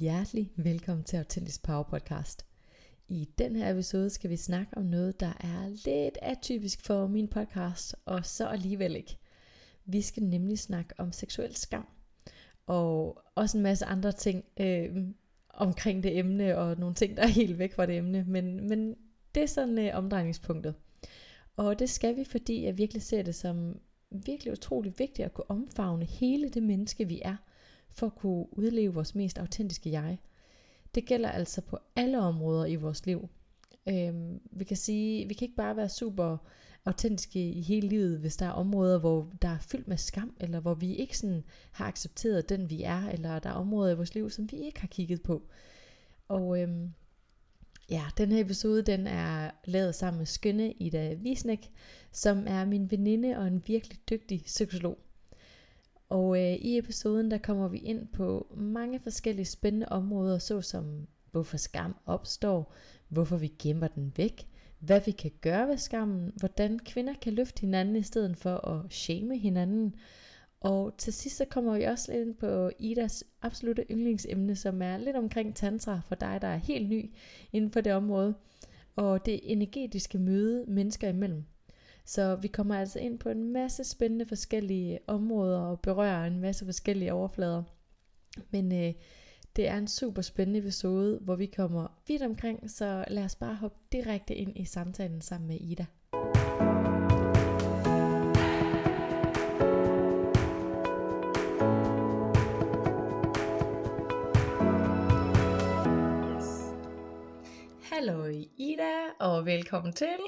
Hjertelig 0.00 0.52
velkommen 0.56 1.04
til 1.04 1.16
Autentisk 1.16 1.62
Power 1.62 1.82
Podcast. 1.82 2.46
I 3.08 3.28
den 3.38 3.56
her 3.56 3.70
episode 3.70 4.10
skal 4.10 4.30
vi 4.30 4.36
snakke 4.36 4.76
om 4.76 4.84
noget, 4.84 5.20
der 5.20 5.32
er 5.40 5.68
lidt 5.68 6.18
atypisk 6.22 6.82
for 6.82 7.06
min 7.06 7.28
podcast, 7.28 7.96
og 8.04 8.26
så 8.26 8.46
alligevel 8.46 8.96
ikke. 8.96 9.18
Vi 9.84 10.02
skal 10.02 10.22
nemlig 10.22 10.58
snakke 10.58 10.94
om 10.98 11.12
seksuel 11.12 11.56
skam, 11.56 11.86
og 12.66 13.22
også 13.34 13.56
en 13.58 13.62
masse 13.62 13.84
andre 13.84 14.12
ting 14.12 14.44
øh, 14.60 14.96
omkring 15.48 16.02
det 16.02 16.18
emne, 16.18 16.58
og 16.58 16.78
nogle 16.78 16.94
ting, 16.94 17.16
der 17.16 17.22
er 17.22 17.26
helt 17.26 17.58
væk 17.58 17.74
fra 17.74 17.86
det 17.86 17.96
emne, 17.96 18.24
men, 18.28 18.68
men 18.68 18.96
det 19.34 19.42
er 19.42 19.46
sådan 19.46 19.78
øh, 19.78 19.90
omdrejningspunktet. 19.94 20.74
Og 21.56 21.78
det 21.78 21.90
skal 21.90 22.16
vi, 22.16 22.24
fordi 22.24 22.64
jeg 22.64 22.78
virkelig 22.78 23.02
ser 23.02 23.22
det 23.22 23.34
som 23.34 23.80
virkelig 24.10 24.52
utrolig 24.52 24.94
vigtigt 24.98 25.26
at 25.26 25.34
kunne 25.34 25.50
omfavne 25.50 26.04
hele 26.04 26.48
det 26.48 26.62
menneske, 26.62 27.08
vi 27.08 27.20
er– 27.24 27.36
for 27.94 28.06
at 28.06 28.14
kunne 28.14 28.58
udleve 28.58 28.94
vores 28.94 29.14
mest 29.14 29.38
autentiske 29.38 29.90
jeg. 29.90 30.18
Det 30.94 31.06
gælder 31.06 31.30
altså 31.30 31.60
på 31.60 31.78
alle 31.96 32.20
områder 32.20 32.66
i 32.66 32.76
vores 32.76 33.06
liv. 33.06 33.28
Øhm, 33.88 34.40
vi 34.52 34.64
kan 34.64 34.76
sige, 34.76 35.28
vi 35.28 35.34
kan 35.34 35.44
ikke 35.44 35.56
bare 35.56 35.76
være 35.76 35.88
super 35.88 36.36
autentiske 36.84 37.50
i 37.50 37.60
hele 37.60 37.88
livet, 37.88 38.18
hvis 38.18 38.36
der 38.36 38.46
er 38.46 38.50
områder, 38.50 38.98
hvor 38.98 39.32
der 39.42 39.48
er 39.48 39.58
fyldt 39.58 39.88
med 39.88 39.96
skam, 39.96 40.36
eller 40.40 40.60
hvor 40.60 40.74
vi 40.74 40.94
ikke 40.94 41.18
sådan 41.18 41.44
har 41.72 41.86
accepteret 41.86 42.48
den 42.48 42.70
vi 42.70 42.82
er, 42.82 43.08
eller 43.08 43.38
der 43.38 43.50
er 43.50 43.54
områder 43.54 43.92
i 43.92 43.96
vores 43.96 44.14
liv, 44.14 44.30
som 44.30 44.52
vi 44.52 44.56
ikke 44.56 44.80
har 44.80 44.88
kigget 44.88 45.22
på. 45.22 45.42
Og 46.28 46.60
øhm, 46.60 46.92
ja, 47.90 48.04
den 48.18 48.32
her 48.32 48.40
episode, 48.40 48.82
den 48.82 49.06
er 49.06 49.50
lavet 49.64 49.94
sammen 49.94 50.18
med 50.18 50.26
skønne 50.26 50.72
Ida 50.72 51.16
Wiesnek, 51.22 51.70
som 52.12 52.44
er 52.46 52.64
min 52.64 52.90
veninde 52.90 53.38
og 53.38 53.46
en 53.46 53.62
virkelig 53.66 53.98
dygtig 54.10 54.42
psykolog. 54.46 54.98
Og 56.08 56.38
øh, 56.38 56.52
i 56.52 56.78
episoden 56.78 57.30
der 57.30 57.38
kommer 57.38 57.68
vi 57.68 57.78
ind 57.78 58.06
på 58.06 58.54
mange 58.56 59.00
forskellige 59.00 59.46
spændende 59.46 59.88
områder, 59.88 60.38
såsom 60.38 61.06
hvorfor 61.30 61.56
skam 61.56 61.96
opstår, 62.06 62.74
hvorfor 63.08 63.36
vi 63.36 63.52
gemmer 63.58 63.88
den 63.88 64.12
væk, 64.16 64.46
hvad 64.78 65.00
vi 65.06 65.10
kan 65.10 65.30
gøre 65.40 65.68
ved 65.68 65.76
skammen, 65.76 66.32
hvordan 66.36 66.78
kvinder 66.78 67.14
kan 67.22 67.32
løfte 67.32 67.60
hinanden 67.60 67.96
i 67.96 68.02
stedet 68.02 68.36
for 68.36 68.68
at 68.68 68.92
shame 68.92 69.38
hinanden. 69.38 69.94
Og 70.60 70.94
til 70.98 71.12
sidst 71.12 71.36
så 71.36 71.44
kommer 71.44 71.78
vi 71.78 71.84
også 71.84 72.12
lidt 72.12 72.26
ind 72.26 72.34
på 72.34 72.70
Idas 72.78 73.24
absolute 73.42 73.84
yndlingsemne, 73.90 74.56
som 74.56 74.82
er 74.82 74.96
lidt 74.96 75.16
omkring 75.16 75.54
tantra 75.54 76.00
for 76.08 76.14
dig, 76.14 76.38
der 76.42 76.48
er 76.48 76.56
helt 76.56 76.88
ny 76.88 77.10
inden 77.52 77.70
for 77.70 77.80
det 77.80 77.92
område. 77.92 78.34
Og 78.96 79.26
det 79.26 79.40
energetiske 79.42 80.18
møde 80.18 80.64
mennesker 80.68 81.08
imellem. 81.08 81.44
Så 82.06 82.36
vi 82.36 82.48
kommer 82.48 82.78
altså 82.78 82.98
ind 82.98 83.18
på 83.18 83.28
en 83.28 83.52
masse 83.52 83.84
spændende 83.84 84.26
forskellige 84.26 84.98
områder 85.06 85.58
og 85.58 85.80
berører 85.80 86.24
en 86.24 86.40
masse 86.40 86.64
forskellige 86.64 87.12
overflader. 87.12 87.62
Men 88.50 88.72
øh, 88.72 88.92
det 89.56 89.68
er 89.68 89.76
en 89.76 89.88
super 89.88 90.22
spændende 90.22 90.60
episode, 90.60 91.18
hvor 91.20 91.36
vi 91.36 91.46
kommer 91.46 91.86
vidt 92.08 92.22
omkring, 92.22 92.70
så 92.70 93.04
lad 93.08 93.24
os 93.24 93.36
bare 93.36 93.54
hoppe 93.54 93.78
direkte 93.92 94.34
ind 94.34 94.56
i 94.56 94.64
samtalen 94.64 95.20
sammen 95.20 95.48
med 95.48 95.60
Ida. 95.60 95.86
Hallo 107.82 108.26
Ida, 108.56 108.92
og 109.20 109.46
velkommen 109.46 109.92
til. 109.92 110.18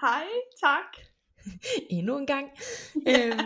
Hej, 0.00 0.24
tak. 0.60 1.07
endnu 1.96 2.18
en 2.18 2.26
gang. 2.26 2.50
Ja. 3.06 3.26
Øhm, 3.26 3.38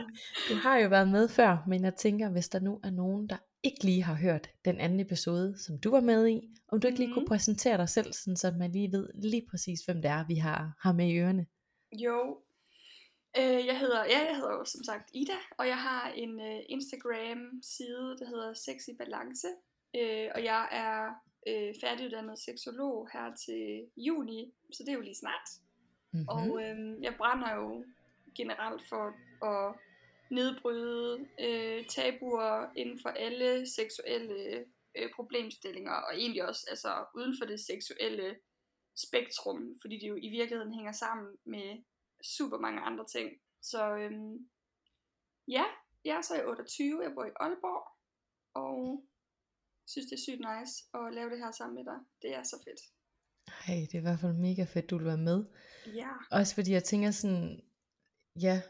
du 0.48 0.54
har 0.54 0.78
jo 0.78 0.88
været 0.88 1.08
med 1.08 1.28
før, 1.28 1.64
men 1.68 1.84
jeg 1.84 1.94
tænker, 1.94 2.30
hvis 2.30 2.48
der 2.48 2.60
nu 2.60 2.80
er 2.84 2.90
nogen, 2.90 3.28
der 3.28 3.36
ikke 3.62 3.84
lige 3.84 4.02
har 4.02 4.14
hørt 4.14 4.50
den 4.64 4.80
anden 4.80 5.00
episode, 5.00 5.58
som 5.58 5.78
du 5.78 5.90
var 5.90 6.00
med 6.00 6.28
i, 6.28 6.40
om 6.68 6.80
du 6.80 6.86
ikke 6.86 6.98
lige 6.98 7.08
mm. 7.08 7.14
kunne 7.14 7.22
mhm. 7.22 7.28
præsentere 7.28 7.76
dig 7.76 7.88
selv, 7.88 8.12
sådan, 8.12 8.36
så 8.36 8.54
man 8.58 8.72
lige 8.72 8.92
ved 8.92 9.08
lige 9.14 9.46
præcis, 9.50 9.80
hvem 9.80 10.02
det 10.02 10.10
er, 10.10 10.26
vi 10.26 10.34
har, 10.34 10.76
har 10.80 10.92
med 10.92 11.08
i 11.08 11.18
ørerne. 11.18 11.46
Jo, 11.92 12.38
øh, 13.38 13.66
jeg 13.66 13.78
hedder, 13.78 14.04
ja, 14.04 14.18
jeg 14.28 14.36
hedder 14.36 14.52
jo 14.52 14.64
som 14.64 14.84
sagt 14.84 15.10
Ida, 15.14 15.38
og 15.58 15.66
jeg 15.66 15.78
har 15.78 16.08
en 16.08 16.40
uh, 16.40 16.60
Instagram-side, 16.68 18.16
der 18.18 18.26
hedder 18.26 18.54
Sexy 18.54 18.90
Balance, 18.98 19.48
øh, 19.96 20.28
og 20.34 20.44
jeg 20.44 20.68
er 20.72 20.98
øh, 21.48 21.74
færdiguddannet 21.80 22.38
seksolog 22.38 23.08
her 23.12 23.34
til 23.46 23.86
juni, 23.96 24.54
så 24.72 24.82
det 24.82 24.88
er 24.88 24.94
jo 24.94 25.00
lige 25.00 25.22
snart. 25.24 25.48
Mm-hmm. 26.12 26.28
Og 26.28 26.62
øh, 26.62 27.02
jeg 27.02 27.14
brænder 27.16 27.54
jo 27.54 27.84
generelt 28.36 28.82
for 28.88 29.06
at 29.46 29.74
nedbryde 30.30 31.28
øh, 31.40 31.86
tabuer 31.86 32.72
inden 32.76 32.98
for 33.02 33.08
alle 33.08 33.66
seksuelle 33.66 34.64
øh, 34.94 35.10
problemstillinger, 35.14 35.92
og 35.92 36.14
egentlig 36.16 36.48
også 36.48 36.66
altså, 36.70 37.04
uden 37.14 37.34
for 37.40 37.46
det 37.46 37.60
seksuelle 37.60 38.36
spektrum, 38.96 39.78
fordi 39.80 39.98
det 39.98 40.08
jo 40.08 40.16
i 40.16 40.28
virkeligheden 40.28 40.74
hænger 40.74 40.92
sammen 40.92 41.36
med 41.44 41.82
super 42.24 42.58
mange 42.58 42.80
andre 42.80 43.06
ting. 43.06 43.40
Så 43.62 43.96
øhm, 43.96 44.50
ja, 45.48 45.64
jeg 46.04 46.16
er 46.16 46.22
så 46.22 46.34
i 46.36 46.44
28, 46.44 47.02
jeg 47.02 47.12
bor 47.14 47.24
i 47.24 47.30
Aalborg, 47.40 47.84
og 48.54 49.04
synes 49.86 50.06
det 50.06 50.16
er 50.16 50.26
sygt 50.26 50.42
nice 50.50 50.74
at 50.94 51.14
lave 51.14 51.30
det 51.30 51.38
her 51.38 51.50
sammen 51.50 51.74
med 51.74 51.84
dig. 51.84 51.98
Det 52.22 52.34
er 52.34 52.42
så 52.42 52.56
fedt. 52.64 52.80
Ej, 53.48 53.74
det 53.74 53.94
er 53.94 53.98
i 53.98 54.02
hvert 54.02 54.20
fald 54.20 54.32
mega 54.32 54.64
fedt, 54.64 54.90
du 54.90 54.98
vil 54.98 55.06
være 55.06 55.16
med. 55.16 55.44
Ja. 55.86 56.08
Også 56.30 56.54
fordi 56.54 56.72
jeg 56.72 56.84
tænker 56.84 57.10
sådan, 57.10 57.60
ja, 58.40 58.60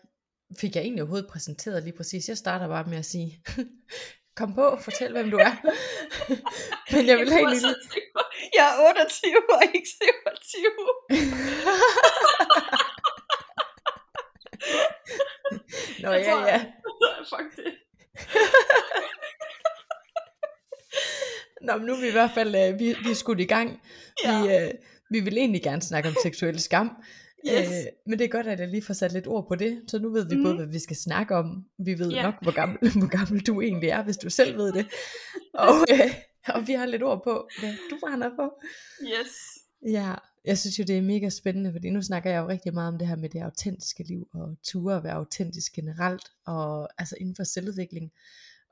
fik 0.60 0.74
jeg 0.74 0.82
egentlig 0.82 1.02
overhovedet 1.02 1.30
præsenteret 1.30 1.82
lige 1.82 1.96
præcis. 1.96 2.28
Jeg 2.28 2.36
starter 2.38 2.68
bare 2.68 2.84
med 2.84 2.98
at 2.98 3.04
sige, 3.04 3.42
kom 4.38 4.54
på, 4.54 4.78
fortæl 4.80 5.12
hvem 5.12 5.30
du 5.30 5.36
er. 5.36 5.54
Men 6.94 7.06
jeg 7.06 7.18
vil 7.18 7.28
jeg 7.28 7.38
egentlig... 7.38 7.74
Jeg 8.56 8.66
er 8.72 8.88
28 8.88 9.32
og 9.54 9.62
ikke 9.74 9.88
27. 9.88 10.62
Nå 16.02 16.10
jeg 16.10 16.22
ja, 16.22 16.38
ja. 16.46 16.72
Fuck 17.30 17.56
det. 17.56 17.72
Nå, 21.62 21.76
men 21.76 21.86
nu 21.86 21.92
er 21.92 22.00
vi 22.00 22.08
i 22.08 22.12
hvert 22.12 22.30
fald, 22.34 22.48
uh, 22.48 22.80
vi, 22.80 22.94
vi 23.04 23.10
er 23.10 23.14
skudt 23.14 23.40
i 23.40 23.44
gang. 23.44 23.80
Ja. 24.24 24.42
Vi, 24.42 24.66
uh, 24.66 24.70
vi 25.10 25.20
vil 25.20 25.38
egentlig 25.38 25.62
gerne 25.62 25.82
snakke 25.82 26.08
om 26.08 26.14
seksuel 26.22 26.60
skam. 26.60 26.90
Yes. 27.48 27.68
Øh, 27.68 27.84
men 28.06 28.18
det 28.18 28.24
er 28.24 28.28
godt, 28.28 28.46
at 28.46 28.60
jeg 28.60 28.68
lige 28.68 28.82
får 28.82 28.94
sat 28.94 29.12
lidt 29.12 29.26
ord 29.26 29.48
på 29.48 29.54
det, 29.54 29.82
så 29.88 29.98
nu 29.98 30.12
ved 30.12 30.28
vi 30.28 30.36
mm. 30.36 30.42
både, 30.42 30.56
hvad 30.56 30.66
vi 30.66 30.78
skal 30.78 30.96
snakke 30.96 31.36
om. 31.36 31.64
Vi 31.78 31.98
ved 31.98 32.12
yeah. 32.12 32.24
nok, 32.24 32.34
hvor 32.42 32.52
gammel, 32.52 32.78
hvor 33.00 33.08
gammel 33.18 33.46
du 33.46 33.60
egentlig 33.60 33.88
er, 33.88 34.02
hvis 34.02 34.16
du 34.16 34.30
selv 34.30 34.56
ved 34.56 34.72
det. 34.72 34.86
Og, 35.54 35.74
øh, 35.92 36.14
og 36.48 36.66
vi 36.66 36.72
har 36.72 36.86
lidt 36.86 37.02
ord 37.02 37.24
på, 37.24 37.48
hvad 37.60 37.74
du 37.90 37.96
brænder 38.00 38.30
på. 38.36 38.52
Yes. 39.02 39.32
Ja, 39.86 40.14
jeg 40.44 40.58
synes 40.58 40.78
jo, 40.78 40.84
det 40.84 40.98
er 40.98 41.02
mega 41.02 41.28
spændende, 41.28 41.72
fordi 41.72 41.90
nu 41.90 42.02
snakker 42.02 42.30
jeg 42.30 42.40
jo 42.40 42.48
rigtig 42.48 42.74
meget 42.74 42.92
om 42.92 42.98
det 42.98 43.08
her 43.08 43.16
med 43.16 43.28
det 43.28 43.40
autentiske 43.40 44.02
liv, 44.02 44.28
og 44.34 44.56
ture 44.64 44.96
at 44.96 45.04
være 45.04 45.14
autentisk 45.14 45.72
generelt, 45.72 46.24
og 46.46 46.88
altså 46.98 47.16
inden 47.20 47.36
for 47.36 47.44
selvudvikling. 47.44 48.12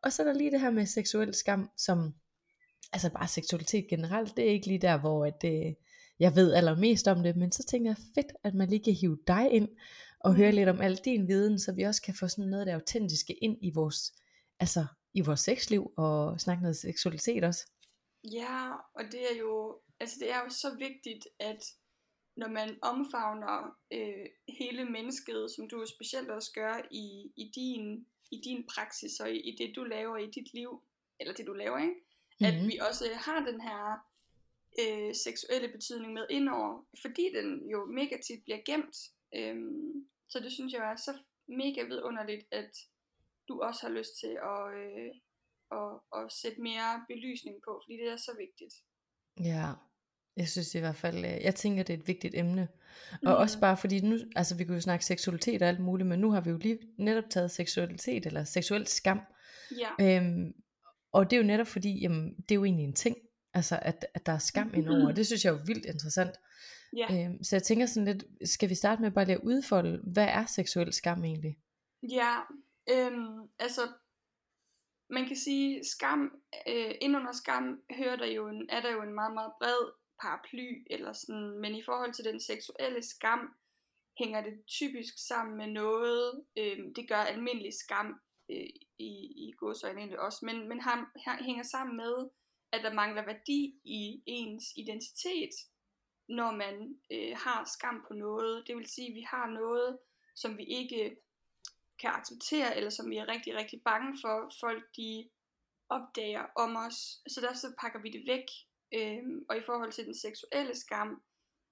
Og 0.02 0.12
så 0.12 0.22
er 0.22 0.26
der 0.26 0.34
lige 0.34 0.50
det 0.50 0.60
her 0.60 0.70
med 0.70 0.86
seksuel 0.86 1.34
skam, 1.34 1.70
som, 1.76 2.14
altså 2.92 3.10
bare 3.10 3.28
seksualitet 3.28 3.88
generelt, 3.88 4.36
det 4.36 4.44
er 4.44 4.52
ikke 4.52 4.66
lige 4.66 4.78
der, 4.78 5.00
hvor 5.00 5.26
at, 5.26 5.44
øh, 5.44 5.74
jeg 6.18 6.36
ved 6.36 6.52
allermest 6.52 7.08
om 7.08 7.22
det, 7.22 7.36
men 7.36 7.52
så 7.52 7.66
tænker 7.66 7.90
jeg 7.90 7.96
fedt, 8.14 8.32
at 8.44 8.54
man 8.54 8.68
lige 8.68 8.84
kan 8.84 8.92
hive 8.92 9.18
dig 9.26 9.50
ind 9.50 9.68
og 10.20 10.34
høre 10.34 10.50
mm. 10.50 10.54
lidt 10.54 10.68
om 10.68 10.80
al 10.80 10.96
din 10.96 11.28
viden, 11.28 11.58
så 11.58 11.72
vi 11.72 11.82
også 11.82 12.02
kan 12.02 12.14
få 12.14 12.28
sådan 12.28 12.50
noget 12.50 12.60
af 12.60 12.66
det 12.66 12.72
autentiske 12.72 13.34
ind 13.34 13.58
i 13.60 13.70
vores, 13.74 14.12
altså 14.60 14.86
i 15.14 15.20
vores 15.20 15.40
sexliv 15.40 15.92
og 15.96 16.40
snakke 16.40 16.62
noget 16.62 16.76
seksualitet 16.76 17.44
også. 17.44 17.66
Ja, 18.32 18.70
og 18.94 19.04
det 19.12 19.22
er 19.32 19.36
jo, 19.38 19.80
altså 20.00 20.16
det 20.20 20.30
er 20.30 20.38
jo 20.44 20.50
så 20.50 20.76
vigtigt, 20.78 21.28
at 21.38 21.62
når 22.36 22.48
man 22.48 22.78
omfavner 22.82 23.76
øh, 23.92 24.26
hele 24.58 24.84
mennesket, 24.84 25.50
som 25.56 25.68
du 25.68 25.86
specielt 25.86 26.30
også 26.30 26.52
gør 26.54 26.88
i, 26.90 27.32
i, 27.36 27.52
din, 27.54 28.06
i 28.30 28.40
din 28.44 28.66
praksis 28.74 29.20
og 29.20 29.30
i, 29.30 29.38
i 29.40 29.56
det 29.56 29.72
du 29.76 29.84
laver 29.84 30.16
i 30.16 30.26
dit 30.26 30.54
liv, 30.54 30.82
eller 31.20 31.34
det 31.34 31.46
du 31.46 31.52
laver, 31.52 31.78
ikke? 31.78 31.94
Mm-hmm. 32.40 32.60
at 32.60 32.66
vi 32.66 32.78
også 32.88 33.04
har 33.14 33.40
den 33.50 33.60
her 33.60 34.10
øh, 34.80 35.14
seksuelle 35.14 35.68
betydning 35.68 36.12
med 36.12 36.26
indover, 36.30 36.84
fordi 37.02 37.24
den 37.36 37.70
jo 37.70 37.84
mega 37.84 38.16
tit 38.26 38.44
bliver 38.44 38.60
gemt. 38.66 38.96
Øhm, 39.34 40.06
så 40.28 40.40
det 40.40 40.52
synes 40.52 40.72
jeg 40.72 40.92
er 40.92 40.96
så 40.96 41.12
mega 41.48 41.82
vidunderligt, 41.82 42.44
at 42.52 42.72
du 43.48 43.62
også 43.62 43.86
har 43.86 43.94
lyst 43.94 44.18
til 44.20 44.38
at, 44.52 44.62
øh, 44.82 45.10
at, 45.80 45.92
at 46.18 46.32
sætte 46.32 46.60
mere 46.60 47.04
belysning 47.08 47.56
på, 47.64 47.80
fordi 47.84 47.96
det 47.96 48.08
er 48.12 48.16
så 48.16 48.32
vigtigt. 48.38 48.74
Ja, 49.40 49.66
jeg 50.36 50.48
synes 50.48 50.74
i 50.74 50.78
hvert 50.78 50.96
fald, 50.96 51.16
øh, 51.16 51.44
jeg 51.48 51.54
tænker, 51.54 51.82
det 51.82 51.94
er 51.94 51.98
et 51.98 52.08
vigtigt 52.08 52.34
emne. 52.34 52.68
Og 53.12 53.32
mm. 53.32 53.42
også 53.42 53.60
bare 53.60 53.76
fordi 53.76 54.00
nu, 54.00 54.16
altså 54.36 54.56
vi 54.56 54.64
kunne 54.64 54.74
jo 54.74 54.80
snakke 54.80 55.04
seksualitet 55.04 55.62
og 55.62 55.68
alt 55.68 55.80
muligt, 55.80 56.08
men 56.08 56.20
nu 56.20 56.30
har 56.30 56.40
vi 56.40 56.50
jo 56.50 56.56
lige 56.56 56.78
netop 56.98 57.30
taget 57.30 57.50
seksualitet, 57.50 58.26
eller 58.26 58.44
seksuel 58.44 58.86
skam. 58.86 59.20
Ja. 59.78 59.90
Øhm, 60.00 60.54
og 61.12 61.30
det 61.30 61.36
er 61.36 61.40
jo 61.40 61.46
netop 61.46 61.66
fordi, 61.66 62.00
jamen, 62.00 62.34
det 62.36 62.50
er 62.50 62.54
jo 62.54 62.64
egentlig 62.64 62.84
en 62.84 62.94
ting. 62.94 63.16
Altså 63.54 63.78
at, 63.82 64.06
at 64.14 64.26
der 64.26 64.32
er 64.32 64.38
skam 64.38 64.74
indover, 64.74 65.08
og 65.08 65.16
det 65.16 65.26
synes 65.26 65.44
jeg 65.44 65.54
er 65.54 65.64
vildt 65.66 65.86
interessant. 65.86 66.34
Ja. 66.96 67.06
Øhm, 67.10 67.44
så 67.44 67.56
jeg 67.56 67.62
tænker 67.62 67.86
sådan 67.86 68.04
lidt, 68.04 68.50
skal 68.50 68.68
vi 68.68 68.74
starte 68.74 69.02
med 69.02 69.10
bare 69.10 69.24
lige 69.24 69.36
at 69.36 69.42
udfolde, 69.44 70.00
hvad 70.12 70.26
er 70.26 70.46
seksuel 70.46 70.92
skam 70.92 71.24
egentlig? 71.24 71.58
Ja, 72.02 72.36
øhm, 72.90 73.48
altså 73.58 73.80
man 75.10 75.26
kan 75.26 75.36
sige, 75.36 75.84
skam, 75.84 76.32
øh, 76.68 76.94
ind 77.00 77.16
under 77.16 77.32
skam 77.32 77.82
hører 77.98 78.16
der 78.16 78.26
jo 78.26 78.48
en, 78.48 78.66
er 78.68 78.80
der 78.80 78.90
jo 78.92 79.02
en 79.02 79.14
meget, 79.14 79.34
meget 79.34 79.52
bred 79.60 79.92
paraply, 80.22 80.86
eller 80.90 81.12
sådan, 81.12 81.60
men 81.60 81.74
i 81.74 81.82
forhold 81.82 82.12
til 82.12 82.24
den 82.24 82.40
seksuelle 82.40 83.02
skam, 83.02 83.40
hænger 84.18 84.40
det 84.42 84.54
typisk 84.66 85.14
sammen 85.28 85.56
med 85.56 85.66
noget, 85.66 86.44
øh, 86.58 86.78
det 86.96 87.08
gør 87.08 87.22
almindelig 87.32 87.72
skam 87.84 88.20
øh, 88.50 88.66
i, 88.98 89.12
i 89.44 89.52
godsøjne 89.56 89.98
egentlig 89.98 90.20
også, 90.20 90.44
men, 90.44 90.68
men 90.68 90.80
ham, 90.80 91.06
hænger 91.40 91.62
sammen 91.62 91.96
med, 91.96 92.28
at 92.72 92.82
der 92.82 92.92
mangler 92.92 93.24
værdi 93.24 93.80
i 93.84 94.22
ens 94.26 94.64
identitet, 94.76 95.54
når 96.28 96.50
man 96.50 97.00
øh, 97.12 97.36
har 97.36 97.70
skam 97.74 98.04
på 98.08 98.14
noget. 98.14 98.64
Det 98.66 98.76
vil 98.76 98.86
sige, 98.86 99.08
at 99.08 99.14
vi 99.14 99.20
har 99.20 99.46
noget, 99.46 99.98
som 100.36 100.58
vi 100.58 100.64
ikke 100.64 101.16
kan 102.00 102.10
acceptere, 102.10 102.76
eller 102.76 102.90
som 102.90 103.10
vi 103.10 103.16
er 103.16 103.28
rigtig, 103.28 103.54
rigtig 103.54 103.82
bange 103.84 104.18
for, 104.22 104.52
folk 104.60 104.96
de 104.96 105.28
opdager 105.88 106.44
om 106.56 106.76
os. 106.76 106.96
Så 107.28 107.40
der 107.40 107.54
så 107.54 107.74
pakker 107.80 108.00
vi 108.00 108.10
det 108.10 108.26
væk. 108.26 108.46
Øhm, 108.94 109.44
og 109.48 109.56
i 109.56 109.62
forhold 109.66 109.92
til 109.92 110.06
den 110.06 110.14
seksuelle 110.14 110.74
skam, 110.74 111.22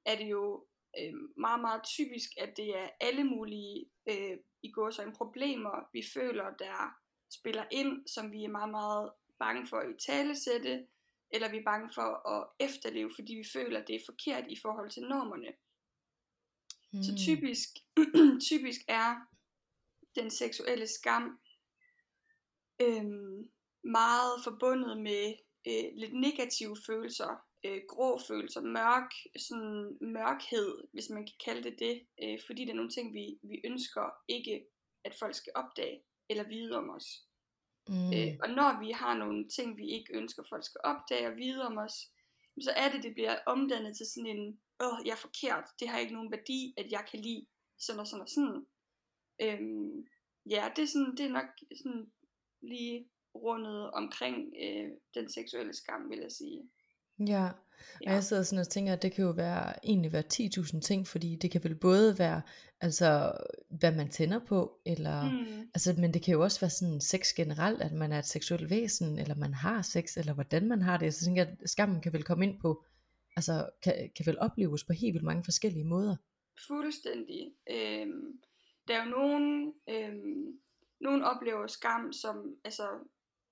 er 0.07 0.17
det 0.17 0.31
jo 0.31 0.67
øh, 1.00 1.14
meget, 1.37 1.61
meget 1.61 1.82
typisk, 1.85 2.31
at 2.38 2.56
det 2.56 2.79
er 2.79 2.88
alle 3.00 3.25
mulige 3.25 3.90
øh, 4.08 4.37
i 4.62 4.70
går 4.70 4.90
så 4.90 5.12
problemer, 5.17 5.88
vi 5.93 6.02
føler, 6.14 6.44
der 6.58 6.94
spiller 7.31 7.64
ind, 7.70 8.06
som 8.06 8.32
vi 8.32 8.44
er 8.44 8.49
meget, 8.49 8.70
meget 8.70 9.12
bange 9.38 9.67
for 9.67 9.76
at 9.76 9.90
i 9.90 10.06
talesætte, 10.06 10.87
eller 11.31 11.50
vi 11.50 11.56
er 11.56 11.64
bange 11.64 11.90
for 11.94 12.29
at 12.29 12.49
efterleve, 12.61 13.11
fordi 13.14 13.35
vi 13.35 13.44
føler, 13.52 13.81
at 13.81 13.88
det 13.88 13.96
er 13.96 14.06
forkert 14.06 14.44
i 14.49 14.56
forhold 14.62 14.90
til 14.90 15.02
normerne. 15.02 15.52
Mm. 16.93 17.02
Så 17.02 17.17
typisk, 17.26 17.69
typisk 18.50 18.81
er 18.88 19.17
den 20.14 20.31
seksuelle 20.31 20.87
skam 20.87 21.40
øhm, 22.81 23.50
meget 23.85 24.44
forbundet 24.44 25.00
med 25.02 25.35
øh, 25.69 25.90
lidt 25.94 26.20
negative 26.20 26.76
følelser, 26.87 27.48
øh, 27.65 27.81
grå 27.89 28.19
følelser, 28.29 28.61
mørk, 28.61 29.11
sådan 29.39 29.99
mørkhed, 30.01 30.89
hvis 30.93 31.11
man 31.11 31.27
kan 31.27 31.37
kalde 31.45 31.71
det 31.71 31.79
det, 31.79 32.07
øh, 32.23 32.39
fordi 32.47 32.65
det 32.65 32.71
er 32.71 32.81
nogle 32.81 32.91
ting, 32.91 33.15
vi, 33.15 33.39
vi 33.43 33.61
ønsker 33.65 34.11
ikke, 34.29 34.67
at 35.05 35.15
folk 35.15 35.35
skal 35.35 35.53
opdage 35.57 36.03
eller 36.29 36.49
vide 36.49 36.77
om 36.77 36.91
os. 36.91 37.09
Mm. 37.89 38.13
Øh, 38.15 38.33
og 38.43 38.49
når 38.51 38.81
vi 38.81 38.91
har 38.91 39.15
nogle 39.17 39.49
ting, 39.49 39.77
vi 39.77 39.87
ikke 39.89 40.17
ønsker, 40.17 40.43
folk 40.49 40.65
skal 40.65 40.81
opdage 40.85 41.29
og 41.29 41.37
vide 41.37 41.63
om 41.67 41.79
os, 41.79 41.97
så 42.61 42.73
er 42.77 42.93
det, 42.93 43.03
det 43.03 43.15
bliver 43.15 43.39
omdannet 43.47 43.97
til 43.97 44.07
sådan 44.07 44.37
en, 44.37 44.61
åh, 44.81 44.99
jeg 45.07 45.13
er 45.13 45.27
forkert, 45.27 45.65
det 45.81 45.89
har 45.89 45.99
ikke 45.99 46.15
nogen 46.15 46.33
værdi, 46.33 46.75
at 46.77 46.93
jeg 46.93 47.07
kan 47.11 47.21
lide 47.21 47.47
sådan 47.79 48.01
og 48.01 48.07
sådan 48.07 48.23
og 48.23 48.29
sådan. 48.29 48.67
Øhm, 49.43 50.07
ja, 50.51 50.73
det 50.77 50.83
er, 50.83 50.87
sådan, 50.87 51.17
det 51.17 51.27
er 51.27 51.31
nok 51.39 51.51
sådan 51.77 52.13
lige 52.63 53.09
rundet 53.35 53.91
omkring 53.91 54.55
øh, 54.63 54.91
den 55.15 55.31
seksuelle 55.31 55.75
skam, 55.75 56.11
vil 56.11 56.19
jeg 56.19 56.33
sige. 56.33 56.71
Ja, 57.26 57.49
og 58.06 58.12
jeg 58.12 58.25
sidder 58.25 58.43
sådan 58.43 58.61
og 58.61 58.69
tænker, 58.69 58.93
at 58.93 59.03
det 59.03 59.12
kan 59.12 59.25
jo 59.25 59.31
være, 59.31 59.87
egentlig 59.87 60.12
være 60.12 60.23
10.000 60.32 60.81
ting, 60.81 61.06
fordi 61.06 61.37
det 61.37 61.50
kan 61.50 61.65
vel 61.65 61.75
både 61.75 62.19
være, 62.19 62.43
altså, 62.81 63.32
hvad 63.70 63.93
man 63.93 64.09
tænder 64.09 64.38
på, 64.38 64.81
eller, 64.87 65.25
mm. 65.25 65.70
altså, 65.75 65.94
men 65.99 66.15
det 66.15 66.23
kan 66.23 66.32
jo 66.32 66.43
også 66.43 66.61
være 66.61 66.70
sådan 66.70 67.00
sex 67.00 67.35
generelt, 67.35 67.82
at 67.82 67.93
man 67.93 68.12
er 68.12 68.19
et 68.19 68.26
seksuelt 68.26 68.70
væsen, 68.70 69.19
eller 69.19 69.35
man 69.35 69.55
har 69.55 69.82
sex, 69.82 70.17
eller 70.17 70.35
hvordan 70.35 70.69
man 70.69 70.82
har 70.82 70.97
det. 70.97 71.15
Så 71.15 71.20
jeg 71.20 71.26
tænker, 71.26 71.53
at 71.62 71.70
skammen 71.70 72.00
kan 72.00 72.12
vel 72.12 72.25
komme 72.25 72.47
ind 72.47 72.61
på, 72.61 72.85
altså, 73.37 73.71
kan, 73.82 74.11
kan 74.17 74.26
vel 74.26 74.38
opleves 74.38 74.85
på 74.85 74.93
helt 74.93 75.14
vildt 75.14 75.25
mange 75.25 75.44
forskellige 75.44 75.85
måder. 75.85 76.17
Fuldstændig. 76.67 77.53
Øhm, 77.71 78.41
der 78.88 78.94
er 78.94 79.05
jo 79.05 79.11
nogen, 79.11 79.75
øhm, 79.91 80.59
nogen 81.00 81.23
oplever 81.23 81.67
skam 81.67 82.12
som, 82.12 82.56
altså, 82.64 82.88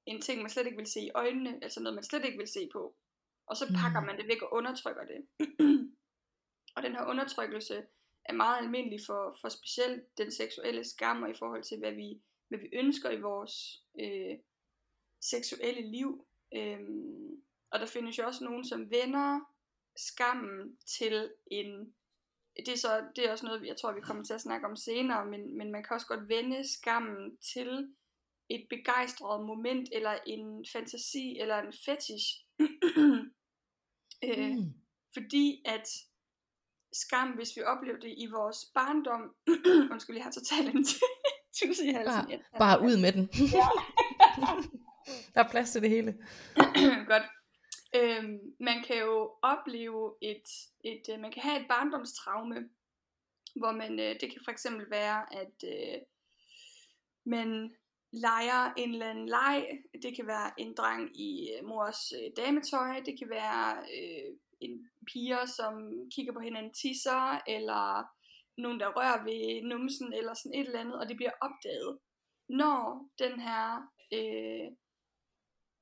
en 0.07 0.21
ting, 0.21 0.41
man 0.43 0.51
slet 0.51 0.67
ikke 0.67 0.79
vil 0.79 0.87
se 0.87 1.01
i 1.01 1.11
øjnene, 1.15 1.59
altså 1.63 1.81
noget, 1.81 1.95
man 1.95 2.05
slet 2.05 2.25
ikke 2.25 2.39
vil 2.39 2.49
se 2.49 2.69
på. 2.73 2.95
Og 3.47 3.57
så 3.57 3.67
pakker 3.81 4.01
mm. 4.01 4.07
man 4.07 4.17
det 4.19 4.29
væk 4.29 4.43
og 4.43 4.53
undertrykker 4.53 5.05
det. 5.05 5.21
og 6.77 6.83
den 6.83 6.93
her 6.93 7.07
undertrykkelse 7.07 7.87
er 8.25 8.33
meget 8.33 8.59
almindelig 8.59 9.01
for, 9.07 9.39
for 9.41 9.49
specielt 9.49 10.19
den 10.19 10.33
seksuelle 10.33 10.85
skam, 10.85 11.23
og 11.23 11.31
i 11.31 11.39
forhold 11.39 11.63
til, 11.63 11.79
hvad 11.79 11.93
vi, 11.93 12.23
hvad 12.49 12.59
vi 12.59 12.69
ønsker 12.73 13.11
i 13.11 13.21
vores 13.21 13.85
øh, 14.01 14.39
seksuelle 15.21 15.91
liv. 15.91 16.27
Øhm, 16.55 17.43
og 17.71 17.81
der 17.81 17.87
findes 17.87 18.19
jo 18.19 18.27
også 18.27 18.45
nogen, 18.45 18.65
som 18.65 18.91
vender 18.91 19.41
skammen 19.97 20.79
til 20.87 21.33
en 21.47 21.95
det 22.57 22.69
er, 22.69 22.77
så, 22.77 23.05
det 23.17 23.27
er 23.27 23.33
også 23.33 23.47
noget, 23.47 23.67
jeg 23.67 23.77
tror, 23.77 23.93
vi 23.93 24.01
kommer 24.01 24.25
til 24.25 24.35
at 24.35 24.41
snakke 24.41 24.67
om 24.67 24.77
senere, 24.77 25.27
men, 25.27 25.59
men 25.59 25.73
man 25.73 25.83
kan 25.83 25.95
også 25.95 26.07
godt 26.07 26.29
vende 26.29 26.73
skammen 26.73 27.37
til 27.37 27.95
et 28.49 28.67
begejstret 28.71 29.47
moment, 29.47 29.89
eller 29.93 30.19
en 30.27 30.67
fantasi, 30.73 31.39
eller 31.41 31.59
en 31.59 31.73
fetish. 31.85 32.45
øh, 34.25 34.51
mm. 34.51 34.73
Fordi 35.15 35.63
at 35.65 35.89
skam, 36.93 37.29
hvis 37.29 37.57
vi 37.57 37.63
oplever 37.63 37.99
det 37.99 38.15
i 38.17 38.27
vores 38.27 38.59
barndom, 38.75 39.35
undskyld, 39.93 40.17
jeg 40.17 40.25
har 40.25 40.31
totalt 40.31 40.75
en 40.75 40.85
tusse 41.59 41.85
i 41.87 41.93
halsen. 41.93 42.27
Bare, 42.27 42.59
bare 42.59 42.81
ud 42.83 43.01
med 43.01 43.13
den. 43.13 43.29
Ja. 43.61 43.69
Der 45.35 45.45
er 45.45 45.49
plads 45.51 45.71
til 45.73 45.83
det 45.83 45.91
hele. 45.91 46.13
Godt. 47.13 47.23
Øhm, 47.95 48.39
man 48.61 48.85
kan 48.87 48.99
jo 48.99 49.35
opleve 49.43 50.15
et, 50.23 50.49
et, 50.85 51.03
øh, 51.13 51.21
man 51.21 51.33
kan 51.33 51.43
have 51.43 51.61
et 51.61 51.69
barndomstraume, 51.69 52.69
hvor 53.57 53.73
man, 53.73 54.01
øh, 54.01 54.21
det 54.21 54.31
kan 54.33 54.41
for 54.45 54.51
eksempel 54.51 54.91
være, 54.91 55.35
at 55.35 55.65
øh, 55.65 55.99
man 57.27 57.75
leger 58.13 58.73
en 58.77 58.93
eller 58.93 59.11
anden 59.11 59.29
leg. 59.29 59.67
Det 60.03 60.17
kan 60.17 60.27
være 60.27 60.51
en 60.59 60.75
dreng 60.75 61.21
i 61.21 61.51
øh, 61.53 61.65
mors 61.69 62.13
øh, 62.13 62.31
dametøj, 62.37 63.01
det 63.07 63.19
kan 63.19 63.31
være 63.31 63.77
øh, 63.77 64.37
en 64.61 64.91
piger, 65.07 65.47
som 65.47 65.93
kigger 66.15 66.33
på 66.33 66.41
hinanden 66.41 66.73
tisser, 66.73 67.43
eller 67.47 68.05
nogen, 68.57 68.81
der 68.81 68.89
rører 68.97 69.25
ved 69.25 69.63
numsen, 69.63 70.13
eller 70.13 70.35
sådan 70.35 70.61
et 70.61 70.67
eller 70.67 70.81
andet, 70.81 71.01
og 71.01 71.09
det 71.09 71.17
bliver 71.17 71.33
opdaget. 71.41 71.99
Når 72.49 73.09
den 73.19 73.41
her 73.41 73.93
øh, 74.13 74.69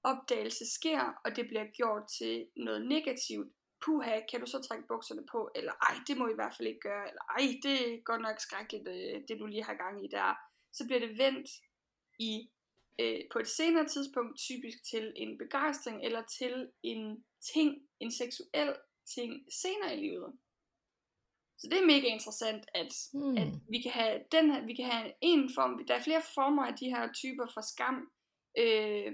opdagelse 0.03 0.65
sker, 0.75 1.21
og 1.25 1.37
det 1.37 1.47
bliver 1.49 1.65
gjort 1.65 2.03
til 2.19 2.49
noget 2.57 2.87
negativt, 2.87 3.53
puha, 3.85 4.21
kan 4.31 4.41
du 4.41 4.47
så 4.47 4.63
trække 4.63 4.87
bukserne 4.89 5.27
på, 5.33 5.51
eller 5.55 5.73
ej, 5.73 5.95
det 6.07 6.19
må 6.19 6.27
I 6.27 6.33
i 6.33 6.35
hvert 6.35 6.55
fald 6.57 6.69
ikke 6.69 6.81
gøre, 6.81 7.09
eller 7.09 7.23
ej, 7.39 7.45
det 7.63 7.77
er 7.95 8.03
godt 8.05 8.23
nok 8.23 8.41
skrækkeligt, 8.41 8.89
øh, 8.89 9.23
det 9.29 9.37
du 9.41 9.47
lige 9.47 9.65
har 9.65 9.75
gang 9.75 10.05
i 10.05 10.09
der, 10.09 10.35
så 10.73 10.87
bliver 10.87 11.01
det 11.01 11.19
vendt 11.19 11.49
i 12.19 12.51
øh, 13.01 13.21
på 13.33 13.39
et 13.39 13.49
senere 13.49 13.89
tidspunkt 13.89 14.39
typisk 14.39 14.79
til 14.91 15.13
en 15.17 15.39
begejstring, 15.39 16.05
eller 16.05 16.23
til 16.39 16.69
en 16.83 17.25
ting, 17.53 17.89
en 18.01 18.13
seksuel 18.13 18.77
ting 19.15 19.33
senere 19.63 19.97
i 19.97 20.01
livet. 20.01 20.33
Så 21.59 21.69
det 21.71 21.79
er 21.79 21.87
mega 21.87 22.07
interessant, 22.07 22.65
at, 22.75 22.93
mm. 23.15 23.37
at 23.37 23.49
vi 23.69 23.83
kan 23.83 23.93
have 23.93 24.21
den 24.33 24.51
her, 24.51 24.67
vi 24.67 24.75
kan 24.75 24.85
have 24.85 25.13
en 25.21 25.51
form, 25.55 25.87
der 25.87 25.95
er 25.95 26.03
flere 26.03 26.23
former 26.35 26.65
af 26.67 26.75
de 26.77 26.87
her 26.87 27.13
typer 27.13 27.47
for 27.55 27.61
skam, 27.61 28.11
øh, 28.59 29.13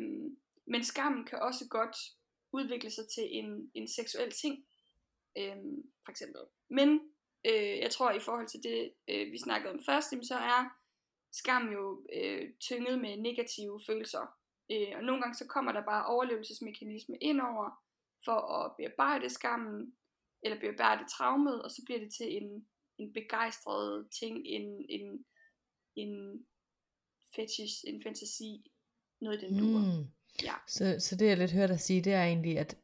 men 0.66 0.84
skammen 0.84 1.26
kan 1.26 1.38
også 1.38 1.68
godt 1.68 1.96
udvikle 2.52 2.90
sig 2.90 3.04
til 3.14 3.26
en, 3.30 3.70
en 3.74 3.88
seksuel 3.88 4.30
ting, 4.30 4.64
øh, 5.38 5.56
for 6.04 6.10
eksempel. 6.10 6.42
Men 6.70 7.00
øh, 7.46 7.78
jeg 7.78 7.90
tror, 7.90 8.12
i 8.12 8.20
forhold 8.20 8.48
til 8.48 8.62
det, 8.62 8.92
øh, 9.10 9.32
vi 9.32 9.38
snakkede 9.38 9.72
om 9.72 9.80
først, 9.86 10.08
så 10.08 10.34
er 10.34 10.79
skam 11.32 11.72
jo 11.72 12.06
øh, 12.16 12.50
tynget 12.60 12.98
med 12.98 13.16
negative 13.16 13.80
følelser. 13.86 14.24
Øh, 14.72 14.92
og 14.96 15.02
nogle 15.04 15.22
gange 15.22 15.34
så 15.34 15.46
kommer 15.46 15.72
der 15.72 15.84
bare 15.84 16.06
overlevelsesmekanisme 16.06 17.16
ind 17.20 17.40
over, 17.40 17.70
for 18.24 18.38
at 18.58 18.72
bearbejde 18.78 19.30
skammen, 19.30 19.94
eller 20.42 20.60
bearbejde 20.60 21.04
traumet, 21.16 21.62
og 21.62 21.70
så 21.70 21.82
bliver 21.86 22.00
det 22.00 22.12
til 22.12 22.36
en, 22.36 22.66
en 22.98 23.12
begejstret 23.12 24.08
ting, 24.20 24.46
en, 24.46 24.86
en, 24.88 25.24
en 25.96 26.44
fetish, 27.34 27.84
en 27.86 28.02
fantasi, 28.02 28.72
noget 29.20 29.42
i 29.42 29.46
den 29.46 29.58
duer. 29.58 29.80
Mm. 29.80 30.06
Ja. 30.42 30.54
Så, 30.68 30.96
så 30.98 31.16
det 31.16 31.26
jeg 31.26 31.38
lidt 31.38 31.52
hørt 31.52 31.68
dig 31.68 31.80
sige, 31.80 32.02
det 32.02 32.12
er 32.12 32.24
egentlig, 32.24 32.58
at 32.58 32.78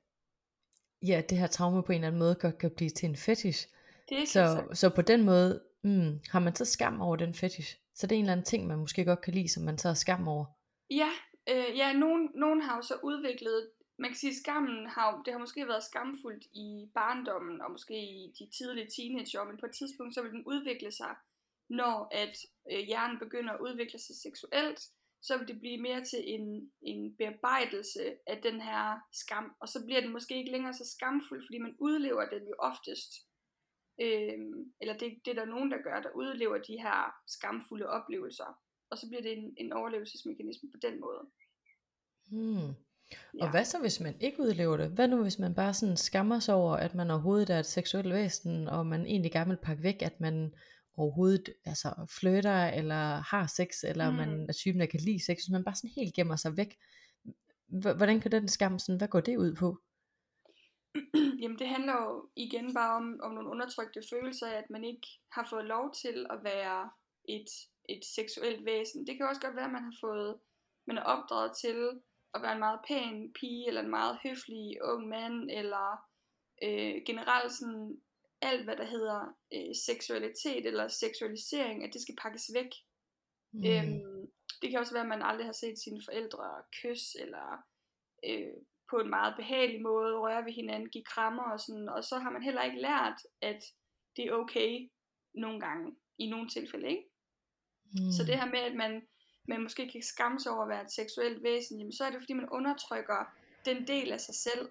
ja, 1.07 1.23
det 1.29 1.39
her 1.39 1.47
traume 1.47 1.83
på 1.83 1.93
en 1.93 1.97
eller 1.97 2.07
anden 2.07 2.19
måde 2.19 2.35
godt 2.35 2.59
kan 2.59 2.71
blive 2.71 2.91
til 2.91 3.09
en 3.09 3.17
fetish. 3.17 3.69
Det 4.09 4.29
så, 4.29 4.69
så 4.73 4.91
på 4.91 5.03
den 5.03 5.25
måde 5.25 5.63
mm, 5.83 6.21
har 6.31 6.39
man 6.39 6.55
så 6.55 6.65
skam 6.65 7.01
over 7.01 7.17
den 7.17 7.35
fetish. 7.35 7.81
Så 7.97 8.07
det 8.07 8.15
er 8.15 8.19
en 8.19 8.25
eller 8.25 8.33
anden 8.33 8.47
ting, 8.47 8.67
man 8.67 8.79
måske 8.79 9.05
godt 9.05 9.21
kan 9.21 9.35
lide, 9.35 9.49
som 9.49 9.63
man 9.63 9.79
så 9.79 9.95
skam 9.95 10.29
over. 10.29 10.45
Ja, 10.91 11.11
øh, 11.49 11.79
ja 11.81 11.93
nogen, 11.93 12.31
nogen 12.35 12.61
har 12.63 12.77
jo 12.77 12.83
så 12.83 12.95
udviklet, 13.03 13.71
man 13.99 14.11
kan 14.11 14.17
sige, 14.17 14.41
skammen 14.43 14.87
har, 14.87 15.23
det 15.25 15.33
har 15.33 15.41
måske 15.41 15.69
været 15.69 15.85
skamfuldt 15.85 16.45
i 16.45 16.91
barndommen, 16.95 17.61
og 17.61 17.71
måske 17.71 17.95
i 17.95 18.33
de 18.39 18.51
tidlige 18.59 18.91
teenageår, 18.97 19.45
men 19.45 19.61
på 19.61 19.67
et 19.67 19.77
tidspunkt 19.79 20.15
så 20.15 20.23
vil 20.23 20.31
den 20.31 20.45
udvikle 20.47 20.93
sig, 20.93 21.15
når 21.69 22.09
at 22.13 22.37
øh, 22.73 22.79
hjernen 22.79 23.19
begynder 23.19 23.53
at 23.53 23.61
udvikle 23.61 23.99
sig 23.99 24.17
seksuelt, 24.17 24.81
så 25.23 25.39
vil 25.39 25.49
det 25.49 25.59
blive 25.61 25.81
mere 25.83 26.05
til 26.05 26.23
en, 26.35 26.73
en 26.83 27.17
bearbejdelse 27.17 28.03
af 28.27 28.43
den 28.43 28.61
her 28.61 29.01
skam, 29.13 29.57
og 29.61 29.69
så 29.69 29.85
bliver 29.85 30.01
den 30.01 30.13
måske 30.13 30.39
ikke 30.39 30.53
længere 30.53 30.75
så 30.75 30.85
skamfuld, 30.97 31.47
fordi 31.47 31.59
man 31.59 31.77
udlever 31.79 32.29
den 32.29 32.49
jo 32.49 32.55
oftest, 32.59 33.11
øh, 34.01 34.39
eller 34.81 34.95
det, 35.01 35.09
det 35.25 35.31
er 35.31 35.35
der 35.35 35.45
nogen, 35.45 35.71
der 35.71 35.79
gør, 35.85 36.01
der 36.01 36.11
udlever 36.15 36.59
de 36.59 36.73
her 36.73 37.15
skamfulde 37.27 37.87
oplevelser, 37.87 38.59
og 38.91 38.99
så 38.99 39.09
bliver 39.09 39.23
det 39.23 39.39
en, 39.39 39.55
en 39.57 39.73
overlevelsesmekanisme 39.73 40.69
på 40.75 40.79
den 40.83 41.01
måde. 41.01 41.23
Hmm. 42.31 42.75
Ja. 43.35 43.45
Og 43.45 43.51
hvad 43.51 43.65
så, 43.65 43.81
hvis 43.81 44.01
man 44.01 44.21
ikke 44.21 44.41
udlever 44.41 44.77
det? 44.77 44.91
Hvad 44.91 45.09
nu, 45.09 45.23
hvis 45.23 45.39
man 45.39 45.55
bare 45.55 45.75
sådan 45.75 45.97
skammer 45.97 46.39
sig 46.39 46.55
over, 46.55 46.77
at 46.77 46.95
man 46.95 47.11
overhovedet 47.11 47.51
er 47.51 47.59
et 47.59 47.67
seksuelt 47.67 48.13
væsen, 48.13 48.69
og 48.69 48.87
man 48.87 49.07
egentlig 49.07 49.33
gerne 49.33 49.51
vil 49.51 49.59
pakke 49.63 49.83
væk, 49.83 50.03
at 50.03 50.21
man 50.21 50.55
overhovedet 50.97 51.55
altså, 51.65 52.07
flytter, 52.21 52.67
eller 52.67 53.23
har 53.23 53.47
sex, 53.47 53.85
eller 53.85 54.11
mm. 54.11 54.17
man 54.17 54.47
er 54.49 54.53
typen, 54.53 54.81
der 54.81 54.87
kan 54.87 55.01
lide 55.01 55.25
sex, 55.25 55.37
hvis 55.37 55.53
man 55.53 55.65
bare 55.65 55.75
sådan 55.75 55.91
helt 55.91 56.15
gemmer 56.15 56.37
sig 56.37 56.57
væk. 56.57 56.77
H- 57.69 57.97
hvordan 57.97 58.21
kan 58.21 58.33
den 58.33 58.49
skam 58.49 58.79
sådan, 58.79 58.99
hvad 58.99 59.09
går 59.09 59.21
det 59.21 59.37
ud 59.37 59.55
på? 59.55 59.79
Jamen 61.43 61.59
det 61.59 61.69
handler 61.69 62.03
jo 62.03 62.29
igen 62.37 62.75
bare 62.75 62.97
om, 62.97 63.21
om 63.23 63.35
nogle 63.35 63.51
undertrykte 63.51 64.03
følelser 64.11 64.47
at 64.47 64.71
man 64.71 64.85
ikke 64.85 65.09
har 65.33 65.47
fået 65.51 65.65
lov 65.65 65.95
til 65.95 66.27
at 66.31 66.39
være 66.45 66.91
et, 67.29 67.51
et 67.89 68.05
seksuelt 68.05 68.65
væsen. 68.65 69.07
Det 69.07 69.17
kan 69.17 69.27
også 69.27 69.41
godt 69.41 69.57
være, 69.57 69.65
at 69.65 69.73
man 69.73 69.83
har 69.83 69.97
fået, 70.01 70.41
man 70.87 70.99
er 70.99 71.03
opdraget 71.03 71.53
til 71.57 72.01
at 72.35 72.43
være 72.43 72.53
en 72.53 72.59
meget 72.59 72.81
pæn 72.89 73.33
pige, 73.33 73.69
eller 73.69 73.83
en 73.83 73.91
meget 73.91 74.19
høflig 74.23 74.83
ung 74.83 75.09
mand, 75.09 75.51
eller 75.51 75.87
øh, 76.63 77.03
generelt 77.07 77.53
sådan 77.53 78.01
alt, 78.41 78.65
hvad 78.65 78.77
der 78.77 78.85
hedder 78.85 79.37
øh, 79.55 79.75
seksualitet 79.87 80.67
eller 80.67 80.89
seksualisering, 80.89 81.85
at 81.85 81.91
det 81.93 82.03
skal 82.03 82.17
pakkes 82.23 82.51
væk. 82.55 82.71
Mm. 83.53 83.65
Øhm, 83.65 84.31
det 84.63 84.71
kan 84.71 84.79
også 84.79 84.93
være, 84.93 85.03
at 85.03 85.09
man 85.09 85.23
aldrig 85.23 85.47
har 85.47 85.53
set 85.53 85.79
sine 85.79 86.01
forældre 86.05 86.63
kys, 86.83 87.15
eller 87.15 87.47
øh, 88.25 88.57
på 88.91 88.97
en 88.97 89.11
meget 89.11 89.35
behagelig 89.37 89.83
måde 89.83 90.19
røre 90.19 90.45
ved 90.45 90.53
hinanden, 90.53 90.89
give 90.89 91.05
krammer 91.05 91.43
og 91.43 91.61
sådan, 91.61 91.89
og 91.89 92.05
så 92.05 92.19
har 92.19 92.31
man 92.31 92.43
heller 92.43 92.63
ikke 92.63 92.81
lært, 92.81 93.19
at 93.43 93.65
det 94.17 94.25
er 94.25 94.33
okay 94.33 94.91
nogle 95.35 95.61
gange, 95.61 95.97
i 96.19 96.31
nogle 96.31 96.49
tilfælde, 96.49 96.89
ikke? 96.89 97.09
Mm. 97.93 98.13
Så 98.13 98.25
det 98.25 98.39
her 98.39 98.47
med, 98.47 98.59
at 98.59 98.75
man, 98.75 99.03
man 99.49 99.63
måske 99.63 99.91
kan 99.93 100.03
skamme 100.03 100.41
sig 100.41 100.53
over 100.53 100.63
at 100.63 100.69
være 100.69 100.85
et 100.85 100.93
seksuelt 100.93 101.43
væsen, 101.43 101.79
jamen 101.79 101.93
så 101.93 102.05
er 102.05 102.11
det 102.11 102.21
fordi, 102.21 102.33
man 102.33 102.49
undertrykker 102.49 103.25
den 103.65 103.87
del 103.87 104.13
af 104.13 104.21
sig 104.21 104.35
selv, 104.35 104.69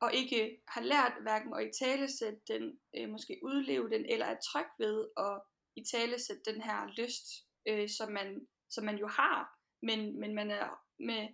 og 0.00 0.14
ikke 0.14 0.62
har 0.68 0.80
lært 0.80 1.12
hverken 1.20 1.54
at 1.54 1.66
i 1.66 1.84
talesætte 1.84 2.40
den, 2.48 2.78
øh, 2.96 3.08
måske 3.08 3.40
udleve 3.42 3.90
den, 3.90 4.04
eller 4.08 4.26
er 4.26 4.40
tryg 4.40 4.66
ved 4.78 5.08
at 5.16 5.40
i 5.76 5.84
talesætte 5.84 6.52
den 6.52 6.62
her 6.62 6.86
lyst, 6.96 7.26
øh, 7.68 7.88
som, 7.88 8.12
man, 8.12 8.46
som 8.70 8.84
man 8.84 8.98
jo 8.98 9.06
har, 9.06 9.58
men, 9.82 10.20
men 10.20 10.34
man 10.34 10.50
er 10.50 10.80
med 10.98 11.28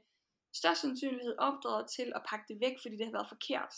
størst 0.55 0.81
sandsynlighed 0.81 1.35
opdraget 1.39 1.87
til 1.97 2.13
at 2.15 2.23
pakke 2.31 2.45
det 2.49 2.61
væk, 2.61 2.77
fordi 2.83 2.97
det 2.97 3.07
har 3.07 3.13
været 3.13 3.29
forkert 3.29 3.73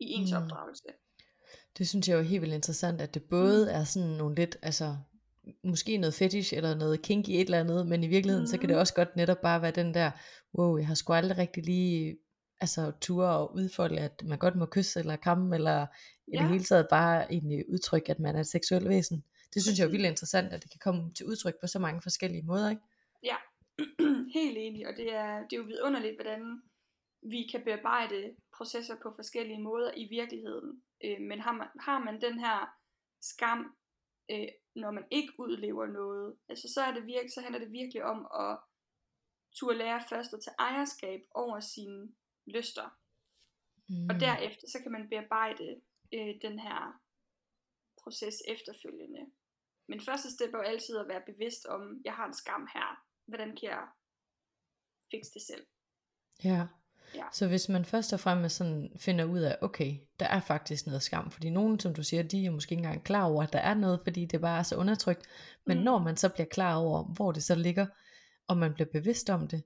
i 0.00 0.04
ens 0.04 0.30
mm. 0.32 0.36
opdragelse. 0.42 0.84
Det 1.78 1.88
synes 1.88 2.08
jeg 2.08 2.14
jo 2.14 2.18
er 2.18 2.22
helt 2.22 2.42
vildt 2.42 2.54
interessant, 2.54 3.00
at 3.00 3.14
det 3.14 3.22
både 3.22 3.64
mm. 3.64 3.74
er 3.74 3.84
sådan 3.84 4.08
nogle 4.08 4.34
lidt, 4.34 4.56
altså 4.62 4.96
måske 5.64 5.96
noget 5.96 6.14
fetish 6.14 6.54
eller 6.54 6.74
noget 6.74 7.02
kinky 7.02 7.30
et 7.30 7.40
eller 7.40 7.60
andet, 7.60 7.86
men 7.86 8.04
i 8.04 8.06
virkeligheden 8.06 8.42
mm. 8.42 8.46
så 8.46 8.58
kan 8.58 8.68
det 8.68 8.76
mm. 8.76 8.80
også 8.80 8.94
godt 8.94 9.16
netop 9.16 9.40
bare 9.42 9.62
være 9.62 9.70
den 9.70 9.94
der, 9.94 10.10
wow, 10.58 10.76
jeg 10.76 10.86
har 10.86 10.94
sgu 10.94 11.12
aldrig 11.12 11.38
rigtig 11.38 11.64
lige 11.64 12.18
altså 12.60 12.92
ture 13.00 13.28
og 13.28 13.54
udfolde, 13.54 14.00
at 14.00 14.22
man 14.24 14.38
godt 14.38 14.56
må 14.56 14.66
kysse 14.66 15.00
eller 15.00 15.16
kramme, 15.16 15.54
eller 15.54 15.78
ja. 15.78 15.86
i 16.32 16.36
det 16.42 16.48
hele 16.48 16.64
taget 16.64 16.86
bare 16.90 17.32
egentlig 17.32 17.64
udtrykke, 17.68 18.10
at 18.10 18.18
man 18.18 18.36
er 18.36 18.40
et 18.40 18.46
seksuelt 18.46 18.88
væsen. 18.88 19.24
Det 19.54 19.62
synes 19.62 19.78
jeg 19.78 19.84
er 19.84 19.90
vildt 19.90 20.06
interessant, 20.06 20.52
at 20.52 20.62
det 20.62 20.70
kan 20.70 20.80
komme 20.80 21.14
til 21.14 21.26
udtryk 21.26 21.54
på 21.60 21.66
så 21.66 21.78
mange 21.78 22.02
forskellige 22.02 22.42
måder, 22.42 22.70
ikke? 22.70 22.82
Ja, 23.24 23.36
helt 24.38 24.58
enig, 24.58 24.88
og 24.88 24.96
det 24.96 25.12
er, 25.12 25.38
det 25.38 25.52
er 25.52 25.60
jo 25.62 25.62
vidunderligt, 25.62 26.14
hvordan 26.14 26.62
vi 27.22 27.48
kan 27.52 27.64
bearbejde 27.64 28.36
processer 28.56 28.96
på 29.02 29.12
forskellige 29.16 29.62
måder 29.62 29.92
i 29.96 30.08
virkeligheden. 30.08 30.82
Øh, 31.04 31.20
men 31.20 31.40
har 31.40 31.52
man, 31.52 31.68
har 31.80 31.98
man 31.98 32.20
den 32.20 32.38
her 32.38 32.76
skam, 33.20 33.76
øh, 34.30 34.48
når 34.74 34.90
man 34.90 35.04
ikke 35.10 35.32
udlever 35.38 35.86
noget, 35.86 36.36
altså 36.48 36.68
så, 36.74 36.80
er 36.80 36.92
det 36.94 37.06
virke, 37.06 37.30
så 37.30 37.40
handler 37.40 37.58
det 37.58 37.72
virkelig 37.72 38.04
om 38.04 38.26
at 38.40 38.58
turde 39.54 39.78
lære 39.78 40.02
først 40.08 40.34
at 40.34 40.40
tage 40.40 40.54
ejerskab 40.58 41.20
over 41.30 41.60
sine 41.60 42.12
lyster. 42.46 42.98
Mm. 43.88 44.08
Og 44.10 44.20
derefter 44.20 44.68
så 44.68 44.78
kan 44.82 44.92
man 44.92 45.08
bearbejde 45.08 45.80
øh, 46.14 46.34
den 46.42 46.58
her 46.58 47.00
proces 48.02 48.42
efterfølgende. 48.48 49.30
Men 49.88 50.00
første 50.00 50.30
step 50.30 50.54
er 50.54 50.58
jo 50.58 50.64
altid 50.64 50.96
at 50.98 51.08
være 51.08 51.22
bevidst 51.26 51.66
om, 51.66 52.00
jeg 52.04 52.14
har 52.14 52.26
en 52.26 52.34
skam 52.34 52.68
her. 52.74 53.04
Hvordan 53.32 53.56
kan 53.56 53.68
jeg 53.70 53.86
fikse 55.10 55.30
det 55.34 55.42
selv? 55.42 55.66
Ja. 56.44 56.66
ja. 57.14 57.24
Så 57.32 57.48
hvis 57.48 57.68
man 57.68 57.84
først 57.84 58.12
og 58.12 58.20
fremmest 58.20 58.56
sådan 58.56 58.92
finder 58.96 59.24
ud 59.24 59.40
af, 59.40 59.58
okay, 59.60 59.96
der 60.20 60.26
er 60.26 60.40
faktisk 60.40 60.86
noget 60.86 61.02
skam, 61.02 61.30
fordi 61.30 61.50
nogen, 61.50 61.80
som 61.80 61.94
du 61.94 62.02
siger, 62.02 62.22
de 62.22 62.46
er 62.46 62.50
måske 62.50 62.72
ikke 62.72 62.80
engang 62.80 63.04
klar 63.04 63.24
over, 63.24 63.42
at 63.42 63.52
der 63.52 63.58
er 63.58 63.74
noget, 63.74 64.00
fordi 64.04 64.24
det 64.24 64.40
bare 64.40 64.58
er 64.58 64.62
så 64.62 64.76
undertrykt. 64.76 65.26
Men 65.66 65.78
mm. 65.78 65.84
når 65.84 65.98
man 65.98 66.16
så 66.16 66.28
bliver 66.28 66.46
klar 66.46 66.76
over, 66.76 67.04
hvor 67.04 67.32
det 67.32 67.44
så 67.44 67.54
ligger, 67.54 67.86
og 68.48 68.56
man 68.56 68.74
bliver 68.74 68.88
bevidst 68.92 69.30
om 69.30 69.48
det, 69.48 69.62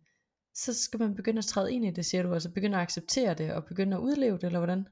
så 0.54 0.82
skal 0.82 1.00
man 1.00 1.14
begynde 1.14 1.38
at 1.38 1.44
træde 1.44 1.72
ind 1.72 1.84
i 1.84 1.90
det, 1.90 2.06
siger 2.06 2.22
du, 2.22 2.32
altså 2.32 2.52
begynde 2.52 2.76
at 2.76 2.82
acceptere 2.82 3.34
det, 3.34 3.52
og 3.52 3.64
begynde 3.64 3.96
at 3.96 4.00
udleve 4.00 4.34
det, 4.38 4.44
eller 4.44 4.58
hvordan? 4.58 4.88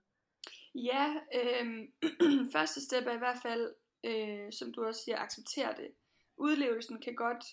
Ja, 0.74 1.14
øh, 1.34 1.66
første 2.54 2.80
step 2.80 3.06
er 3.06 3.14
i 3.14 3.18
hvert 3.18 3.38
fald, 3.42 3.74
øh, 4.04 4.52
som 4.52 4.72
du 4.72 4.84
også 4.84 5.00
siger, 5.04 5.18
acceptere 5.18 5.74
det. 5.76 5.88
Udlevelsen 6.36 7.00
kan 7.00 7.14
godt 7.14 7.44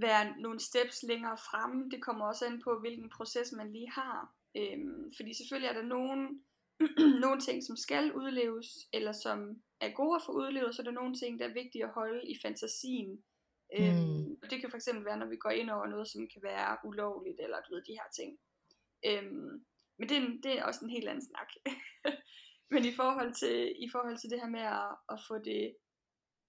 være 0.00 0.40
nogle 0.40 0.60
steps 0.60 1.02
længere 1.02 1.38
fremme. 1.50 1.90
Det 1.90 2.02
kommer 2.02 2.26
også 2.26 2.46
an 2.46 2.62
på, 2.64 2.78
hvilken 2.80 3.10
proces 3.16 3.52
man 3.52 3.72
lige 3.72 3.90
har. 3.90 4.34
Øhm, 4.56 5.12
fordi 5.16 5.34
selvfølgelig 5.34 5.68
er 5.68 5.78
der 5.80 5.88
nogle, 5.96 6.40
nogle 7.24 7.40
ting, 7.40 7.64
som 7.64 7.76
skal 7.76 8.12
udleves, 8.12 8.68
eller 8.92 9.12
som 9.12 9.38
er 9.80 9.90
gode 9.90 10.16
at 10.16 10.22
få 10.26 10.32
udlevet, 10.32 10.74
så 10.74 10.82
er 10.82 10.84
der 10.84 11.00
nogle 11.00 11.14
ting, 11.14 11.38
der 11.38 11.48
er 11.48 11.60
vigtige 11.62 11.84
at 11.84 11.94
holde 11.98 12.30
i 12.32 12.34
fantasien. 12.42 13.24
Øhm, 13.76 14.08
mm. 14.18 14.32
Og 14.42 14.50
det 14.50 14.60
kan 14.60 14.70
fx 14.70 14.88
være, 15.08 15.18
når 15.18 15.26
vi 15.26 15.36
går 15.36 15.50
ind 15.50 15.70
over 15.70 15.86
noget, 15.86 16.08
som 16.08 16.28
kan 16.32 16.42
være 16.42 16.78
ulovligt, 16.84 17.40
eller 17.40 17.58
du 17.60 17.74
ved, 17.74 17.82
de 17.82 17.98
her 18.00 18.08
ting. 18.18 18.30
Øhm, 19.08 19.52
men 19.98 20.08
det, 20.08 20.44
det 20.44 20.52
er 20.58 20.64
også 20.64 20.84
en 20.84 20.90
helt 20.90 21.08
anden 21.08 21.26
snak. 21.30 21.50
men 22.72 22.84
i 22.84 22.94
forhold 23.00 23.32
til, 23.34 23.56
i 23.84 23.88
forhold 23.92 24.18
til 24.18 24.30
det 24.30 24.40
her 24.40 24.48
med 24.56 24.66
at, 24.80 24.92
at 25.12 25.18
få 25.28 25.38
det, 25.50 25.76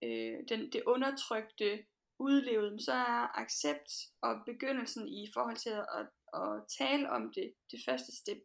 øh, 0.03 0.37
den, 0.49 0.71
det 0.73 0.81
undertrykte 0.93 1.85
udlevet, 2.19 2.81
så 2.81 2.91
er 2.91 3.39
accept 3.39 3.91
og 4.21 4.41
begyndelsen 4.45 5.07
i 5.07 5.31
forhold 5.33 5.57
til 5.57 5.69
at, 5.69 5.85
at, 5.99 6.07
at 6.41 6.63
tale 6.79 7.09
om 7.09 7.31
det, 7.33 7.53
det 7.71 7.79
første 7.85 8.15
step. 8.15 8.41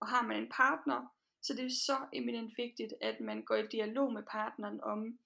Og 0.00 0.08
har 0.08 0.22
man 0.22 0.36
en 0.42 0.52
partner, 0.56 1.06
så 1.42 1.54
det 1.54 1.64
er 1.64 1.70
så 1.86 1.96
eminent 2.12 2.52
vigtigt, 2.56 2.94
at 3.00 3.20
man 3.20 3.44
går 3.44 3.54
i 3.54 3.66
dialog 3.66 4.12
med 4.12 4.22
partneren 4.30 4.80
om, 4.80 5.18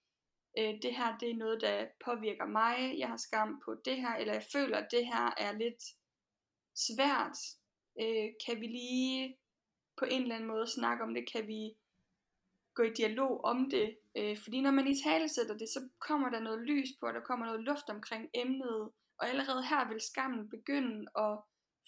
øh, 0.58 0.74
det 0.82 0.96
her 0.96 1.18
det 1.18 1.30
er 1.30 1.36
noget, 1.36 1.60
der 1.60 1.86
påvirker 2.04 2.46
mig, 2.46 2.98
jeg 2.98 3.08
har 3.08 3.16
skam 3.16 3.60
på 3.64 3.74
det 3.84 3.96
her, 3.96 4.14
eller 4.14 4.32
jeg 4.32 4.46
føler, 4.52 4.78
at 4.78 4.88
det 4.90 5.06
her 5.06 5.34
er 5.36 5.52
lidt 5.52 5.82
svært. 6.76 7.38
Øh, 8.00 8.28
kan 8.46 8.60
vi 8.60 8.66
lige 8.66 9.36
på 9.98 10.04
en 10.04 10.22
eller 10.22 10.34
anden 10.34 10.48
måde 10.48 10.66
snakke 10.66 11.04
om 11.04 11.14
det? 11.14 11.32
Kan 11.32 11.46
vi 11.46 11.74
gå 12.78 12.82
i 12.82 12.98
dialog 13.02 13.44
om 13.44 13.70
det? 13.70 13.88
Øh, 14.18 14.36
fordi 14.42 14.60
når 14.60 14.70
man 14.70 14.86
i 14.86 15.02
tale 15.04 15.28
sætter 15.28 15.56
det, 15.56 15.68
så 15.68 15.80
kommer 16.08 16.28
der 16.30 16.40
noget 16.40 16.60
lys 16.70 16.88
på, 17.00 17.06
og 17.06 17.14
der 17.14 17.20
kommer 17.20 17.46
noget 17.46 17.60
luft 17.60 17.88
omkring 17.90 18.24
emnet, 18.34 18.80
og 19.18 19.28
allerede 19.30 19.62
her 19.70 19.88
vil 19.88 20.00
skammen 20.00 20.48
begynde 20.48 20.98
at 21.24 21.34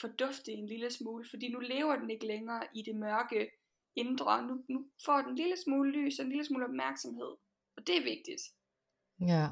fordufte 0.01 0.53
en 0.53 0.67
lille 0.67 0.91
smule, 0.91 1.25
fordi 1.31 1.49
nu 1.49 1.59
lever 1.59 1.97
den 1.97 2.11
ikke 2.11 2.27
længere 2.27 2.63
i 2.75 2.83
det 2.83 2.97
mørke 2.97 3.51
indre. 3.97 4.47
Nu, 4.49 4.55
nu 4.69 4.87
får 5.05 5.19
den 5.19 5.31
en 5.31 5.37
lille 5.37 5.57
smule 5.65 5.91
lys 5.93 6.19
og 6.19 6.25
en 6.25 6.31
lille 6.31 6.45
smule 6.45 6.65
opmærksomhed. 6.65 7.33
Og 7.77 7.87
det 7.87 7.97
er 7.97 8.03
vigtigt. 8.03 8.43
Ja, 9.21 9.49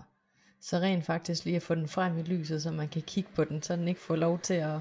så 0.61 0.77
rent 0.77 1.05
faktisk 1.05 1.45
lige 1.45 1.57
at 1.57 1.63
få 1.63 1.75
den 1.75 1.89
frem 1.89 2.19
i 2.19 2.23
lyset, 2.23 2.63
så 2.63 2.71
man 2.71 2.89
kan 2.89 3.03
kigge 3.03 3.31
på 3.35 3.45
den, 3.45 3.63
så 3.63 3.77
den 3.77 3.89
ikke 3.89 4.01
får 4.01 4.17
lov 4.17 4.39
til 4.39 4.55
at, 4.55 4.81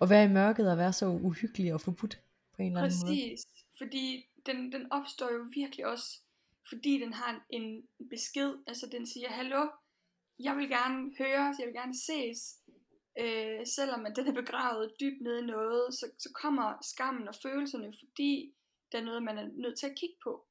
at 0.00 0.10
være 0.10 0.24
i 0.24 0.28
mørket 0.28 0.70
og 0.70 0.78
være 0.78 0.92
så 0.92 1.06
uhyggelig 1.06 1.74
og 1.74 1.80
forbudt 1.80 2.20
på 2.54 2.62
en 2.62 2.66
eller 2.66 2.80
anden 2.80 2.90
Præcis. 2.90 3.02
måde. 3.04 3.16
Præcis, 3.16 3.46
fordi 3.78 4.24
den, 4.46 4.72
den 4.72 4.92
opstår 4.92 5.32
jo 5.32 5.46
virkelig 5.54 5.86
også, 5.86 6.22
fordi 6.68 7.00
den 7.00 7.12
har 7.12 7.46
en 7.50 7.88
besked, 8.10 8.54
altså 8.66 8.88
den 8.92 9.06
siger, 9.06 9.28
hallo, 9.28 9.68
jeg 10.38 10.56
vil 10.56 10.68
gerne 10.68 11.12
høres, 11.18 11.58
jeg 11.58 11.66
vil 11.66 11.74
gerne 11.74 11.98
ses, 12.08 12.38
øh, 13.18 13.66
selvom 13.76 14.06
at 14.06 14.16
den 14.16 14.26
er 14.26 14.40
begravet 14.42 14.92
dybt 15.00 15.22
nede 15.22 15.40
i 15.42 15.46
noget, 15.46 15.94
så, 15.94 16.10
så 16.18 16.30
kommer 16.42 16.78
skammen 16.82 17.28
og 17.28 17.34
følelserne, 17.42 17.92
fordi 18.00 18.54
der 18.92 18.98
er 18.98 19.04
noget, 19.04 19.22
man 19.22 19.38
er 19.38 19.46
nødt 19.62 19.78
til 19.78 19.86
at 19.86 19.96
kigge 19.96 20.16
på. 20.24 20.46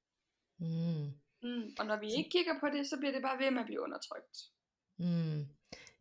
Mm. 0.59 1.05
Mm, 1.43 1.67
og 1.79 1.85
når 1.85 1.99
vi 1.99 2.07
ikke 2.17 2.29
kigger 2.29 2.59
på 2.59 2.67
det, 2.69 2.87
så 2.87 2.97
bliver 2.97 3.11
det 3.11 3.21
bare 3.21 3.39
ved 3.39 3.51
med 3.51 3.59
at 3.59 3.65
blive 3.65 3.81
undertrykt. 3.81 4.37
Mm. 4.97 5.41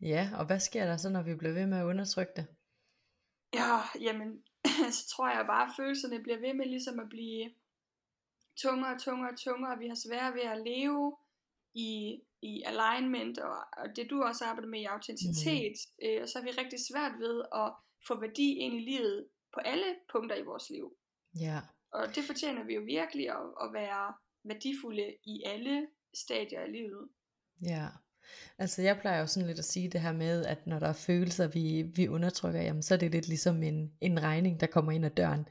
Ja, 0.00 0.30
og 0.38 0.46
hvad 0.46 0.60
sker 0.60 0.84
der 0.86 0.96
så, 0.96 1.08
når 1.10 1.22
vi 1.22 1.34
bliver 1.34 1.54
ved 1.54 1.66
med 1.66 1.78
at 1.78 1.84
undertrykke 1.84 2.32
det? 2.36 2.46
Ja, 3.54 3.78
jamen, 4.00 4.44
så 4.96 5.08
tror 5.08 5.28
jeg 5.28 5.46
bare, 5.46 5.66
at 5.66 5.72
følelserne 5.76 6.22
bliver 6.22 6.38
ved 6.38 6.54
med 6.54 6.66
ligesom 6.66 7.00
at 7.00 7.08
blive 7.08 7.50
tungere 8.62 8.94
og 8.94 9.00
tungere 9.00 9.30
og 9.30 9.38
tungere, 9.38 9.72
og 9.72 9.80
vi 9.80 9.88
har 9.88 9.94
svært 9.94 10.34
ved 10.34 10.42
at 10.42 10.62
leve 10.66 11.16
i, 11.74 12.20
i 12.42 12.62
alignment, 12.66 13.38
og, 13.38 13.56
og 13.76 13.96
det 13.96 14.10
du 14.10 14.22
også 14.22 14.44
arbejder 14.44 14.68
med 14.68 14.80
i 14.80 14.84
autenticitet, 14.84 15.76
mm. 15.98 16.08
øh, 16.08 16.22
og 16.22 16.28
så 16.28 16.38
har 16.38 16.44
vi 16.44 16.50
rigtig 16.50 16.78
svært 16.90 17.12
ved 17.18 17.42
at 17.54 17.72
få 18.06 18.20
værdi 18.20 18.52
ind 18.52 18.74
i 18.74 18.80
livet 18.80 19.28
på 19.54 19.60
alle 19.60 19.96
punkter 20.12 20.36
i 20.36 20.44
vores 20.44 20.70
liv. 20.70 20.96
Ja. 21.40 21.60
Og 21.92 22.14
det 22.14 22.24
fortjener 22.24 22.64
vi 22.64 22.74
jo 22.74 22.80
virkelig 22.80 23.28
at, 23.28 23.46
at 23.64 23.72
være 23.72 24.14
værdifulde 24.44 25.16
i 25.24 25.42
alle 25.46 25.86
stadier 26.14 26.60
af 26.60 26.72
livet. 26.72 27.08
Ja, 27.62 27.88
Altså 28.58 28.82
jeg 28.82 28.98
plejer 29.00 29.20
jo 29.20 29.26
sådan 29.26 29.46
lidt 29.46 29.58
at 29.58 29.64
sige 29.64 29.88
det 29.88 30.00
her 30.00 30.12
med, 30.12 30.44
at 30.44 30.66
når 30.66 30.78
der 30.78 30.88
er 30.88 30.92
følelser, 30.92 31.46
vi, 31.46 31.82
vi 31.94 32.08
undertrykker, 32.08 32.60
jamen 32.62 32.82
så 32.82 32.94
er 32.94 32.98
det 32.98 33.12
lidt 33.12 33.28
ligesom 33.28 33.62
en, 33.62 33.90
en 34.00 34.22
regning, 34.22 34.60
der 34.60 34.66
kommer 34.66 34.92
ind 34.92 35.04
ad 35.04 35.10
døren. 35.10 35.46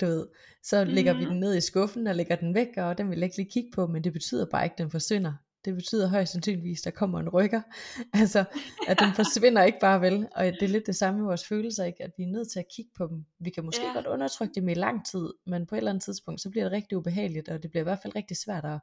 Du 0.00 0.06
ved, 0.06 0.26
så 0.62 0.84
lægger 0.84 1.12
Mhm. 1.12 1.20
vi 1.20 1.26
den 1.26 1.40
ned 1.40 1.56
i 1.56 1.60
skuffen 1.60 2.06
og 2.06 2.14
lægger 2.14 2.36
den 2.36 2.54
væk, 2.54 2.68
og 2.76 2.98
den 2.98 3.10
vil 3.10 3.18
jeg 3.18 3.24
ikke 3.24 3.36
lige 3.36 3.50
kigge 3.50 3.70
på, 3.74 3.86
men 3.86 4.04
det 4.04 4.12
betyder 4.12 4.46
bare 4.50 4.64
ikke, 4.64 4.74
at 4.74 4.78
den 4.78 4.90
forsvinder. 4.90 5.32
Det 5.64 5.74
betyder 5.74 6.08
højst 6.08 6.32
sandsynligvis, 6.32 6.80
at 6.80 6.84
der 6.84 6.90
kommer 6.90 7.20
en 7.20 7.28
rykker. 7.28 7.60
Altså, 8.20 8.44
at 8.88 8.98
den 9.00 9.12
forsvinder 9.20 9.62
ikke 9.64 9.78
bare 9.80 10.00
vel. 10.00 10.28
Og 10.34 10.44
det 10.44 10.62
er 10.62 10.68
lidt 10.68 10.86
det 10.86 10.96
samme 10.96 11.18
med 11.20 11.26
vores 11.26 11.46
følelser, 11.46 11.84
ikke? 11.84 12.04
at 12.04 12.10
vi 12.16 12.22
er 12.22 12.26
nødt 12.26 12.50
til 12.52 12.58
at 12.58 12.64
kigge 12.76 12.90
på 12.96 13.06
dem. 13.06 13.24
Vi 13.40 13.50
kan 13.50 13.64
måske 13.64 13.86
Ja. 13.86 13.92
godt 13.92 14.06
undertrykke 14.06 14.54
dem 14.54 14.68
i 14.68 14.74
lang 14.74 15.06
tid, 15.06 15.28
men 15.46 15.66
på 15.66 15.74
et 15.74 15.76
eller 15.78 15.90
andet 15.90 16.04
tidspunkt, 16.04 16.40
så 16.40 16.50
bliver 16.50 16.64
det 16.64 16.72
rigtig 16.72 16.98
ubehageligt, 16.98 17.48
og 17.48 17.62
det 17.62 17.70
bliver 17.70 17.82
i 17.82 17.84
hvert 17.90 17.98
fald 18.02 18.16
rigtig 18.16 18.36
svært 18.36 18.64
at 18.64 18.78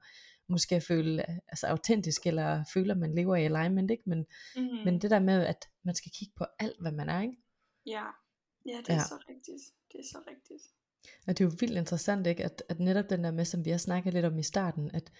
måske 0.49 0.81
føle 0.81 1.25
altså 1.47 1.67
autentisk, 1.67 2.27
eller 2.27 2.63
føle, 2.73 2.91
at 2.91 2.97
man 2.97 3.15
lever 3.15 3.35
i 3.35 3.45
alignment, 3.45 3.91
ikke? 3.91 4.03
Men, 4.05 4.25
Mm. 4.55 4.61
men 4.85 5.01
det 5.01 5.11
der 5.11 5.19
med, 5.19 5.45
at 5.45 5.69
man 5.83 5.95
skal 5.95 6.11
kigge 6.11 6.33
på 6.37 6.45
alt, 6.59 6.81
hvad 6.81 6.91
man 6.91 7.09
er, 7.09 7.21
ikke? 7.21 7.37
Ja, 7.85 8.03
ja 8.65 8.77
det 8.77 8.89
er 8.89 8.93
Ja. 8.93 8.99
så 8.99 9.23
rigtigt. 9.29 9.61
Det 9.91 9.99
er 9.99 10.03
så 10.11 10.17
rigtigt. 10.29 10.63
Og 11.27 11.37
det 11.37 11.43
er 11.43 11.45
jo 11.49 11.55
vildt 11.59 11.77
interessant, 11.77 12.27
ikke? 12.27 12.43
At, 12.45 12.63
at 12.69 12.79
netop 12.79 13.09
den 13.09 13.23
der 13.23 13.31
med, 13.31 13.45
som 13.45 13.65
vi 13.65 13.69
har 13.69 13.77
snakket 13.77 14.13
lidt 14.13 14.25
om 14.25 14.39
i 14.39 14.43
starten, 14.43 14.91
at 14.93 15.11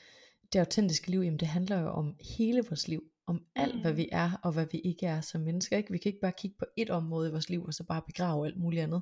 det 0.54 0.60
autentiske 0.60 1.12
liv, 1.12 1.20
jamen 1.22 1.40
det 1.40 1.48
handler 1.48 1.80
jo 1.82 1.88
om 1.90 2.16
hele 2.38 2.62
vores 2.70 2.88
liv, 2.88 3.04
om 3.28 3.46
alt, 3.56 3.82
hvad 3.82 3.92
Mm. 3.92 3.98
vi 3.98 4.10
er, 4.12 4.40
og 4.44 4.52
hvad 4.52 4.66
vi 4.72 4.80
ikke 4.80 5.06
er 5.06 5.22
som 5.22 5.42
mennesker, 5.42 5.78
ikke? 5.78 5.92
Vi 5.92 5.98
kan 5.98 6.10
ikke 6.10 6.22
bare 6.22 6.34
kigge 6.38 6.56
på 6.60 6.66
et 6.78 6.90
område 6.90 7.28
i 7.30 7.32
vores 7.32 7.50
liv, 7.50 7.64
og 7.66 7.74
så 7.74 7.84
bare 7.84 8.02
begrave 8.08 8.46
alt 8.46 8.58
muligt 8.58 8.84
andet. 8.84 9.02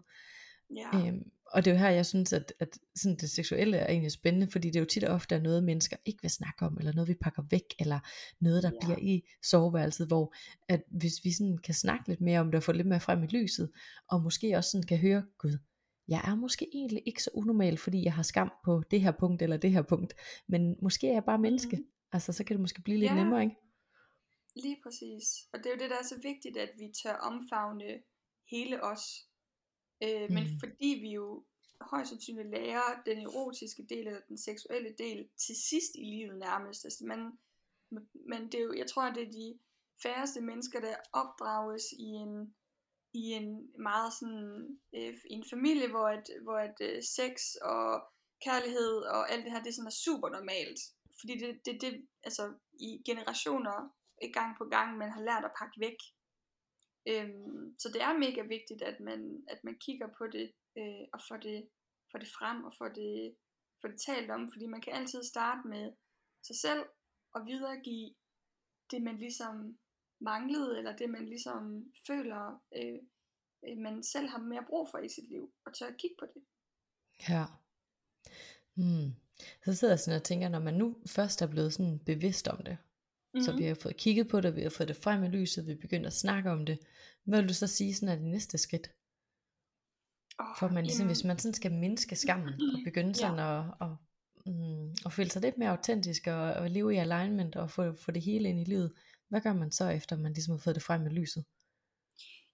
Ja, 0.76 1.08
Øhm, 1.08 1.32
og 1.54 1.66
det 1.66 1.72
er 1.72 1.76
jo 1.76 1.80
her, 1.80 1.90
jeg 1.90 2.06
synes, 2.06 2.34
at, 2.34 2.54
at 2.60 2.80
sådan 2.96 3.18
det 3.18 3.30
seksuelle 3.30 3.78
er 3.78 3.88
egentlig 3.88 4.12
spændende, 4.12 4.48
fordi 4.52 4.68
det 4.68 4.76
er 4.76 4.80
jo 4.80 4.86
tit 4.86 5.04
og 5.04 5.16
ofte 5.16 5.36
er 5.36 5.42
noget, 5.42 5.64
mennesker 5.64 5.98
ikke 6.06 6.20
vil 6.22 6.32
snakke 6.32 6.66
om, 6.66 6.78
eller 6.78 6.94
noget, 6.94 7.08
vi 7.08 7.14
pakker 7.22 7.44
væk, 7.50 7.64
eller 7.80 8.00
noget, 8.40 8.64
der 8.64 8.72
Ja. 8.74 8.80
bliver 8.86 8.98
i 9.02 9.22
soveværelset, 9.44 10.08
hvor 10.08 10.34
at 10.70 10.84
hvis 10.92 11.14
vi 11.24 11.32
sådan 11.32 11.58
kan 11.58 11.74
snakke 11.74 12.08
lidt 12.10 12.22
mere 12.22 12.40
om 12.40 12.46
det, 12.48 12.56
og 12.56 12.64
få 12.64 12.72
lidt 12.72 12.88
mere 12.88 13.00
frem 13.00 13.24
i 13.24 13.28
lyset, 13.28 13.72
og 14.10 14.22
måske 14.24 14.58
også 14.58 14.70
sådan 14.72 14.88
kan 14.88 14.98
høre, 14.98 15.24
gud, 15.38 15.58
jeg 16.08 16.22
er 16.28 16.36
måske 16.36 16.68
egentlig 16.74 17.04
ikke 17.06 17.24
så 17.24 17.30
unormal, 17.34 17.78
fordi 17.78 18.04
jeg 18.04 18.14
har 18.14 18.24
skam 18.24 18.52
på 18.66 18.84
det 18.92 19.02
her 19.02 19.12
punkt, 19.12 19.42
eller 19.42 19.58
det 19.58 19.72
her 19.72 19.82
punkt, 19.82 20.14
men 20.48 20.76
måske 20.82 21.08
er 21.10 21.14
jeg 21.14 21.24
bare 21.24 21.38
menneske, 21.40 21.76
Mhm. 21.76 21.86
altså 22.12 22.34
så 22.34 22.44
kan 22.44 22.54
det 22.56 22.62
måske 22.62 22.82
blive 22.82 22.98
lidt 23.00 23.12
Ja. 23.12 23.16
nemmere, 23.16 23.44
ikke? 23.44 23.56
lige 24.56 24.78
præcis. 24.84 25.24
Og 25.54 25.60
det 25.60 25.66
er 25.66 25.70
jo 25.72 25.80
det, 25.82 25.90
der 25.90 25.96
er 25.96 26.08
så 26.10 26.16
vigtigt, 26.24 26.58
at 26.58 26.70
vi 26.80 26.88
tør 27.04 27.14
omfavne 27.14 27.84
hele 28.52 28.84
os. 28.84 29.02
Øh, 30.04 30.32
men 30.32 30.44
Mm. 30.44 30.60
fordi 30.60 31.00
vi 31.02 31.10
jo 31.12 31.44
højst 31.82 32.10
sandsynligt 32.10 32.50
lærer 32.50 33.02
den 33.06 33.18
erotiske 33.18 33.84
del 33.90 34.08
eller 34.08 34.20
den 34.28 34.38
seksuelle 34.38 34.96
del 34.98 35.30
til 35.38 35.56
sidst 35.70 35.92
i 35.96 36.04
livet 36.04 36.38
nærmest. 36.40 36.86
Altså 36.86 37.06
man, 37.06 37.32
men 38.30 38.42
det 38.52 38.56
er 38.56 38.64
jo, 38.64 38.74
jeg 38.74 38.88
tror, 38.88 39.02
at 39.02 39.16
det 39.16 39.24
er 39.28 39.32
de 39.32 39.60
færreste 40.04 40.42
mennesker, 40.42 40.80
der 40.80 40.96
opdrages 41.14 41.84
i 42.00 42.04
en, 42.04 42.56
i 43.14 43.24
en 43.32 43.72
meget 43.82 44.14
sådan, 44.14 44.80
øh, 44.94 45.14
en 45.26 45.44
familie, 45.50 45.88
hvor, 45.90 46.08
at, 46.08 46.30
hvor 46.44 46.58
at, 46.58 46.76
øh, 46.82 47.04
sex 47.04 47.56
og 47.62 48.04
kærlighed 48.46 48.98
og 48.98 49.32
alt 49.32 49.44
det 49.46 49.52
her, 49.52 49.64
det 49.64 49.76
sådan 49.76 49.88
er 49.88 49.92
super 50.06 50.30
normalt. 50.30 50.80
Fordi 51.20 51.34
det, 51.40 51.66
det, 51.66 51.82
det 51.82 52.08
altså 52.24 52.54
i 52.80 53.02
generationer, 53.06 53.78
øh, 54.24 54.30
gang 54.34 54.58
på 54.58 54.66
gang, 54.66 54.98
man 54.98 55.12
har 55.12 55.22
lært 55.22 55.46
at 55.46 55.52
pakke 55.60 55.80
væk. 55.80 55.98
Øhm, 57.08 57.76
så 57.80 57.90
det 57.94 58.02
er 58.02 58.18
mega 58.18 58.42
vigtigt, 58.42 58.82
at 58.82 59.00
man, 59.00 59.44
at 59.48 59.64
man 59.64 59.78
kigger 59.80 60.08
på 60.18 60.28
det, 60.28 60.54
øh, 60.78 61.06
og 61.14 61.20
får 61.28 61.38
det, 61.38 61.70
får 62.12 62.20
det 62.20 62.28
frem, 62.38 62.64
og 62.64 62.74
får 62.78 62.88
det, 62.88 63.36
får 63.82 63.88
det 63.88 64.02
talt 64.02 64.32
om, 64.32 64.52
fordi 64.52 64.66
man 64.66 64.82
kan 64.82 64.94
altid 64.94 65.24
starte 65.24 65.68
med 65.68 65.94
sig 66.48 66.56
selv, 66.56 66.84
og 67.34 67.46
videregive 67.46 68.16
det, 68.92 69.02
man 69.02 69.18
ligesom 69.18 69.78
manglede, 70.22 70.78
eller 70.78 70.96
det, 70.96 71.10
man 71.10 71.26
ligesom 71.26 71.92
føler, 72.08 72.64
øh, 72.76 73.00
øh 73.68 73.78
man 73.78 74.04
selv 74.04 74.28
har 74.28 74.38
mere 74.38 74.66
brug 74.70 74.90
for 74.92 74.98
i 74.98 75.10
sit 75.10 75.30
liv, 75.30 75.54
og 75.66 75.74
tør 75.74 75.88
at 75.88 75.98
kigge 75.98 76.16
på 76.20 76.26
det. 76.34 76.44
Ja. 77.30 77.46
Hmm. 78.74 79.10
Så 79.66 79.76
sidder 79.76 79.94
jeg 79.94 80.00
sådan 80.00 80.20
og 80.20 80.24
tænker, 80.24 80.50
når 80.50 80.60
man 80.60 80.74
nu 80.74 80.98
først 81.08 81.42
er 81.42 81.48
blevet 81.48 81.74
sådan 81.74 82.00
bevidst 82.00 82.48
om 82.48 82.64
det, 82.64 82.78
Mm-hmm. 83.34 83.44
Så 83.44 83.58
vi 83.58 83.64
har 83.64 83.76
fået 83.76 83.98
kigget 83.98 84.28
på 84.28 84.42
det, 84.42 84.56
vi 84.56 84.62
har 84.62 84.70
fået 84.70 84.90
det 84.90 84.96
frem 84.96 85.24
i 85.24 85.28
lyset, 85.28 85.68
vi 85.68 85.72
er 85.72 85.78
begyndt 85.82 86.06
at 86.06 86.14
snakke 86.14 86.52
om 86.52 86.66
det. 86.66 86.80
Hvad 87.24 87.40
vil 87.40 87.50
du 87.50 87.54
så 87.54 87.68
sige, 87.68 87.96
sådan 87.96 88.10
er 88.10 88.16
det 88.16 88.26
næste 88.26 88.58
skridt? 88.58 88.90
oh, 90.40 90.56
For 90.60 90.68
man 90.68 90.84
ligesom, 90.84 91.08
hvis 91.08 91.24
man 91.24 91.40
sådan 91.40 91.54
skal 91.54 91.72
mindske 91.72 92.16
skammen, 92.16 92.54
og 92.54 92.80
begynde 92.84 93.16
sådan 93.16 93.40
at, 93.40 93.66
at, 93.82 93.92
mm, 94.46 94.90
at 95.06 95.14
føle 95.14 95.30
sig 95.30 95.42
lidt 95.42 95.58
mere 95.58 95.70
autentisk, 95.70 96.28
og, 96.28 96.54
og 96.54 96.70
leve 96.70 96.94
i 96.94 96.98
alignment, 96.98 97.56
og 97.56 97.72
få, 97.72 97.96
få 97.96 98.12
det 98.12 98.22
hele 98.22 98.50
ind 98.50 98.60
i 98.60 98.64
livet, 98.64 98.94
hvad 99.30 99.42
gør 99.42 99.54
man 99.54 99.72
så, 99.72 99.90
efter 99.90 100.18
man 100.18 100.34
ligesom 100.34 100.52
har 100.52 100.60
fået 100.60 100.76
det 100.76 100.84
frem 100.84 101.06
i 101.06 101.10
lyset? 101.10 101.46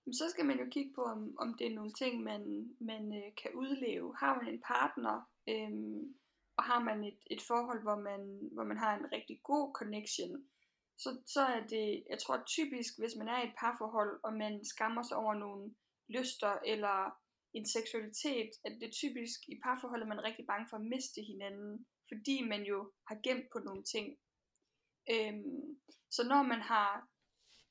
Jamen, 0.05 0.13
så 0.13 0.23
skal 0.29 0.45
man 0.45 0.59
jo 0.59 0.65
kigge 0.71 0.91
på, 0.95 1.03
om, 1.03 1.35
om 1.39 1.55
det 1.59 1.67
er 1.67 1.75
nogle 1.75 1.93
ting, 1.93 2.23
man, 2.23 2.69
man 2.79 3.03
øh, 3.13 3.29
kan 3.41 3.51
udleve. 3.55 4.15
Har 4.17 4.35
man 4.35 4.53
en 4.53 4.61
partner, 4.61 5.29
øhm, 5.49 6.15
og 6.57 6.63
har 6.63 6.79
man 6.83 7.03
et, 7.03 7.19
et 7.31 7.41
forhold, 7.41 7.81
hvor 7.81 7.99
man, 8.09 8.21
hvor 8.51 8.63
man 8.63 8.77
har 8.77 8.97
en 8.97 9.11
rigtig 9.11 9.39
god 9.43 9.73
connection, 9.73 10.43
så, 10.99 11.21
så 11.25 11.41
er 11.41 11.67
det, 11.67 12.03
jeg 12.09 12.19
tror 12.19 12.43
typisk, 12.47 12.99
hvis 12.99 13.15
man 13.17 13.27
er 13.27 13.41
i 13.41 13.47
et 13.47 13.55
parforhold, 13.59 14.19
og 14.23 14.33
man 14.33 14.65
skammer 14.65 15.03
sig 15.03 15.17
over 15.17 15.33
nogle 15.33 15.75
lyster, 16.09 16.59
eller 16.65 17.11
en 17.53 17.65
seksualitet, 17.65 18.49
at 18.65 18.71
det 18.79 18.87
er 18.87 18.91
typisk 18.91 19.39
i 19.47 19.59
parforholdet, 19.63 20.07
man 20.07 20.19
er 20.19 20.23
rigtig 20.23 20.45
bange 20.47 20.67
for 20.69 20.77
at 20.77 20.85
miste 20.85 21.21
hinanden, 21.21 21.85
fordi 22.07 22.47
man 22.47 22.63
jo 22.63 22.91
har 23.07 23.17
gemt 23.23 23.47
på 23.53 23.59
nogle 23.59 23.83
ting. 23.83 24.17
Øhm, 25.11 25.79
så 26.11 26.21
når 26.27 26.43
man 26.43 26.61
har 26.61 27.07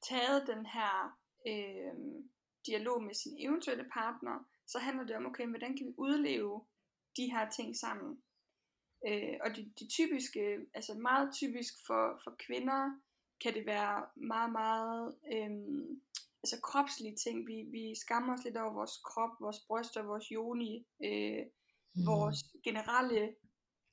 taget 0.08 0.46
den 0.46 0.66
her 0.66 1.18
øhm, 1.48 2.30
dialog 2.66 3.02
med 3.02 3.14
sin 3.14 3.36
eventuelle 3.46 3.88
partner, 3.92 4.44
så 4.66 4.78
handler 4.78 5.04
det 5.04 5.16
om, 5.16 5.26
okay, 5.26 5.46
hvordan 5.46 5.76
kan 5.76 5.86
vi 5.86 5.94
udleve 5.98 6.66
de 7.16 7.30
her 7.32 7.50
ting 7.50 7.76
sammen? 7.76 8.22
Øh, 9.08 9.36
og 9.44 9.56
de, 9.56 9.72
de 9.80 9.88
typiske, 9.88 10.66
altså 10.74 10.94
meget 10.94 11.34
typisk 11.34 11.74
for, 11.86 12.20
for 12.24 12.36
kvinder, 12.46 13.00
kan 13.42 13.54
det 13.54 13.66
være 13.66 14.06
meget, 14.16 14.52
meget 14.52 15.14
øhm, 15.32 16.00
altså 16.42 16.60
kropslige 16.62 17.16
ting. 17.16 17.46
Vi, 17.46 17.56
vi 17.70 17.94
skammer 17.94 18.32
os 18.34 18.44
lidt 18.44 18.56
over 18.56 18.72
vores 18.72 18.96
krop, 19.04 19.30
vores 19.40 19.60
bryster, 19.66 20.02
vores 20.02 20.26
yoni, 20.32 20.86
øh, 21.04 21.42
mm. 21.94 22.06
vores 22.06 22.38
generelle 22.64 23.34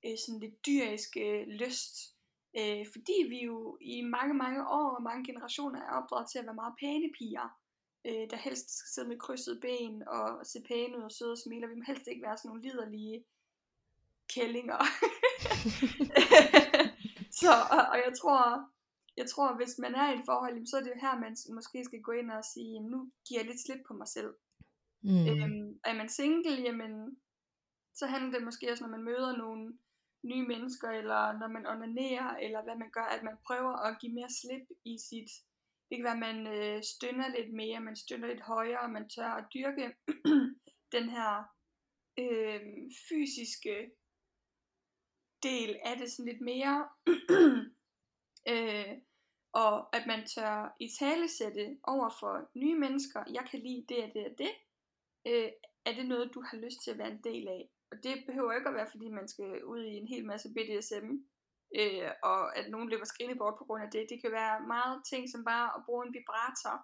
øh, 0.06 0.18
sådan 0.26 0.40
lidt 0.40 0.66
dyriske 0.66 1.46
lyst. 1.46 1.96
Øh, 2.58 2.86
fordi 2.94 3.18
vi 3.30 3.44
jo 3.44 3.78
i 3.82 4.02
mange, 4.02 4.34
mange 4.34 4.68
år 4.68 4.90
og 4.98 5.04
mange 5.04 5.26
generationer 5.26 5.82
er 5.82 5.92
opdraget 6.00 6.30
til 6.30 6.40
at 6.40 6.46
være 6.46 6.62
meget 6.62 6.76
pæne 6.80 7.10
piger, 7.18 7.48
øh, 8.06 8.30
der 8.32 8.38
helst 8.38 8.78
skal 8.78 8.90
sidde 8.94 9.08
med 9.08 9.20
krydsede 9.20 9.62
ben 9.62 10.08
og 10.08 10.46
se 10.46 10.60
pæne 10.68 10.98
ud 10.98 11.04
og 11.04 11.12
søde 11.12 11.32
og 11.32 11.38
smile. 11.38 11.68
Vi 11.68 11.76
må 11.76 11.84
helst 11.88 12.08
ikke 12.08 12.26
være 12.28 12.38
sådan 12.38 12.50
nogle 12.50 12.64
liderlige 12.68 13.26
kællinger. 14.34 14.78
så, 17.42 17.52
og, 17.76 17.82
og 17.92 17.98
jeg 18.06 18.14
tror, 18.22 18.75
jeg 19.18 19.30
tror, 19.30 19.56
hvis 19.56 19.78
man 19.80 19.96
er 19.96 20.12
i 20.12 20.20
et 20.20 20.26
forhold, 20.26 20.66
så 20.66 20.78
er 20.78 20.84
det 20.84 21.02
her, 21.02 21.20
man 21.20 21.36
måske 21.54 21.84
skal 21.84 22.02
gå 22.02 22.12
ind 22.12 22.32
og 22.32 22.44
sige, 22.54 22.74
jamen, 22.74 22.92
nu 22.92 23.12
giver 23.28 23.40
jeg 23.40 23.50
lidt 23.50 23.62
slip 23.66 23.82
på 23.88 23.94
mig 23.94 24.08
selv. 24.08 24.34
Mm. 25.04 25.26
Øhm, 25.30 25.80
er 25.84 25.94
man 25.94 26.10
single, 26.10 26.62
jamen, 26.62 26.94
så 27.94 28.06
handler 28.06 28.32
det 28.32 28.46
måske 28.46 28.72
også, 28.72 28.84
når 28.84 28.92
man 28.98 29.04
møder 29.04 29.38
nogle 29.38 29.78
nye 30.24 30.48
mennesker, 30.48 30.90
eller 30.90 31.40
når 31.40 31.48
man 31.48 31.68
onanerer, 31.68 32.38
eller 32.46 32.64
hvad 32.64 32.76
man 32.76 32.92
gør, 32.92 33.08
at 33.16 33.24
man 33.24 33.38
prøver 33.48 33.74
at 33.88 34.00
give 34.02 34.14
mere 34.14 34.30
slip 34.30 34.68
i 34.86 34.98
sit, 35.10 35.32
det 35.90 35.98
kan 35.98 36.04
være, 36.04 36.20
at 36.20 36.28
man 36.30 36.48
øh, 36.48 36.84
stønner 36.84 37.28
lidt 37.28 37.54
mere, 37.54 37.80
man 37.80 37.96
stønner 37.96 38.28
lidt 38.28 38.42
højere, 38.42 38.90
man 38.90 39.10
tør 39.10 39.32
at 39.40 39.48
dyrke 39.54 39.86
den 40.96 41.10
her 41.10 41.32
øh, 42.20 42.62
fysiske 43.10 43.92
del 45.44 45.80
af 45.84 45.98
det 45.98 46.12
sådan 46.12 46.32
lidt 46.32 46.42
mere, 46.42 46.90
øh, 48.48 48.98
og 49.54 49.96
at 49.96 50.04
man 50.08 50.28
tør 50.28 50.76
i 50.80 50.88
tale 51.00 51.28
sætte 51.28 51.78
over 51.84 52.10
for 52.20 52.50
nye 52.56 52.80
mennesker, 52.80 53.24
jeg 53.34 53.48
kan 53.52 53.60
lide 53.60 53.86
det 53.90 54.04
og 54.04 54.12
det 54.14 54.26
og 54.26 54.38
det, 54.38 54.54
øh, 55.28 55.52
er 55.86 55.94
det 55.94 56.06
noget, 56.06 56.34
du 56.34 56.42
har 56.42 56.58
lyst 56.58 56.84
til 56.84 56.92
at 56.92 56.98
være 56.98 57.12
en 57.12 57.24
del 57.24 57.48
af? 57.48 57.70
Og 57.92 57.98
det 58.04 58.24
behøver 58.28 58.54
ikke 58.54 58.70
at 58.70 58.76
være, 58.76 58.92
fordi 58.92 59.08
man 59.10 59.28
skal 59.28 59.64
ud 59.64 59.84
i 59.84 59.94
en 60.02 60.08
hel 60.08 60.26
masse 60.26 60.50
BDSM, 60.56 61.08
øh, 61.80 62.12
og 62.24 62.58
at 62.58 62.72
nogen 62.72 62.90
løber 62.90 63.06
skrigende 63.06 63.38
bort 63.38 63.56
på 63.58 63.66
grund 63.66 63.84
af 63.84 63.92
det. 63.92 64.10
Det 64.10 64.22
kan 64.22 64.32
være 64.32 64.68
meget 64.68 65.02
ting, 65.12 65.30
som 65.30 65.46
bare 65.46 65.68
at 65.76 65.84
bruge 65.86 66.06
en 66.08 66.14
vibrator, 66.14 66.76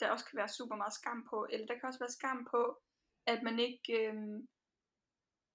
der 0.00 0.10
også 0.10 0.24
kan 0.24 0.36
være 0.36 0.56
super 0.58 0.76
meget 0.76 0.94
skam 0.94 1.26
på, 1.30 1.46
eller 1.50 1.66
der 1.66 1.74
kan 1.74 1.88
også 1.88 2.02
være 2.04 2.18
skam 2.18 2.48
på, 2.50 2.62
at 3.26 3.42
man 3.42 3.58
ikke 3.58 3.92
øh, 4.00 4.14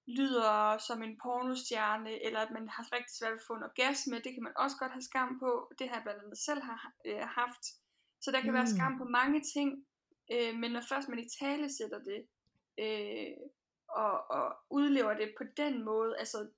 lyder 0.08 0.78
som 0.78 1.04
en 1.04 1.18
pornostjerne, 1.24 2.26
eller 2.26 2.40
at 2.40 2.52
man 2.52 2.70
har 2.70 2.96
rigtig 2.96 3.16
svært 3.16 3.32
ved 3.32 3.40
at 3.40 3.48
få 3.48 3.54
en 3.54 3.64
orgasme, 3.64 4.16
det 4.16 4.34
kan 4.34 4.44
man 4.44 4.58
også 4.58 4.78
godt 4.78 4.92
have 4.92 5.10
skam 5.12 5.40
på, 5.40 5.72
det 5.80 5.90
har 5.90 5.96
jeg 5.96 6.04
blandt 6.04 6.24
andet 6.24 6.38
selv 6.38 6.62
har, 6.62 6.94
øh, 7.06 7.26
haft. 7.40 7.64
Så 8.22 8.32
der 8.32 8.42
kan 8.42 8.52
mm. 8.52 8.58
være 8.60 8.74
skam 8.76 8.98
på 8.98 9.04
mange 9.04 9.42
ting, 9.54 9.86
øh, 10.34 10.54
men 10.62 10.72
når 10.72 10.84
først 10.90 11.10
man 11.10 11.20
i 11.20 11.30
tale 11.40 11.68
sætter 11.78 12.00
det, 12.00 12.22
øh, 12.84 13.38
og, 13.90 14.32
og 14.38 14.46
udlever 14.70 15.14
det 15.14 15.34
på 15.38 15.44
den 15.58 15.86
måde, 15.86 16.18
altså, 16.18 16.50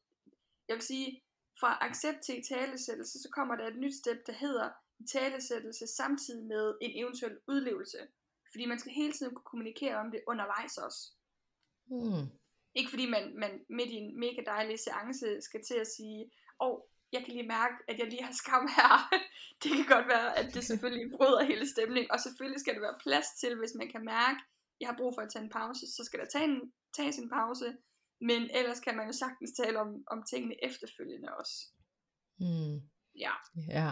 jeg 0.68 0.76
vil 0.76 0.84
sige, 0.84 1.24
fra 1.60 1.78
accept 1.82 2.20
til 2.22 2.44
talesættelse, 2.50 3.20
så 3.24 3.30
kommer 3.32 3.56
der 3.56 3.68
et 3.68 3.80
nyt 3.80 3.96
step, 3.96 4.20
der 4.28 4.34
hedder, 4.34 4.70
talesættelse 5.12 5.88
samtidig 5.88 6.46
med 6.46 6.78
en 6.82 7.04
eventuel 7.04 7.38
udlevelse. 7.48 7.98
Fordi 8.52 8.66
man 8.66 8.80
skal 8.80 8.92
hele 8.92 9.14
tiden 9.14 9.36
kunne 9.36 9.44
kommunikere 9.52 9.96
om 9.96 10.12
det 10.12 10.22
undervejs 10.28 10.78
også. 10.78 11.12
Hmm. 11.86 12.28
Ikke 12.76 12.90
fordi 12.90 13.06
man, 13.16 13.24
man 13.44 13.52
midt 13.70 13.90
i 13.90 13.98
en 14.04 14.20
mega 14.20 14.42
dejlig 14.46 14.80
seance 14.80 15.42
skal 15.42 15.62
til 15.64 15.78
at 15.84 15.88
sige, 15.98 16.20
åh, 16.62 16.68
oh, 16.68 16.80
jeg 17.14 17.22
kan 17.24 17.34
lige 17.34 17.48
mærke, 17.58 17.76
at 17.90 18.00
jeg 18.00 18.08
lige 18.08 18.24
har 18.24 18.36
skam 18.42 18.66
her. 18.78 18.92
det 19.64 19.72
kan 19.78 19.88
godt 19.96 20.08
være, 20.08 20.30
at 20.40 20.54
det 20.54 20.64
selvfølgelig 20.64 21.08
bryder 21.18 21.44
hele 21.52 21.68
stemningen. 21.76 22.12
Og 22.12 22.20
selvfølgelig 22.20 22.60
skal 22.62 22.74
der 22.76 22.82
være 22.88 23.02
plads 23.06 23.28
til, 23.42 23.52
hvis 23.60 23.74
man 23.80 23.90
kan 23.94 24.04
mærke, 24.06 24.40
at 24.40 24.78
jeg 24.82 24.88
har 24.90 24.98
brug 25.00 25.12
for 25.16 25.22
at 25.22 25.32
tage 25.34 25.44
en 25.44 25.56
pause, 25.60 25.84
så 25.96 26.02
skal 26.08 26.20
der 26.20 26.26
tage 26.26 26.48
en, 26.52 26.58
tages 26.98 27.18
en 27.18 27.30
pause. 27.30 27.68
Men 28.30 28.42
ellers 28.60 28.80
kan 28.80 28.96
man 28.98 29.08
jo 29.08 29.14
sagtens 29.24 29.52
tale 29.60 29.80
om, 29.80 29.90
om 30.08 30.24
tingene 30.32 30.56
efterfølgende 30.70 31.30
også. 31.40 31.56
Hmm. 32.42 32.76
Ja. 33.26 33.34
Ja, 33.78 33.92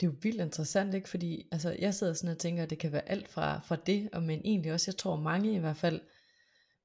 det 0.00 0.06
er 0.06 0.10
jo 0.10 0.16
vildt 0.22 0.40
interessant, 0.40 0.94
ikke? 0.94 1.08
Fordi 1.08 1.48
altså, 1.52 1.76
jeg 1.78 1.94
sidder 1.94 2.12
sådan 2.12 2.34
og 2.34 2.38
tænker, 2.38 2.62
at 2.62 2.70
det 2.70 2.78
kan 2.78 2.92
være 2.92 3.08
alt 3.08 3.28
fra, 3.28 3.60
fra 3.60 3.76
det, 3.76 4.08
og 4.12 4.22
men 4.22 4.40
egentlig 4.44 4.72
også, 4.72 4.90
jeg 4.90 4.98
tror 4.98 5.16
mange 5.16 5.54
i 5.54 5.58
hvert 5.58 5.76
fald, 5.76 6.00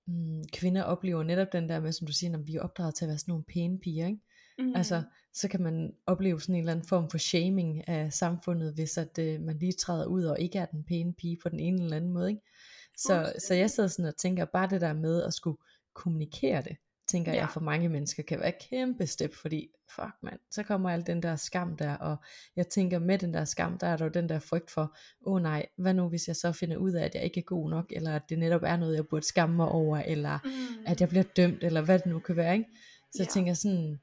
mm, 0.07 0.43
kvinder 0.53 0.83
oplever 0.83 1.23
netop 1.23 1.53
den 1.53 1.69
der 1.69 1.79
med, 1.79 1.91
som 1.91 2.07
du 2.07 2.13
siger, 2.13 2.31
når 2.31 2.39
vi 2.39 2.55
er 2.55 2.61
opdraget 2.61 2.95
til 2.95 3.05
at 3.05 3.09
være 3.09 3.17
sådan 3.17 3.31
nogle 3.31 3.43
pæne 3.43 3.79
piger, 3.79 4.07
ikke? 4.07 4.21
Mm. 4.59 4.75
Altså, 4.75 5.03
så 5.33 5.47
kan 5.47 5.61
man 5.61 5.93
opleve 6.07 6.41
sådan 6.41 6.55
en 6.55 6.59
eller 6.59 6.71
anden 6.71 6.87
form 6.87 7.09
for 7.09 7.17
shaming 7.17 7.87
af 7.87 8.13
samfundet, 8.13 8.73
hvis 8.73 8.97
at 8.97 9.19
øh, 9.19 9.41
man 9.41 9.57
lige 9.57 9.71
træder 9.71 10.05
ud 10.05 10.23
og 10.23 10.39
ikke 10.39 10.59
er 10.59 10.65
den 10.65 10.83
pæne 10.83 11.13
pige 11.13 11.37
på 11.43 11.49
den 11.49 11.59
ene 11.59 11.83
eller 11.83 11.97
anden 11.97 12.13
måde, 12.13 12.29
ikke? 12.29 12.41
Så, 12.97 13.33
så 13.47 13.53
jeg 13.53 13.71
sidder 13.71 13.89
sådan 13.89 14.05
og 14.05 14.17
tænker, 14.17 14.45
bare 14.45 14.69
det 14.69 14.81
der 14.81 14.93
med 14.93 15.23
at 15.23 15.33
skulle 15.33 15.57
kommunikere 15.93 16.61
det, 16.61 16.77
tænker 17.07 17.33
ja. 17.33 17.39
Jeg 17.39 17.49
for 17.49 17.59
mange 17.59 17.89
mennesker 17.89 18.23
kan 18.23 18.39
være 18.39 18.49
et 18.49 18.69
kæmpe 18.69 19.07
step, 19.07 19.33
fordi 19.33 19.69
fuck 19.95 20.13
mand, 20.23 20.39
så 20.51 20.63
kommer 20.63 20.89
al 20.89 21.07
den 21.07 21.23
der 21.23 21.35
skam 21.35 21.77
der, 21.77 21.93
og 21.93 22.17
jeg 22.55 22.67
tænker 22.67 22.99
med 22.99 23.17
den 23.17 23.33
der 23.33 23.45
skam, 23.45 23.77
der 23.77 23.87
er 23.87 23.97
der 23.97 24.05
jo 24.05 24.11
den 24.11 24.29
der 24.29 24.39
frygt 24.39 24.71
for, 24.71 24.97
åh 25.25 25.33
oh, 25.33 25.41
nej, 25.41 25.65
hvad 25.77 25.93
nu 25.93 26.09
hvis 26.09 26.27
jeg 26.27 26.35
så 26.35 26.51
finder 26.51 26.77
ud 26.77 26.91
af, 26.91 27.05
at 27.05 27.15
jeg 27.15 27.23
ikke 27.23 27.39
er 27.39 27.43
god 27.43 27.69
nok, 27.69 27.91
eller 27.95 28.15
at 28.15 28.21
det 28.29 28.39
netop 28.39 28.63
er 28.63 28.77
noget, 28.77 28.95
jeg 28.95 29.07
burde 29.07 29.25
skamme 29.25 29.55
mig 29.55 29.67
over, 29.67 29.97
eller 29.97 30.39
mm. 30.43 30.85
at 30.85 31.01
jeg 31.01 31.09
bliver 31.09 31.23
dømt, 31.23 31.63
eller 31.63 31.81
hvad 31.81 31.99
det 31.99 32.05
nu 32.05 32.19
kan 32.19 32.35
være, 32.35 32.53
ikke? 32.53 32.69
Så 33.11 33.23
jeg 33.23 33.27
Ja. 33.27 33.31
tænker 33.31 33.53
sådan, 33.53 33.99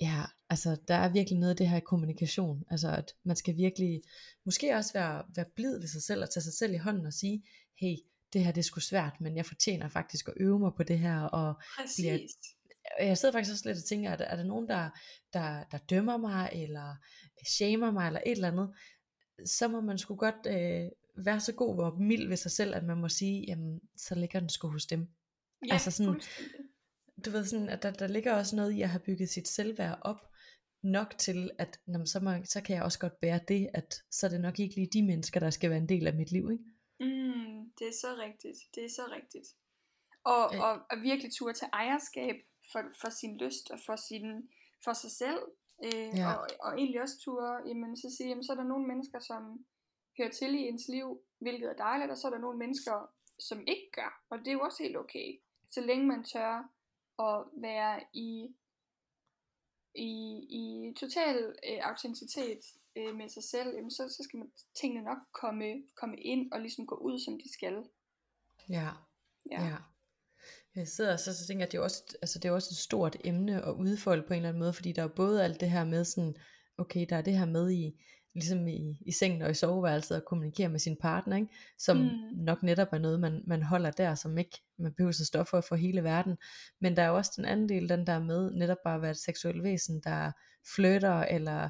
ja, 0.00 0.22
altså 0.50 0.76
der 0.88 0.94
er 0.94 1.08
virkelig 1.12 1.38
noget 1.38 1.50
af 1.50 1.56
det 1.56 1.68
her 1.68 1.76
i 1.76 1.80
kommunikation, 1.86 2.64
altså 2.70 2.88
at 2.90 3.14
man 3.24 3.36
skal 3.36 3.56
virkelig, 3.56 4.02
måske 4.44 4.74
også 4.74 4.92
være, 4.92 5.24
være 5.36 5.46
blid 5.56 5.78
ved 5.80 5.88
sig 5.88 6.02
selv, 6.02 6.22
og 6.22 6.30
tage 6.30 6.44
sig 6.44 6.52
selv 6.52 6.74
i 6.74 6.76
hånden 6.76 7.06
og 7.06 7.12
sige, 7.12 7.42
hey, 7.80 7.96
det 8.32 8.44
her 8.44 8.52
det 8.52 8.60
er 8.60 8.64
sgu 8.64 8.80
svært, 8.80 9.20
men 9.20 9.36
jeg 9.36 9.46
fortjener 9.46 9.88
faktisk 9.88 10.28
at 10.28 10.34
øve 10.36 10.58
mig 10.58 10.72
på 10.76 10.82
det 10.82 10.98
her, 10.98 11.20
og 11.20 11.54
Præcis. 11.76 12.30
og 12.98 13.06
jeg 13.06 13.18
sidder 13.18 13.32
faktisk 13.32 13.52
også 13.52 13.68
lidt 13.68 13.78
og 13.78 13.84
tænker, 13.84 14.10
er 14.10 14.16
der, 14.16 14.24
er 14.24 14.36
der 14.36 14.44
nogen, 14.44 14.68
der, 14.68 14.90
der, 15.32 15.64
der 15.70 15.78
dømmer 15.78 16.16
mig, 16.16 16.50
eller 16.52 16.94
shamer 17.46 17.90
mig, 17.90 18.06
eller 18.06 18.20
et 18.26 18.32
eller 18.32 18.48
andet, 18.48 18.74
så 19.46 19.68
må 19.68 19.80
man 19.80 19.98
sgu 19.98 20.16
godt 20.16 20.46
øh, 20.46 20.90
være 21.24 21.40
så 21.40 21.52
god 21.52 21.78
og 21.78 22.00
mild 22.02 22.28
ved 22.28 22.36
sig 22.36 22.50
selv, 22.50 22.74
at 22.74 22.84
man 22.84 22.96
må 22.96 23.08
sige, 23.08 23.44
jamen, 23.48 23.80
så 23.96 24.14
ligger 24.14 24.40
den 24.40 24.48
sgu 24.48 24.68
hos 24.68 24.86
dem. 24.86 25.08
Ja, 25.68 25.72
altså 25.72 25.90
sådan-. 25.90 26.20
Du 27.24 27.30
ved 27.30 27.44
sådan, 27.44 27.68
at 27.68 27.82
der, 27.82 27.90
der 27.90 28.06
ligger 28.06 28.34
også 28.34 28.56
noget 28.56 28.72
i 28.72 28.82
at 28.82 28.88
have 28.88 29.02
bygget 29.06 29.28
sit 29.28 29.48
selvværd 29.48 29.98
op, 30.02 30.20
nok 30.82 31.14
til, 31.18 31.50
at 31.58 31.80
jamen, 31.88 32.06
så, 32.06 32.20
må, 32.20 32.32
så 32.44 32.60
kan 32.60 32.76
jeg 32.76 32.84
også 32.84 32.98
godt 32.98 33.20
bære 33.20 33.40
det, 33.48 33.68
at 33.74 33.94
så 34.10 34.26
er 34.26 34.30
det 34.30 34.40
nok 34.40 34.60
ikke 34.60 34.74
lige 34.74 34.88
de 34.92 35.02
mennesker, 35.02 35.40
der 35.40 35.50
skal 35.50 35.70
være 35.70 35.78
en 35.78 35.88
del 35.88 36.06
af 36.06 36.14
mit 36.14 36.32
liv, 36.32 36.50
ikke? 36.52 36.64
Mm, 37.00 37.72
det 37.78 37.88
er 37.88 37.96
så 38.00 38.14
rigtigt. 38.18 38.58
Det 38.74 38.84
er 38.84 38.88
så 38.88 39.02
rigtigt. 39.10 39.48
Og, 40.24 40.54
Øh. 40.54 40.60
og, 40.60 40.72
og 40.90 40.96
virkelig 41.02 41.32
turde 41.34 41.54
tage 41.58 41.70
ejerskab 41.72 42.36
for, 42.72 42.82
for 43.00 43.10
sin 43.10 43.36
lyst 43.36 43.70
og 43.70 43.78
for, 43.86 43.96
sin, 43.96 44.50
for 44.84 44.92
sig 44.92 45.10
selv. 45.10 45.40
Øh, 45.84 46.10
Ja. 46.16 46.32
og, 46.32 46.46
og 46.60 46.78
egentlig 46.78 47.00
også 47.02 47.18
turde 47.20 47.62
jamen, 47.68 47.96
så 47.96 48.14
sige, 48.16 48.28
jamen, 48.28 48.44
så 48.44 48.52
er 48.52 48.56
der 48.56 48.64
nogle 48.72 48.86
mennesker, 48.86 49.18
som 49.20 49.66
hører 50.18 50.30
til 50.30 50.54
i 50.54 50.58
ens 50.68 50.88
liv, 50.88 51.22
hvilket 51.38 51.68
er 51.70 51.74
dejligt, 51.76 52.10
og 52.10 52.16
så 52.16 52.26
er 52.26 52.30
der 52.30 52.38
nogle 52.38 52.58
mennesker, 52.58 53.12
som 53.38 53.64
ikke 53.66 53.90
gør. 53.92 54.22
Og 54.30 54.38
det 54.38 54.48
er 54.48 54.52
jo 54.52 54.60
også 54.60 54.82
helt 54.82 54.96
okay. 54.96 55.40
Så 55.70 55.80
længe 55.80 56.06
man 56.06 56.24
tør 56.24 56.70
at 57.18 57.44
være 57.62 58.00
i, 58.12 58.54
i, 59.94 60.10
i 60.60 60.94
total 61.00 61.56
øh, 61.68 61.78
autenticitet 61.82 62.60
øh, 62.96 63.16
med 63.16 63.28
sig 63.28 63.44
selv, 63.44 63.74
jamen, 63.76 63.90
så, 63.90 64.02
så 64.16 64.22
skal 64.24 64.38
man 64.38 64.50
tingene 64.80 65.04
nok 65.04 65.18
komme, 65.40 65.64
komme 65.96 66.16
ind 66.16 66.52
og 66.52 66.60
ligesom 66.60 66.86
gå 66.86 66.94
ud, 66.94 67.18
som 67.18 67.34
de 67.34 67.52
skal. 67.52 67.76
Ja. 68.68 68.88
Ja. 69.50 69.64
Ja. 69.64 69.76
Jeg 70.76 70.88
sidder 70.88 71.12
og 71.12 71.20
så, 71.20 71.38
så 71.38 71.46
tænker 71.46 71.66
at 71.66 71.72
det 71.72 71.78
er, 71.78 71.82
også, 71.82 72.16
altså 72.22 72.38
det 72.38 72.48
er 72.48 72.52
også 72.52 72.68
et 72.72 72.76
stort 72.76 73.16
emne 73.24 73.64
at 73.64 73.72
udfolde 73.72 74.22
på 74.22 74.32
en 74.32 74.36
eller 74.36 74.48
anden 74.48 74.58
måde, 74.58 74.72
fordi 74.72 74.92
der 74.92 75.02
er 75.02 75.08
både 75.08 75.44
alt 75.44 75.60
det 75.60 75.70
her 75.70 75.84
med 75.84 76.04
sådan, 76.04 76.34
okay, 76.78 77.06
der 77.08 77.16
er 77.16 77.22
det 77.22 77.38
her 77.38 77.46
med 77.46 77.70
i, 77.70 78.04
ligesom 78.34 78.68
i, 78.68 78.98
i 79.06 79.12
sengen 79.12 79.42
og 79.42 79.50
i 79.50 79.54
soveværelset 79.54 80.16
at 80.16 80.24
kommunikere 80.24 80.68
med 80.68 80.78
sin 80.78 80.96
partner, 81.00 81.36
ikke? 81.36 81.48
som 81.78 81.96
Mm. 81.96 82.08
nok 82.36 82.62
netop 82.62 82.88
er 82.92 82.98
noget, 82.98 83.20
man, 83.20 83.42
man 83.46 83.62
holder 83.62 83.90
der, 83.90 84.14
som 84.14 84.38
ikke 84.38 84.62
man 84.78 84.94
behøver 84.94 85.08
at 85.20 85.26
stå 85.26 85.44
for 85.44 85.60
for 85.60 85.76
hele 85.76 86.04
verden. 86.04 86.36
Men 86.80 86.96
der 86.96 87.02
er 87.02 87.08
jo 87.08 87.16
også 87.16 87.32
den 87.36 87.44
anden 87.44 87.68
del, 87.68 87.88
den 87.88 88.06
der 88.06 88.18
med 88.18 88.50
netop 88.50 88.76
bare 88.84 88.94
at 88.94 89.02
være 89.02 89.10
et 89.10 89.16
seksuelt 89.16 89.62
væsen, 89.62 90.00
der 90.04 90.32
flytter 90.74 91.14
eller 91.14 91.68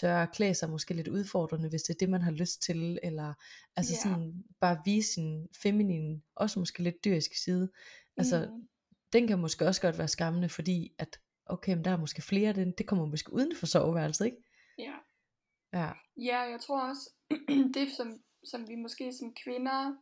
tør 0.00 0.22
at 0.22 0.32
klæde 0.32 0.54
sig 0.54 0.70
måske 0.70 0.94
lidt 0.94 1.08
udfordrende, 1.08 1.68
hvis 1.68 1.82
det 1.82 1.94
er 1.94 1.98
det, 1.98 2.08
man 2.10 2.22
har 2.22 2.30
lyst 2.30 2.62
til, 2.62 2.98
eller 3.02 3.34
altså 3.76 3.92
Ja. 3.94 3.98
sådan 4.10 4.44
bare 4.60 4.78
vise 4.84 5.12
sin 5.12 5.48
feminine, 5.62 6.22
også 6.34 6.58
måske 6.58 6.82
lidt 6.82 7.04
dyriske 7.04 7.40
side. 7.40 7.72
Altså, 8.16 8.48
Mm. 8.52 8.68
den 9.12 9.26
kan 9.26 9.38
måske 9.38 9.66
også 9.66 9.80
godt 9.80 9.98
være 9.98 10.08
skræmmende, 10.08 10.48
fordi 10.48 10.94
at, 10.98 11.20
okay, 11.46 11.74
men 11.74 11.84
der 11.84 11.90
er 11.90 11.96
måske 11.96 12.22
flere, 12.22 12.52
det, 12.52 12.78
det 12.78 12.86
kommer 12.86 13.06
måske 13.06 13.32
uden 13.32 13.56
for 13.56 13.66
soveværelset, 13.66 14.24
ikke? 14.24 14.36
Ja. 14.78 14.92
Ja, 15.72 15.90
ja, 16.16 16.38
jeg 16.40 16.60
tror 16.60 16.88
også, 16.88 17.10
det 17.74 17.92
som, 17.96 18.22
som 18.44 18.68
vi 18.68 18.74
måske 18.74 19.12
som 19.12 19.34
kvinder 19.44 19.94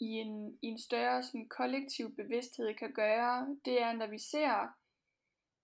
i 0.00 0.04
en, 0.04 0.58
i 0.62 0.66
en 0.66 0.78
større 0.78 1.22
sådan, 1.22 1.48
kollektiv 1.48 2.16
bevidsthed 2.16 2.74
kan 2.78 2.92
gøre, 2.92 3.56
det 3.64 3.82
er, 3.82 3.92
når 3.92 4.06
vi 4.06 4.18
ser 4.18 4.74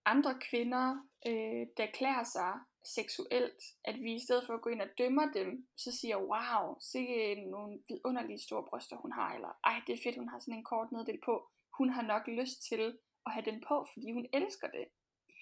andre 0.05 0.39
kvinder, 0.49 0.97
øh, 1.27 1.67
der 1.77 1.87
klæder 1.93 2.23
sig 2.23 2.51
seksuelt, 2.97 3.61
at 3.89 3.95
vi 4.05 4.11
i 4.15 4.23
stedet 4.25 4.43
for 4.45 4.53
at 4.53 4.61
gå 4.61 4.69
ind 4.69 4.81
og 4.81 4.89
dømmer 4.97 5.31
dem, 5.31 5.67
så 5.77 5.89
siger, 5.99 6.17
wow, 6.31 6.63
sikke 6.91 7.49
nogle 7.51 7.79
vidunderlige 7.89 8.45
store 8.47 8.65
bryster 8.69 8.95
hun 9.03 9.11
har, 9.11 9.29
eller 9.35 9.51
ej, 9.63 9.81
det 9.87 9.93
er 9.93 10.03
fedt, 10.03 10.17
hun 10.17 10.29
har 10.29 10.39
sådan 10.39 10.57
en 10.57 10.63
kort 10.63 10.91
neddel 10.91 11.19
på. 11.25 11.35
Hun 11.77 11.89
har 11.89 12.01
nok 12.01 12.23
lyst 12.27 12.57
til 12.69 12.83
at 13.25 13.31
have 13.33 13.45
den 13.49 13.63
på, 13.67 13.75
fordi 13.93 14.11
hun 14.11 14.25
elsker 14.33 14.67
det. 14.77 14.85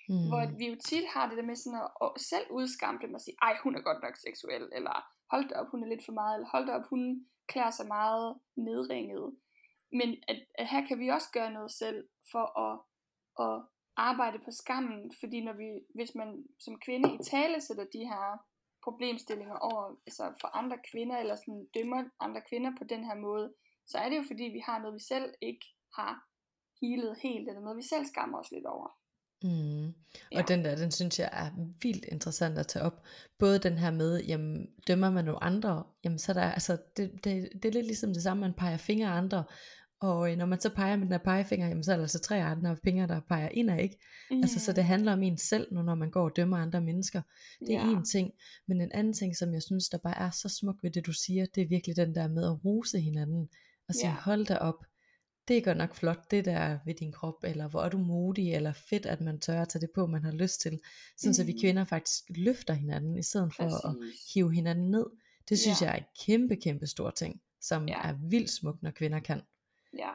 mm. 0.10 0.28
Hvor 0.30 0.42
at 0.48 0.54
vi 0.60 0.66
jo 0.72 0.76
tit 0.90 1.06
har 1.14 1.26
det 1.30 1.38
der 1.38 1.50
med 1.50 1.56
sådan 1.56 1.82
at, 1.86 1.90
at 2.04 2.10
selv 2.32 2.48
udskamme 2.52 3.00
dem 3.04 3.14
og 3.14 3.22
sige, 3.22 3.38
ej, 3.42 3.54
hun 3.64 3.76
er 3.76 3.82
godt 3.82 4.02
nok 4.04 4.16
seksuel, 4.18 4.66
eller 4.78 4.96
hold 5.32 5.50
da 5.50 5.54
op, 5.60 5.70
hun 5.72 5.84
er 5.84 5.88
lidt 5.88 6.06
for 6.06 6.12
meget, 6.12 6.36
eller 6.36 6.50
hold 6.54 6.66
da 6.68 6.74
op, 6.74 6.88
hun 6.94 7.04
klæder 7.52 7.72
sig 7.72 7.88
meget 7.88 8.26
nedringet. 8.56 9.26
Men 10.00 10.10
at, 10.28 10.38
at 10.56 10.68
her 10.68 10.88
kan 10.88 11.00
vi 11.00 11.08
også 11.10 11.30
gøre 11.34 11.52
noget 11.58 11.72
selv 11.72 12.00
for 12.32 12.46
at, 12.66 12.74
at 13.46 13.56
arbejde 13.98 14.40
på 14.46 14.52
skammen, 14.52 15.12
fordi 15.20 15.44
når 15.44 15.54
vi, 15.54 15.70
hvis 15.96 16.16
man 16.16 16.44
som 16.60 16.80
kvinde 16.80 17.14
i 17.14 17.24
tale 17.24 17.62
sætter 17.62 17.86
de 17.94 18.00
her 18.00 18.46
problemstillinger 18.84 19.56
over 19.56 19.96
altså 20.08 20.24
for 20.42 20.48
andre 20.58 20.78
kvinder, 20.92 21.18
eller 21.18 21.36
sådan 21.36 21.68
dømmer 21.76 22.04
andre 22.20 22.42
kvinder 22.50 22.72
på 22.80 22.84
den 22.84 23.04
her 23.04 23.16
måde, 23.16 23.54
så 23.88 23.98
er 23.98 24.10
det 24.10 24.18
jo 24.18 24.24
fordi, 24.28 24.44
vi 24.44 24.62
har 24.66 24.80
noget, 24.80 24.94
vi 24.94 25.04
selv 25.14 25.34
ikke 25.42 25.66
har 25.98 26.14
healet 26.82 27.18
helt, 27.24 27.48
eller 27.48 27.62
noget, 27.62 27.78
vi 27.78 27.88
selv 27.94 28.06
skammer 28.06 28.40
os 28.40 28.52
lidt 28.52 28.66
over. 28.66 28.90
Mm. 29.44 29.88
Ja. 30.32 30.42
Og 30.42 30.48
den 30.48 30.66
der, 30.66 30.76
den 30.76 30.92
synes 30.92 31.20
jeg 31.20 31.30
er 31.32 31.50
vildt 31.82 32.06
interessant 32.06 32.58
at 32.58 32.68
tage 32.68 32.86
op. 32.86 33.04
Både 33.40 33.60
den 33.60 33.78
her 33.78 33.92
med, 33.92 34.24
jamen, 34.24 34.68
dømmer 34.88 35.10
man 35.12 35.26
nogle 35.26 35.44
andre, 35.44 35.84
jamen 36.04 36.20
så 36.20 36.32
er 36.32 36.34
der, 36.34 36.52
altså, 36.52 36.78
det, 36.98 37.12
det, 37.24 37.50
det 37.54 37.66
er 37.66 37.74
lidt 37.74 37.86
ligesom 37.86 38.14
det 38.14 38.24
samme, 38.24 38.42
man 38.42 38.54
peger 38.54 38.78
fingre 38.78 39.08
af 39.08 39.18
andre, 39.18 39.44
og 40.04 40.32
øh, 40.32 40.38
når 40.38 40.46
man 40.46 40.60
så 40.62 40.70
peger 40.70 40.96
med 40.96 41.06
den 41.06 41.12
her 41.12 41.20
pegefinger, 41.20 41.68
jamen 41.68 41.84
så 41.84 41.92
er 41.92 41.96
der 41.96 42.04
altså 42.04 42.20
tre 42.20 42.44
andre 42.44 42.78
fingre, 42.84 43.08
der 43.08 43.20
peger 43.20 43.50
indad, 43.50 43.80
ikke? 43.80 44.00
Mm. 44.32 44.38
Altså, 44.38 44.60
så 44.60 44.74
det 44.74 44.84
handler 44.84 45.14
om 45.14 45.24
en 45.24 45.38
selv, 45.38 45.68
nu 45.74 45.82
når 45.82 45.96
man 45.96 46.12
går 46.12 46.24
og 46.24 46.36
dømmer 46.36 46.58
andre 46.58 46.82
mennesker. 46.82 47.22
Det 47.60 47.76
er 47.76 47.98
en 47.98 48.06
ting, 48.06 48.32
men 48.68 48.82
en 48.82 48.92
anden 48.94 49.14
ting, 49.14 49.38
som 49.38 49.54
jeg 49.54 49.64
synes, 49.64 49.90
der 49.90 49.98
bare 49.98 50.18
er 50.20 50.30
så 50.30 50.50
smuk 50.50 50.76
ved 50.84 50.92
det, 50.92 51.06
du 51.06 51.14
siger, 51.14 51.46
det 51.56 51.64
er 51.64 51.68
virkelig 51.68 51.96
den 51.96 52.16
der 52.16 52.28
med 52.28 52.44
at 52.46 52.66
rose 52.66 53.00
hinanden, 53.00 53.50
og 53.88 53.96
sige, 53.96 54.08
Ja. 54.10 54.16
hold 54.16 54.46
da 54.46 54.56
op, 54.58 54.86
det 55.48 55.58
er 55.58 55.62
godt 55.62 55.78
nok 55.78 55.96
flot, 55.96 56.32
det 56.32 56.46
der 56.46 56.78
ved 56.86 56.94
din 57.00 57.12
krop, 57.12 57.44
eller 57.44 57.68
hvor 57.68 57.82
er 57.82 57.90
du 57.90 57.98
modig, 57.98 58.54
eller 58.54 58.74
fedt, 58.90 59.06
at 59.06 59.22
man 59.22 59.40
tør 59.40 59.62
at 59.62 59.70
tage 59.70 59.82
det 59.82 59.90
på, 59.96 60.06
man 60.08 60.24
har 60.24 60.32
lyst 60.32 60.62
til. 60.62 60.80
Sådan 61.18 61.30
mm. 61.30 61.34
så 61.34 61.44
vi 61.44 61.52
Mhm. 61.52 61.60
kvinder 61.62 61.86
faktisk 61.86 62.24
løfter 62.30 62.74
hinanden, 62.74 63.18
i 63.18 63.24
stedet 63.24 63.54
for 63.56 63.64
at 63.64 63.96
Præcis. 63.98 64.34
hive 64.34 64.54
hinanden 64.54 64.92
ned. 64.92 65.06
Det 65.50 65.60
synes 65.60 65.82
Ja. 65.82 65.86
jeg 65.86 65.94
er 65.94 65.98
en 65.98 66.06
kæmpe, 66.26 66.56
kæmpe 66.56 66.88
stor 66.88 67.10
ting, 67.10 67.42
som 67.62 67.88
Ja. 67.88 68.02
er 68.10 68.14
vildt 68.30 68.50
smukt, 68.50 68.84
når 68.84 68.92
kvinder 68.92 69.20
kan. 69.20 69.42
Ja. 69.98 70.10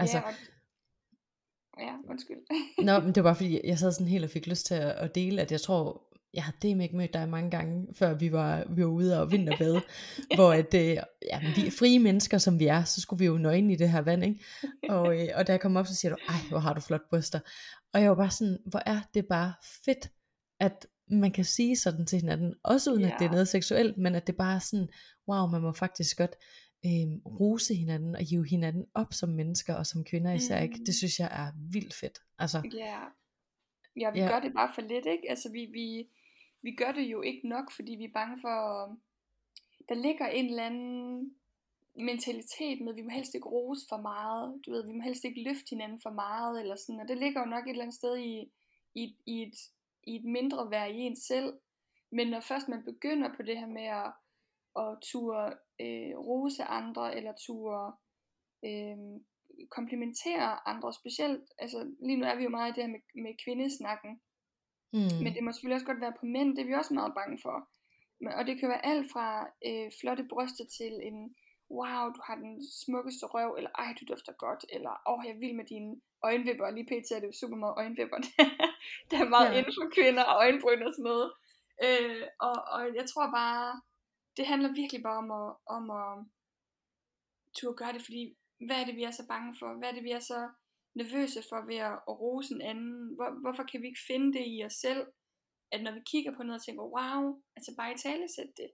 Altså- 0.00 0.16
ja, 0.16 0.22
og... 0.22 0.34
ja, 1.80 1.94
undskyld. 2.10 2.38
Nå, 2.84 3.00
men 3.04 3.14
det 3.14 3.24
var 3.24 3.30
bare 3.30 3.36
fordi, 3.36 3.60
jeg 3.64 3.78
sad 3.78 3.92
sådan 3.92 4.08
helt 4.08 4.24
og 4.24 4.30
fik 4.30 4.46
lyst 4.46 4.66
til 4.66 4.74
at, 4.74 5.14
dele, 5.14 5.42
at 5.42 5.52
jeg 5.52 5.60
tror, 5.60 6.14
jeg 6.34 6.44
har 6.44 6.54
det 6.62 6.82
ikke 6.82 6.96
mødt 6.96 7.14
dig 7.14 7.28
mange 7.28 7.50
gange, 7.50 7.86
før 7.94 8.14
vi 8.14 8.32
var, 8.32 8.64
vi 8.70 8.82
var 8.82 8.88
ude 8.88 9.20
og 9.20 9.32
vinterbade, 9.32 9.82
hvor 10.36 10.52
at, 10.52 10.74
øh, 10.74 10.96
ja, 11.22 11.40
vi 11.56 11.66
er 11.66 11.70
frie 11.78 11.98
mennesker, 11.98 12.38
som 12.38 12.58
vi 12.58 12.66
er, 12.66 12.84
så 12.84 13.00
skulle 13.00 13.18
vi 13.18 13.26
jo 13.26 13.38
nøgne 13.38 13.72
i 13.72 13.76
det 13.76 13.90
her 13.90 14.00
vand, 14.00 14.24
ikke? 14.24 14.44
Og, 14.88 15.20
øh, 15.20 15.28
og 15.34 15.46
da 15.46 15.52
jeg 15.52 15.60
kom 15.60 15.76
op, 15.76 15.86
så 15.86 15.94
siger 15.94 16.14
du, 16.14 16.18
ej, 16.28 16.40
hvor 16.48 16.58
har 16.58 16.74
du 16.74 16.80
flot 16.80 17.08
bryster. 17.10 17.40
Og 17.92 18.00
jeg 18.00 18.10
var 18.10 18.16
bare 18.16 18.30
sådan, 18.30 18.58
hvor 18.66 18.82
er 18.86 19.00
det 19.14 19.26
bare 19.26 19.52
fedt, 19.84 20.10
at 20.60 20.86
man 21.10 21.30
kan 21.30 21.44
sige 21.44 21.76
sådan 21.76 22.06
til 22.06 22.20
hinanden, 22.20 22.54
også 22.64 22.90
uden 22.90 23.02
yeah. 23.02 23.12
at 23.12 23.18
det 23.18 23.26
er 23.26 23.30
noget 23.30 23.48
seksuelt, 23.48 23.98
men 23.98 24.14
at 24.14 24.26
det 24.26 24.36
bare 24.36 24.54
er 24.54 24.58
sådan, 24.58 24.88
wow, 25.28 25.46
man 25.46 25.60
må 25.60 25.72
faktisk 25.72 26.18
godt 26.18 26.36
øh, 26.86 27.40
rose 27.40 27.74
hinanden 27.74 28.16
og 28.16 28.22
hive 28.30 28.48
hinanden 28.48 28.86
op 28.94 29.12
som 29.12 29.28
mennesker 29.28 29.74
og 29.74 29.86
som 29.86 30.04
kvinder 30.04 30.32
især, 30.32 30.60
ikke? 30.60 30.76
Mm. 30.78 30.84
Det 30.84 30.94
synes 30.94 31.18
jeg 31.18 31.28
er 31.32 31.52
vildt 31.72 31.94
fedt. 31.94 32.18
Altså, 32.38 32.70
Ja. 32.74 33.00
Ja, 33.96 34.10
vi 34.10 34.20
ja. 34.20 34.28
gør 34.28 34.40
det 34.40 34.52
bare 34.54 34.72
for 34.74 34.82
lidt, 34.82 35.06
ikke? 35.06 35.30
Altså, 35.30 35.52
vi, 35.52 35.64
vi, 35.64 36.08
vi 36.62 36.74
gør 36.76 36.92
det 36.92 37.02
jo 37.02 37.22
ikke 37.22 37.48
nok, 37.48 37.72
fordi 37.72 37.92
vi 37.94 38.04
er 38.04 38.12
bange 38.14 38.38
for... 38.40 38.58
Der 39.88 39.94
ligger 39.94 40.26
en 40.26 40.46
eller 40.46 40.66
anden 40.66 41.34
mentalitet 41.96 42.80
med, 42.80 42.92
at 42.92 42.96
vi 42.96 43.02
må 43.02 43.10
helst 43.10 43.34
ikke 43.34 43.48
rose 43.48 43.86
for 43.88 43.96
meget. 43.96 44.60
Du 44.66 44.70
ved, 44.70 44.86
vi 44.86 44.92
må 44.92 45.02
helst 45.02 45.24
ikke 45.24 45.42
løfte 45.42 45.70
hinanden 45.70 46.00
for 46.02 46.10
meget, 46.10 46.60
eller 46.60 46.76
sådan. 46.76 47.00
Og 47.00 47.08
det 47.08 47.18
ligger 47.18 47.40
jo 47.40 47.46
nok 47.46 47.66
et 47.66 47.70
eller 47.70 47.82
andet 47.82 47.96
sted 47.96 48.18
i, 48.18 48.52
i, 48.94 49.16
i, 49.26 49.42
et, 49.42 49.54
i 50.02 50.16
et 50.16 50.24
mindre 50.24 50.70
værd 50.70 50.90
i 50.90 50.98
en 50.98 51.16
selv. 51.16 51.54
Men 52.12 52.28
når 52.28 52.40
først 52.40 52.68
man 52.68 52.84
begynder 52.84 53.34
på 53.36 53.42
det 53.42 53.58
her 53.58 53.66
med 53.66 53.86
at, 54.02 54.12
at 54.82 54.98
ture 55.02 55.52
øh, 55.80 56.18
rose 56.18 56.64
andre, 56.64 57.16
eller 57.16 57.32
ture 57.46 57.92
øh, 58.64 58.96
komplimentere 59.70 60.68
andre, 60.68 60.92
specielt, 60.92 61.42
altså 61.58 61.94
lige 62.06 62.16
nu 62.16 62.26
er 62.26 62.36
vi 62.36 62.42
jo 62.42 62.48
meget 62.48 62.70
i 62.70 62.74
det 62.74 62.84
her 62.84 62.90
med, 62.90 63.22
med 63.24 63.34
kvindesnakken, 63.44 64.20
mm, 64.92 65.16
men 65.22 65.34
det 65.34 65.44
må 65.44 65.52
selvfølgelig 65.52 65.74
også 65.74 65.86
godt 65.86 66.00
være 66.00 66.18
på 66.20 66.26
mænd, 66.26 66.56
det 66.56 66.62
er 66.62 66.66
vi 66.66 66.74
også 66.74 66.94
meget 66.94 67.14
bange 67.14 67.38
for. 67.42 67.68
Og 68.38 68.46
det 68.46 68.58
kan 68.58 68.68
være 68.68 68.86
alt 68.86 69.06
fra 69.12 69.26
øh, 69.68 69.90
flotte 70.00 70.24
bryster 70.32 70.64
til 70.78 70.92
en, 71.08 71.36
wow, 71.70 72.04
du 72.16 72.20
har 72.26 72.36
den 72.44 72.54
smukkeste 72.82 73.26
røv, 73.26 73.50
eller 73.58 73.70
ej, 73.78 73.94
du 74.00 74.04
dufter 74.12 74.32
godt, 74.32 74.64
eller 74.76 74.92
åh, 75.10 75.20
jeg 75.24 75.32
er 75.34 75.38
vild 75.38 75.56
med 75.56 75.64
dine 75.64 76.00
øjenvipper, 76.22 76.70
lige 76.70 76.90
pt. 76.90 77.10
er 77.10 77.20
det 77.20 77.26
jo 77.26 77.40
super 77.40 77.56
meget 77.56 77.74
øjenvipper, 77.76 78.18
der 79.10 79.16
er 79.24 79.28
meget 79.34 79.50
ja. 79.50 79.58
inden 79.58 79.72
for 79.78 79.86
kvinder, 79.96 80.24
og 80.30 80.36
øjenbryn 80.44 80.82
og 80.86 80.92
sådan 80.94 81.08
noget. 81.12 81.28
Øh, 81.86 82.22
og, 82.48 82.56
og 82.74 82.82
jeg 82.98 83.06
tror 83.10 83.26
bare, 83.40 83.80
det 84.36 84.46
handler 84.46 84.72
virkelig 84.72 85.02
bare 85.02 85.18
om 85.18 85.30
at, 85.30 85.56
om 85.76 85.90
at 85.90 86.24
turde 87.56 87.76
gøre 87.76 87.92
det, 87.92 88.02
fordi 88.02 88.36
hvad 88.66 88.80
er 88.80 88.84
det, 88.84 88.96
vi 88.96 89.02
er 89.02 89.10
så 89.10 89.26
bange 89.28 89.56
for? 89.58 89.78
Hvad 89.78 89.88
er 89.88 89.92
det, 89.94 90.04
vi 90.04 90.10
er 90.10 90.18
så 90.18 90.48
nervøse 90.94 91.42
for 91.48 91.66
ved 91.66 91.76
at, 91.76 91.92
at 91.92 92.20
rose 92.20 92.54
en 92.54 92.60
anden? 92.60 93.14
Hvor, 93.14 93.40
hvorfor 93.40 93.62
kan 93.70 93.82
vi 93.82 93.86
ikke 93.86 94.06
finde 94.06 94.38
det 94.38 94.44
i 94.46 94.64
os 94.64 94.72
selv, 94.72 95.06
at 95.72 95.82
når 95.82 95.92
vi 95.92 96.00
kigger 96.06 96.36
på 96.36 96.42
noget 96.42 96.60
og 96.60 96.64
tænker, 96.64 96.82
wow, 96.96 97.42
altså 97.56 97.74
bare 97.76 97.92
i 97.92 97.98
tale 97.98 98.28
sæt 98.36 98.50
det. 98.56 98.70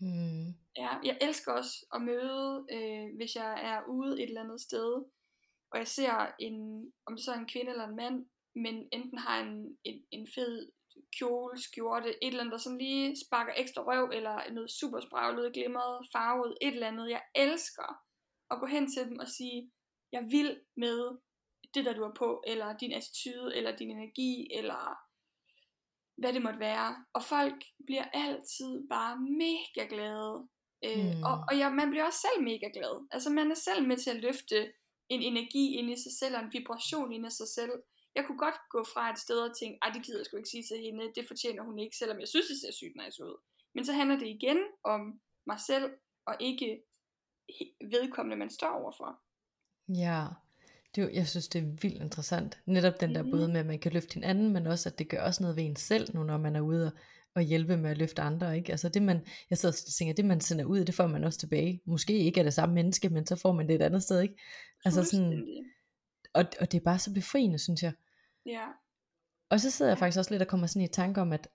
mm, 0.00 0.48
Ja, 0.76 0.90
jeg 1.04 1.18
elsker 1.20 1.52
også 1.52 1.86
at 1.94 2.02
møde, 2.02 2.66
øh, 2.72 3.16
hvis 3.16 3.36
jeg 3.36 3.52
er 3.70 3.88
ude 3.88 4.22
et 4.22 4.28
eller 4.28 4.44
andet 4.44 4.60
sted, 4.60 4.92
og 5.70 5.78
jeg 5.78 5.88
ser 5.88 6.34
en, 6.38 6.56
om 7.06 7.18
så 7.18 7.34
en 7.34 7.48
kvinde 7.48 7.70
eller 7.70 7.88
en 7.88 7.96
mand, 7.96 8.26
men 8.54 8.88
enten 8.92 9.18
har 9.18 9.40
en, 9.40 9.78
en, 9.84 10.04
en 10.10 10.28
fed 10.34 10.72
kjole, 11.18 11.58
skjorte, 11.62 12.08
et 12.08 12.16
eller 12.28 12.40
andet, 12.40 12.52
der 12.52 12.58
sådan 12.58 12.78
lige 12.78 13.16
sparker 13.26 13.52
ekstra 13.56 13.82
røv, 13.82 14.10
eller 14.12 14.52
noget 14.52 14.70
super 14.70 15.00
spraglet, 15.00 15.52
glimret, 15.52 16.06
farvet, 16.12 16.58
et 16.60 16.74
eller 16.74 16.88
andet. 16.88 17.10
Jeg 17.10 17.22
elsker 17.34 17.88
at 18.50 18.60
gå 18.60 18.66
hen 18.66 18.92
til 18.92 19.04
dem 19.04 19.18
og 19.18 19.28
sige, 19.28 19.70
jeg 20.12 20.22
vil 20.30 20.60
med 20.76 21.18
det, 21.74 21.84
der 21.84 21.92
du 21.92 22.02
er 22.02 22.14
på, 22.18 22.42
eller 22.46 22.76
din 22.78 22.92
attitude, 22.92 23.56
eller 23.56 23.76
din 23.76 23.90
energi, 23.90 24.48
eller 24.58 24.96
hvad 26.20 26.32
det 26.32 26.42
måtte 26.42 26.58
være. 26.60 27.04
Og 27.14 27.22
folk 27.22 27.64
bliver 27.86 28.04
altid 28.12 28.88
bare 28.90 29.16
mega 29.20 29.88
glade. 29.94 30.48
Øh, 30.84 31.16
Mm. 31.16 31.22
og, 31.28 31.36
og 31.48 31.56
ja, 31.58 31.68
man 31.70 31.90
bliver 31.90 32.04
også 32.04 32.20
selv 32.26 32.44
mega 32.44 32.68
glad. 32.76 33.06
Altså 33.10 33.30
man 33.30 33.50
er 33.50 33.54
selv 33.54 33.88
med 33.88 33.96
til 33.96 34.10
at 34.10 34.20
løfte 34.26 34.72
en 35.08 35.22
energi 35.22 35.74
ind 35.78 35.90
i 35.90 36.02
sig 36.02 36.12
selv, 36.18 36.36
og 36.36 36.42
en 36.42 36.52
vibration 36.52 37.12
ind 37.12 37.26
i 37.26 37.30
sig 37.30 37.48
selv. 37.48 37.72
Jeg 38.16 38.24
kunne 38.26 38.38
godt 38.38 38.54
gå 38.70 38.84
fra 38.94 39.10
et 39.12 39.18
sted 39.18 39.38
og 39.48 39.56
tænke, 39.60 39.78
ej 39.82 39.90
det 39.94 40.02
gider 40.04 40.18
jeg 40.18 40.26
sgu 40.26 40.36
ikke 40.36 40.48
sige 40.48 40.64
til 40.70 40.78
hende, 40.84 41.04
det 41.16 41.24
fortjener 41.28 41.62
hun 41.62 41.78
ikke, 41.78 41.96
selvom 41.96 42.20
jeg 42.20 42.28
synes, 42.28 42.46
det 42.46 42.60
ser 42.60 42.72
sygt 42.72 42.96
nice 43.04 43.24
ud. 43.24 43.36
Men 43.74 43.84
så 43.84 43.92
handler 43.92 44.18
det 44.18 44.26
igen 44.28 44.58
om 44.84 45.20
mig 45.46 45.60
selv, 45.66 45.90
og 46.26 46.34
ikke 46.40 46.82
vedkommende, 47.90 48.36
man 48.36 48.50
står 48.50 48.68
overfor. 48.82 49.20
ja. 49.88 50.24
Det, 50.94 51.02
jo- 51.02 51.10
jeg 51.12 51.28
synes, 51.28 51.48
det 51.48 51.58
er 51.62 51.66
vildt 51.82 52.02
interessant. 52.02 52.58
Netop 52.66 53.00
den 53.00 53.14
der 53.14 53.22
Mhm. 53.22 53.30
både 53.30 53.48
med, 53.48 53.60
at 53.60 53.66
man 53.66 53.78
kan 53.78 53.92
løfte 53.92 54.14
hinanden, 54.14 54.52
men 54.52 54.66
også, 54.66 54.88
at 54.88 54.98
det 54.98 55.08
gør 55.08 55.22
også 55.22 55.42
noget 55.42 55.56
ved 55.56 55.64
en 55.64 55.76
selv, 55.76 56.14
nu 56.14 56.22
når 56.24 56.38
man 56.38 56.56
er 56.56 56.60
ude 56.60 56.86
og, 56.86 56.92
og 57.34 57.42
hjælpe 57.42 57.76
med 57.76 57.90
at 57.90 57.98
løfte 57.98 58.22
andre. 58.22 58.56
Ikke? 58.56 58.70
Altså 58.72 58.88
det, 58.88 59.02
man, 59.02 59.26
jeg 59.50 59.58
sidder 59.58 59.72
og 59.86 59.92
tænker, 59.98 60.14
det 60.14 60.24
man 60.24 60.40
sender 60.40 60.64
ud, 60.64 60.84
det 60.84 60.94
får 60.94 61.06
man 61.06 61.24
også 61.24 61.38
tilbage. 61.38 61.80
Måske 61.84 62.18
ikke 62.18 62.40
af 62.40 62.44
det 62.44 62.54
samme 62.54 62.74
menneske, 62.74 63.08
men 63.08 63.26
så 63.26 63.36
får 63.36 63.52
man 63.52 63.68
det 63.68 63.74
et 63.74 63.82
andet 63.82 64.02
sted. 64.02 64.20
Ikke? 64.20 64.34
Altså 64.84 65.04
sådan. 65.04 65.64
Og, 66.32 66.44
og 66.60 66.72
det 66.72 66.78
er 66.78 66.84
bare 66.84 66.98
så 66.98 67.14
befriende, 67.14 67.58
synes 67.58 67.82
jeg. 67.82 67.92
Ja. 68.46 68.66
Og 69.50 69.60
så 69.60 69.70
sidder 69.70 69.90
jeg 69.90 69.98
faktisk 69.98 70.18
også 70.18 70.30
lidt 70.30 70.42
og 70.42 70.48
kommer 70.48 70.66
sådan 70.66 70.82
i 70.82 70.88
tanke 70.88 71.20
om, 71.20 71.32
at, 71.32 71.48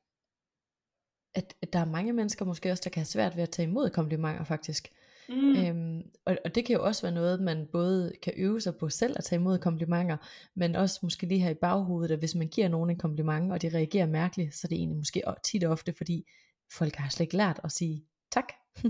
at, 1.34 1.56
at 1.62 1.74
der 1.74 1.80
er 1.80 1.86
mange 1.86 2.14
mennesker 2.14 2.46
måske 2.46 2.72
også, 2.72 2.82
der 2.84 2.90
kan 2.90 3.00
have 3.00 3.06
svært 3.06 3.36
ved 3.36 3.44
at 3.44 3.50
tage 3.50 3.68
imod 3.68 3.90
komplimenter 3.90 4.44
faktisk. 4.44 4.92
Mm. 5.30 5.56
Øhm, 5.56 6.12
og, 6.26 6.38
og 6.46 6.56
det 6.56 6.66
kan 6.66 6.76
jo 6.76 6.86
også 6.86 7.02
være 7.02 7.12
noget, 7.12 7.42
man 7.42 7.68
både 7.72 8.14
kan 8.24 8.34
øve 8.38 8.62
sig 8.62 8.76
på 8.76 8.90
selv 8.90 9.16
at 9.18 9.24
tage 9.24 9.40
imod 9.40 9.60
komplimenter, 9.60 10.18
men 10.56 10.76
også 10.76 11.00
måske 11.04 11.28
lige 11.28 11.40
her 11.40 11.50
i 11.50 11.54
baghovedet, 11.54 12.12
at 12.12 12.20
hvis 12.20 12.36
man 12.36 12.48
giver 12.48 12.68
nogen 12.68 12.90
en 12.90 12.98
kompliment, 12.98 13.52
og 13.52 13.62
de 13.62 13.70
reagerer 13.70 14.08
mærkeligt, 14.08 14.56
så 14.56 14.68
er 14.68 14.70
det 14.70 14.78
egentlig 14.78 14.98
måske 14.98 15.24
tit 15.44 15.64
og 15.64 15.72
ofte, 15.72 15.94
fordi 15.94 16.28
folk 16.72 16.96
har 16.96 17.10
slet 17.10 17.26
ikke 17.26 17.38
lært 17.38 17.60
at 17.64 17.72
sige 17.72 18.06
tak. 18.32 18.54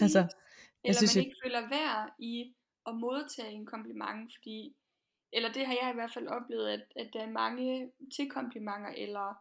Altså, 0.00 0.18
Eller 0.18 0.28
jeg 0.84 0.96
synes, 0.96 1.16
man 1.16 1.22
jeg, 1.22 1.26
ikke 1.26 1.40
føler 1.44 1.68
værd 1.68 2.14
i 2.18 2.54
at 2.86 2.94
modtage 2.94 3.52
en 3.52 3.66
kompliment, 3.66 4.32
fordi, 4.36 4.76
eller 5.34 5.52
det 5.52 5.66
har 5.66 5.74
jeg 5.82 5.90
i 5.90 5.94
hvert 5.94 6.12
fald 6.14 6.28
oplevet, 6.28 6.68
at, 6.68 6.84
at 6.96 7.10
der 7.12 7.20
er 7.22 7.30
mange 7.30 7.92
til 8.16 8.30
komplimenter, 8.30 8.88
eller 8.96 9.34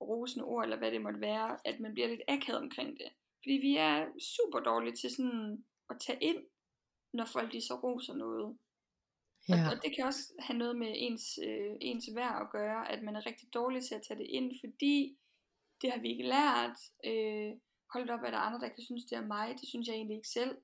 rosende 0.00 0.44
ord, 0.44 0.64
eller 0.64 0.76
hvad 0.76 0.90
det 0.90 1.02
måtte 1.02 1.20
være, 1.20 1.58
at 1.64 1.80
man 1.80 1.92
bliver 1.92 2.08
lidt 2.08 2.22
akavet 2.28 2.60
omkring 2.60 2.98
det. 2.98 3.08
Fordi 3.42 3.52
vi 3.52 3.76
er 3.76 4.06
super 4.20 4.60
dårlige 4.60 4.96
til 4.96 5.10
sådan 5.10 5.64
at 5.90 5.96
tage 6.00 6.18
ind, 6.22 6.44
når 7.12 7.24
folk 7.24 7.52
de 7.52 7.66
så 7.66 7.74
roser 7.74 8.14
noget. 8.14 8.58
ja, 9.48 9.54
Og, 9.54 9.76
og 9.76 9.82
det 9.82 9.96
kan 9.96 10.04
også 10.04 10.32
have 10.38 10.58
noget 10.58 10.76
med 10.76 10.92
ens, 10.96 11.38
øh, 11.48 11.76
ens 11.80 12.08
værd 12.14 12.42
at 12.42 12.50
gøre, 12.50 12.92
at 12.92 13.02
man 13.02 13.16
er 13.16 13.26
rigtig 13.26 13.54
dårlig 13.54 13.82
til 13.84 13.94
at 13.94 14.02
tage 14.08 14.18
det 14.18 14.26
ind, 14.26 14.52
fordi 14.64 15.16
det 15.82 15.92
har 15.92 16.00
vi 16.00 16.08
ikke 16.08 16.24
lært. 16.24 16.78
Øh, 17.04 17.52
hold 17.92 18.10
op, 18.10 18.20
er 18.20 18.30
der 18.30 18.38
andre, 18.38 18.60
der 18.60 18.68
kan 18.68 18.84
synes, 18.84 19.04
det 19.04 19.16
er 19.18 19.26
mig. 19.26 19.48
Det 19.60 19.68
synes 19.68 19.88
jeg 19.88 19.94
egentlig 19.94 20.16
ikke 20.16 20.28
selv. 20.28 20.56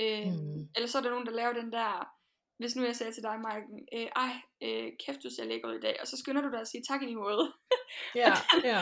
Øh, 0.00 0.32
Mm. 0.32 0.68
Eller 0.74 0.86
så 0.88 0.98
er 0.98 1.02
der 1.02 1.10
nogen, 1.10 1.26
der 1.26 1.32
laver 1.32 1.52
den 1.52 1.72
der, 1.72 2.16
hvis 2.62 2.76
nu 2.76 2.82
jeg 2.84 2.96
sagde 2.96 3.12
til 3.12 3.22
dig, 3.22 3.36
Marken, 3.40 3.78
øh, 3.96 4.08
ej, 4.24 4.32
øh, 4.66 4.88
kæft, 5.02 5.22
du 5.24 5.30
ser 5.30 5.44
lækker 5.44 5.68
ud 5.68 5.76
i 5.78 5.84
dag, 5.86 5.96
og 6.00 6.06
så 6.06 6.16
skynder 6.16 6.42
du 6.42 6.50
dig 6.50 6.60
at 6.60 6.68
sige 6.68 6.84
tak 6.88 7.02
i 7.02 7.04
lige 7.04 7.24
måde. 7.26 7.44
ja, 8.22 8.32
ja, 8.72 8.80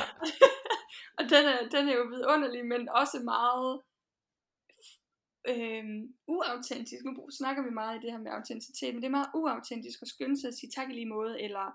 og 1.18 1.24
den 1.32 1.44
er, 1.52 1.68
den 1.74 1.88
er 1.88 1.94
jo 2.00 2.04
vidunderlig, 2.14 2.62
men 2.72 2.88
også 2.88 3.18
meget 3.34 3.70
øh, 5.52 5.84
uautentisk. 6.34 7.02
Nu 7.04 7.12
snakker 7.30 7.62
vi 7.62 7.70
meget 7.70 7.96
i 7.96 8.02
det 8.02 8.12
her 8.12 8.18
med 8.24 8.32
autenticitet, 8.38 8.94
men 8.94 9.02
det 9.02 9.08
er 9.08 9.18
meget 9.18 9.34
uautentisk 9.34 9.98
at 10.02 10.08
skynde 10.08 10.40
sig 10.40 10.48
at 10.48 10.58
sige 10.58 10.70
tak 10.76 10.90
i 10.90 10.94
lige 10.94 11.14
måde, 11.16 11.40
eller 11.40 11.66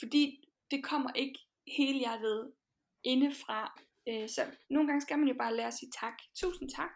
fordi 0.00 0.22
det 0.70 0.84
kommer 0.84 1.12
ikke 1.12 1.38
hele 1.78 1.98
hjertet 1.98 2.52
indefra. 3.04 3.60
Øh, 4.08 4.28
så 4.28 4.42
nogle 4.70 4.86
gange 4.88 5.00
skal 5.00 5.18
man 5.18 5.28
jo 5.28 5.34
bare 5.38 5.56
lære 5.56 5.66
at 5.66 5.78
sige 5.80 5.90
tak. 6.00 6.16
Tusind 6.34 6.68
tak. 6.70 6.94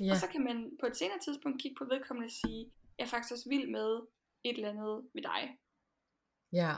ja, 0.00 0.10
Og 0.10 0.16
så 0.16 0.26
kan 0.32 0.44
man 0.44 0.76
på 0.80 0.86
et 0.86 0.96
senere 0.96 1.18
tidspunkt 1.18 1.62
kigge 1.62 1.76
på 1.78 1.84
vedkommende 1.84 2.26
og 2.26 2.36
sige, 2.42 2.72
jeg 2.98 3.04
er 3.04 3.08
faktisk 3.08 3.32
også 3.32 3.48
vild 3.48 3.70
med 3.70 4.00
et 4.44 4.54
eller 4.56 4.70
andet 4.70 5.04
med 5.14 5.22
dig. 5.22 5.56
ja, 6.52 6.74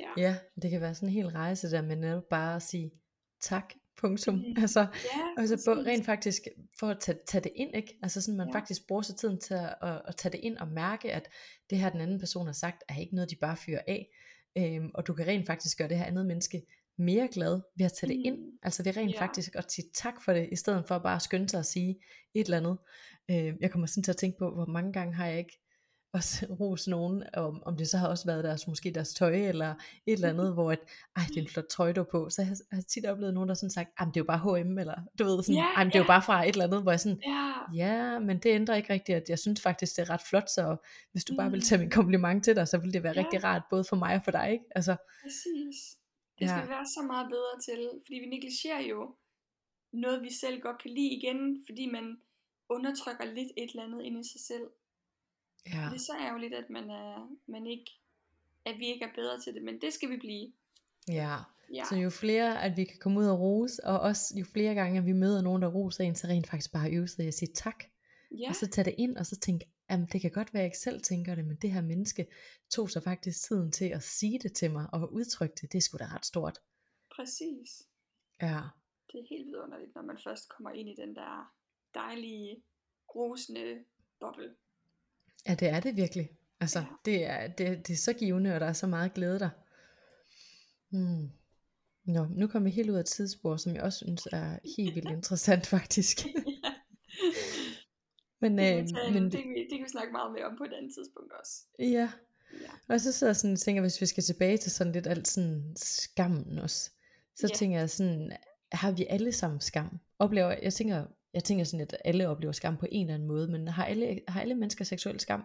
Ja, 0.00 0.10
ja, 0.16 0.36
det 0.62 0.70
kan 0.70 0.80
være 0.80 0.94
sådan 0.94 1.08
en 1.08 1.12
hel 1.14 1.26
rejse 1.26 1.70
der, 1.70 1.82
men 1.82 1.98
netop 1.98 2.22
bare 2.30 2.56
at 2.56 2.62
sige 2.62 2.90
tak, 3.40 3.74
punktum. 3.96 4.34
Mm. 4.34 4.44
Altså, 4.62 4.80
ja 4.80 5.20
Altså 5.38 5.62
på, 5.66 5.80
rent 5.80 6.06
faktisk 6.06 6.42
for 6.80 6.86
at 6.86 7.00
tage, 7.00 7.18
tage 7.26 7.44
det 7.44 7.52
ind, 7.54 7.76
ikke? 7.76 7.98
Altså 8.02 8.20
sådan 8.20 8.36
man 8.38 8.48
Ja. 8.48 8.54
faktisk 8.58 8.86
bruger 8.88 9.02
sig 9.02 9.16
tiden 9.16 9.40
til 9.40 9.54
at, 9.54 9.74
at, 9.82 10.02
at 10.04 10.16
tage 10.16 10.32
det 10.32 10.40
ind 10.42 10.56
og 10.58 10.68
mærke, 10.68 11.12
at 11.12 11.28
det 11.70 11.78
her 11.78 11.90
den 11.90 12.00
anden 12.00 12.18
person 12.18 12.46
har 12.46 12.52
sagt, 12.52 12.84
er 12.88 12.98
ikke 13.00 13.14
noget 13.14 13.30
de 13.30 13.36
bare 13.36 13.56
fyrer 13.56 13.80
af. 13.86 14.08
Øhm, 14.58 14.90
og 14.94 15.06
du 15.06 15.14
kan 15.14 15.26
rent 15.26 15.46
faktisk 15.46 15.78
gøre 15.78 15.88
det 15.88 15.98
her 15.98 16.04
andet 16.04 16.26
menneske 16.26 16.62
mere 16.98 17.28
glad 17.28 17.60
ved 17.76 17.86
at 17.86 17.92
tage 17.92 18.12
det 18.12 18.20
ind. 18.24 18.38
Mm. 18.38 18.58
Altså 18.62 18.82
det 18.82 18.96
er 18.96 19.00
rent 19.00 19.14
Ja. 19.14 19.20
faktisk 19.22 19.56
at 19.56 19.72
sige 19.72 19.84
tak 19.94 20.22
for 20.24 20.32
det, 20.32 20.48
i 20.52 20.56
stedet 20.56 20.88
for 20.88 20.98
bare 20.98 21.16
at 21.16 21.22
skynde 21.22 21.48
sig 21.48 21.58
at 21.60 21.66
sige 21.66 22.00
et 22.34 22.44
eller 22.44 22.56
andet. 22.56 22.78
Øh, 23.30 23.54
jeg 23.60 23.70
kommer 23.70 23.86
sådan 23.86 24.02
til 24.02 24.12
at 24.12 24.16
tænke 24.16 24.38
på, 24.38 24.50
hvor 24.54 24.66
mange 24.66 24.92
gange 24.92 25.14
har 25.14 25.26
jeg 25.26 25.38
ikke 25.38 25.59
også 26.12 26.46
ros 26.60 26.88
nogen, 26.88 27.22
om, 27.34 27.62
om 27.66 27.76
det 27.76 27.88
så 27.88 27.98
har 27.98 28.08
også 28.08 28.26
været 28.26 28.44
deres, 28.44 28.66
måske 28.66 28.90
deres 28.90 29.14
tøj, 29.14 29.34
eller 29.34 29.74
et 30.06 30.12
eller 30.12 30.28
andet, 30.28 30.52
hvor 30.54 30.72
at, 30.72 30.78
ej, 31.16 31.22
det 31.28 31.36
er 31.36 31.40
en 31.42 31.48
flot 31.48 31.64
trøje, 31.64 31.92
du 31.92 32.04
på. 32.04 32.30
Så 32.30 32.42
jeg 32.42 32.46
har, 32.48 32.56
jeg 32.70 32.76
har 32.76 32.82
tit 32.82 33.06
oplevet 33.06 33.34
nogen, 33.34 33.48
der 33.48 33.54
sådan 33.54 33.70
sagt, 33.70 33.88
det 33.98 34.06
er 34.06 34.10
jo 34.16 34.24
bare 34.24 34.62
H&M, 34.62 34.78
eller 34.78 34.94
du 35.18 35.24
ved, 35.24 35.42
sådan, 35.42 35.64
men 35.78 35.86
det 35.86 35.94
er 35.94 35.98
jo 35.98 36.06
bare 36.06 36.22
fra 36.22 36.42
et 36.44 36.48
eller 36.52 36.64
andet, 36.64 36.82
hvor 36.82 36.92
jeg 36.92 37.00
sådan, 37.00 37.22
Ja, 37.26 37.52
ja, 37.74 38.18
men 38.18 38.38
det 38.38 38.50
ændrer 38.50 38.74
ikke 38.74 38.92
rigtigt, 38.92 39.16
at 39.16 39.28
jeg 39.28 39.38
synes 39.38 39.60
faktisk, 39.60 39.96
det 39.96 40.02
er 40.02 40.10
ret 40.10 40.22
flot, 40.30 40.50
så 40.50 40.76
hvis 41.12 41.24
du 41.24 41.36
bare 41.36 41.50
vil 41.50 41.58
Mm. 41.58 41.62
tage 41.68 41.78
min 41.78 41.90
kompliment 41.90 42.44
til 42.44 42.56
dig, 42.56 42.68
så 42.68 42.78
vil 42.78 42.92
det 42.92 43.02
være 43.02 43.12
Ja. 43.16 43.20
rigtig 43.24 43.44
rart, 43.44 43.62
både 43.70 43.84
for 43.88 43.96
mig 43.96 44.14
og 44.14 44.20
for 44.24 44.30
dig, 44.30 44.52
ikke? 44.52 44.64
Altså, 44.74 44.96
præcis. 45.22 45.76
Det 46.38 46.48
skal 46.48 46.60
Ja. 46.68 46.74
være 46.76 46.86
så 46.96 47.02
meget 47.12 47.26
bedre 47.34 47.54
til, 47.66 47.80
fordi 48.06 48.14
vi 48.24 48.26
negligerer 48.36 48.80
jo 48.92 49.14
noget, 49.92 50.22
vi 50.22 50.32
selv 50.32 50.60
godt 50.60 50.82
kan 50.82 50.90
lide 50.90 51.10
igen, 51.18 51.64
fordi 51.68 51.86
man 51.86 52.16
undertrykker 52.70 53.24
lidt 53.24 53.50
et 53.56 53.70
eller 53.70 53.82
andet 53.84 54.02
inde 54.02 54.20
i 54.20 54.28
sig 54.32 54.40
selv. 54.40 54.66
Ja, 55.66 55.84
Det 55.90 55.94
er 55.94 55.98
så 55.98 56.12
ærgerligt, 56.20 56.54
at 56.54 56.70
man, 56.70 56.90
er, 56.90 57.28
man 57.46 57.66
ikke, 57.66 57.90
at 58.64 58.78
vi 58.78 58.86
ikke 58.86 59.04
er 59.04 59.14
bedre 59.14 59.40
til 59.40 59.54
det, 59.54 59.62
men 59.62 59.80
det 59.80 59.92
skal 59.92 60.10
vi 60.10 60.16
blive. 60.16 60.52
ja. 61.08 61.36
Ja. 61.74 61.84
Så 61.88 61.96
jo 61.96 62.10
flere, 62.10 62.62
at 62.62 62.76
vi 62.76 62.84
kan 62.84 62.98
komme 63.00 63.20
ud 63.20 63.26
og 63.26 63.40
rose, 63.40 63.84
og 63.84 64.00
også 64.00 64.34
jo 64.38 64.44
flere 64.44 64.74
gange, 64.74 64.98
at 64.98 65.06
vi 65.06 65.12
møder 65.12 65.42
nogen, 65.42 65.62
der 65.62 65.68
roser 65.68 66.04
en, 66.04 66.14
så 66.14 66.26
rent 66.26 66.46
faktisk 66.46 66.72
bare 66.72 66.90
øve 66.92 67.08
sig 67.08 67.26
at 67.26 67.34
sige 67.34 67.52
tak. 67.54 67.84
ja. 68.38 68.48
Og 68.48 68.54
så 68.56 68.66
tage 68.66 68.84
det 68.84 68.94
ind, 68.98 69.16
og 69.16 69.26
så 69.26 69.40
tænke, 69.40 69.70
jamen 69.90 70.06
det 70.12 70.20
kan 70.20 70.30
godt 70.30 70.54
være, 70.54 70.60
at 70.60 70.64
jeg 70.64 70.68
ikke 70.68 70.78
selv 70.78 71.02
tænker 71.02 71.34
det, 71.34 71.44
men 71.46 71.56
det 71.56 71.72
her 71.72 71.80
menneske 71.80 72.26
tog 72.70 72.90
sig 72.90 73.02
faktisk 73.02 73.48
tiden 73.48 73.72
til 73.72 73.84
at 73.84 74.02
sige 74.02 74.38
det 74.38 74.52
til 74.52 74.70
mig, 74.70 74.86
og 74.92 75.12
udtrykke 75.12 75.54
det, 75.60 75.72
det 75.72 75.78
er 75.78 75.82
sgu 75.82 75.98
da 75.98 76.06
ret 76.14 76.26
stort. 76.26 76.58
præcis. 77.16 77.82
Ja, 78.42 78.60
Det 79.12 79.18
er 79.20 79.26
helt 79.30 79.46
vidunderligt, 79.46 79.94
når 79.94 80.02
man 80.02 80.18
først 80.24 80.48
kommer 80.48 80.70
ind 80.70 80.88
i 80.88 80.94
den 80.94 81.14
der 81.16 81.54
dejlige, 81.94 82.62
rosende 83.14 83.84
boble. 84.20 84.54
Ja 85.48 85.54
det 85.54 85.68
er 85.68 85.80
det 85.80 85.96
virkelig. 85.96 86.30
Altså, 86.60 86.78
Ja. 86.78 86.84
det, 87.04 87.24
er, 87.26 87.46
det, 87.48 87.86
det 87.86 87.92
er 87.92 87.96
så 87.96 88.12
givende, 88.12 88.54
og 88.54 88.60
der 88.60 88.66
er 88.66 88.72
så 88.72 88.86
meget 88.86 89.14
glæde 89.14 89.38
der. 89.38 89.50
Hmm. 90.90 91.30
Nå, 92.04 92.26
nu 92.30 92.46
kommer 92.46 92.68
vi 92.68 92.74
helt 92.74 92.90
ud 92.90 92.94
af 92.96 93.00
et 93.00 93.06
tidsspor, 93.06 93.56
som 93.56 93.74
jeg 93.74 93.82
også 93.82 93.98
synes 93.98 94.28
er 94.32 94.58
helt 94.76 94.94
vildt 94.94 95.10
interessant 95.18 95.66
faktisk. 95.66 96.18
Men, 98.40 98.58
Det, 98.58 98.78
øh, 98.78 98.88
tage, 98.88 99.12
men 99.12 99.22
det, 99.24 99.32
vi, 99.32 99.60
det 99.70 99.78
kan 99.78 99.84
vi 99.84 99.88
snakke 99.90 100.12
meget 100.12 100.32
mere 100.32 100.44
om 100.44 100.54
på 100.58 100.64
et 100.64 100.72
andet 100.72 100.94
tidspunkt 100.94 101.32
også. 101.40 101.52
ja, 101.78 102.10
Ja. 102.60 102.68
og 102.94 103.00
så 103.00 103.12
sidder 103.12 103.30
jeg 103.30 103.36
sådan 103.36 103.52
og 103.52 103.58
tænker, 103.58 103.82
hvis 103.82 104.00
vi 104.00 104.06
skal 104.06 104.22
tilbage 104.22 104.56
til 104.56 104.70
sådan 104.72 104.92
lidt 104.92 105.06
alt 105.06 105.28
sådan 105.28 105.72
skammen 105.76 106.58
også, 106.58 106.90
så 107.36 107.46
Ja. 107.50 107.54
tænker 107.56 107.78
jeg 107.78 107.90
sådan, 107.90 108.32
har 108.72 108.90
vi 108.92 109.06
alle 109.10 109.32
sammen 109.32 109.60
skam? 109.60 109.98
Oplever, 110.18 110.56
jeg 110.62 110.72
tænker, 110.72 111.06
jeg 111.34 111.44
tænker 111.44 111.64
sådan, 111.64 111.86
at 111.86 111.96
alle 112.04 112.28
oplever 112.28 112.52
skam 112.52 112.76
på 112.76 112.86
en 112.90 113.00
eller 113.06 113.14
anden 113.14 113.28
måde, 113.28 113.48
men 113.48 113.68
har 113.68 113.84
alle, 113.84 114.20
har 114.28 114.40
alle 114.40 114.54
mennesker 114.54 114.84
seksuel 114.84 115.20
skam? 115.20 115.42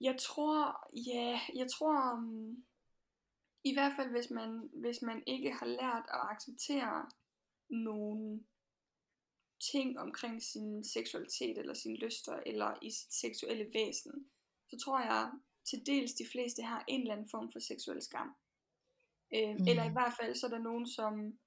Jeg 0.00 0.16
tror, 0.20 0.88
ja, 1.14 1.40
jeg 1.54 1.66
tror, 1.70 2.12
um, 2.14 2.64
i 3.64 3.72
hvert 3.74 3.92
fald 3.98 4.10
hvis 4.10 4.30
man, 4.30 4.70
hvis 4.72 5.02
man 5.02 5.22
ikke 5.26 5.52
har 5.52 5.66
lært 5.66 6.04
at 6.14 6.20
acceptere 6.30 7.10
nogle 7.70 8.44
ting 9.72 9.98
omkring 9.98 10.42
sin 10.42 10.84
seksualitet 10.84 11.58
eller 11.58 11.74
sine 11.74 11.96
lyster 11.96 12.40
eller 12.46 12.74
i 12.82 12.90
sit 12.90 13.14
seksuelle 13.14 13.66
væsen, 13.74 14.30
så 14.70 14.78
tror 14.84 15.00
jeg 15.00 15.30
til 15.70 15.86
dels 15.86 16.12
de 16.12 16.26
fleste 16.32 16.62
har 16.62 16.84
en 16.88 17.00
eller 17.00 17.14
anden 17.14 17.28
form 17.30 17.52
for 17.52 17.58
seksuel 17.58 18.02
skam. 18.02 18.28
Øh, 19.34 19.54
mm. 19.58 19.66
Eller 19.68 19.84
i 19.84 19.88
Mhm. 19.88 19.94
hvert 19.94 20.14
fald 20.20 20.34
så 20.34 20.46
er 20.46 20.50
der 20.50 20.58
nogen, 20.58 20.86
som, 20.86 21.38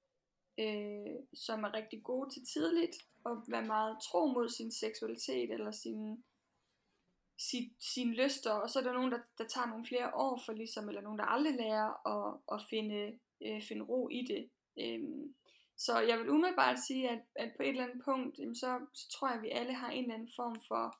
øh, 0.59 1.15
som 1.33 1.63
er 1.63 1.73
rigtig 1.73 2.03
gode 2.03 2.29
til 2.29 2.45
tidligt 2.53 2.97
og 3.23 3.43
være 3.47 3.65
meget 3.65 3.97
tro 4.01 4.25
mod 4.25 4.49
sin 4.49 4.71
seksualitet 4.71 5.51
eller 5.51 5.71
sin, 5.71 6.23
sin, 7.37 7.75
sine 7.79 8.13
lyster, 8.13 8.51
og 8.51 8.69
så 8.69 8.79
er 8.79 8.83
der 8.83 8.93
nogen, 8.93 9.11
der, 9.11 9.19
der 9.37 9.47
tager 9.47 9.67
nogle 9.67 9.85
flere 9.85 10.15
år 10.15 10.41
for 10.45 10.53
ligesom, 10.53 10.89
eller 10.89 11.01
nogen, 11.01 11.19
der 11.19 11.25
aldrig 11.25 11.55
lærer 11.55 12.07
at, 12.13 12.39
at 12.51 12.61
finde, 12.69 13.19
øh, 13.45 13.61
finde 13.63 13.83
ro 13.83 14.09
i 14.09 14.25
det. 14.31 14.49
Øhm, 14.79 15.35
så 15.77 15.99
jeg 15.99 16.19
vil 16.19 16.29
umiddelbart 16.29 16.79
sige, 16.79 17.09
at, 17.09 17.21
at 17.35 17.53
på 17.57 17.63
et 17.63 17.69
eller 17.69 17.83
andet 17.83 18.01
punkt, 18.05 18.39
jamen, 18.39 18.55
så, 18.55 18.79
så 18.93 19.09
tror 19.09 19.27
jeg, 19.27 19.37
at 19.37 19.43
vi 19.43 19.49
alle 19.49 19.73
har 19.73 19.89
en 19.89 20.03
eller 20.03 20.15
anden 20.15 20.31
form 20.35 20.55
for 20.67 20.99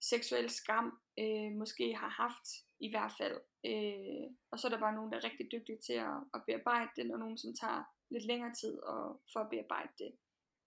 seksuel 0.00 0.50
skam, 0.50 0.98
øh, 1.18 1.52
måske 1.52 1.94
har 1.94 2.08
haft 2.08 2.46
i 2.80 2.90
hvert 2.90 3.12
fald. 3.18 3.36
Øh, 3.64 4.26
og 4.50 4.58
så 4.58 4.66
er 4.66 4.70
der 4.70 4.80
bare 4.80 4.94
nogen, 4.94 5.12
der 5.12 5.18
er 5.18 5.24
rigtig 5.24 5.46
dygtige 5.52 5.78
til 5.86 5.92
at, 5.92 6.16
at 6.34 6.42
bearbejde 6.46 6.90
den, 6.96 7.10
og 7.12 7.18
nogen, 7.18 7.38
som 7.38 7.54
tager 7.54 7.84
lidt 8.10 8.24
længere 8.24 8.54
tid 8.54 8.78
og, 8.78 9.22
for 9.32 9.40
at 9.40 9.50
bearbejde 9.50 9.92
det. 9.98 10.12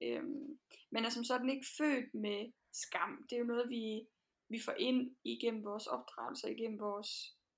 Øhm, 0.02 0.60
men 0.92 1.06
er 1.06 1.10
som 1.10 1.24
sådan 1.24 1.50
ikke 1.50 1.68
født 1.78 2.14
med 2.14 2.52
skam. 2.74 3.26
Det 3.30 3.36
er 3.36 3.40
jo 3.40 3.52
noget, 3.54 3.70
vi, 3.70 4.08
vi 4.50 4.60
får 4.66 4.76
ind 4.80 5.16
igennem 5.24 5.64
vores 5.64 5.88
opdragelse, 5.88 6.56
igennem 6.56 6.80
vores 6.80 7.10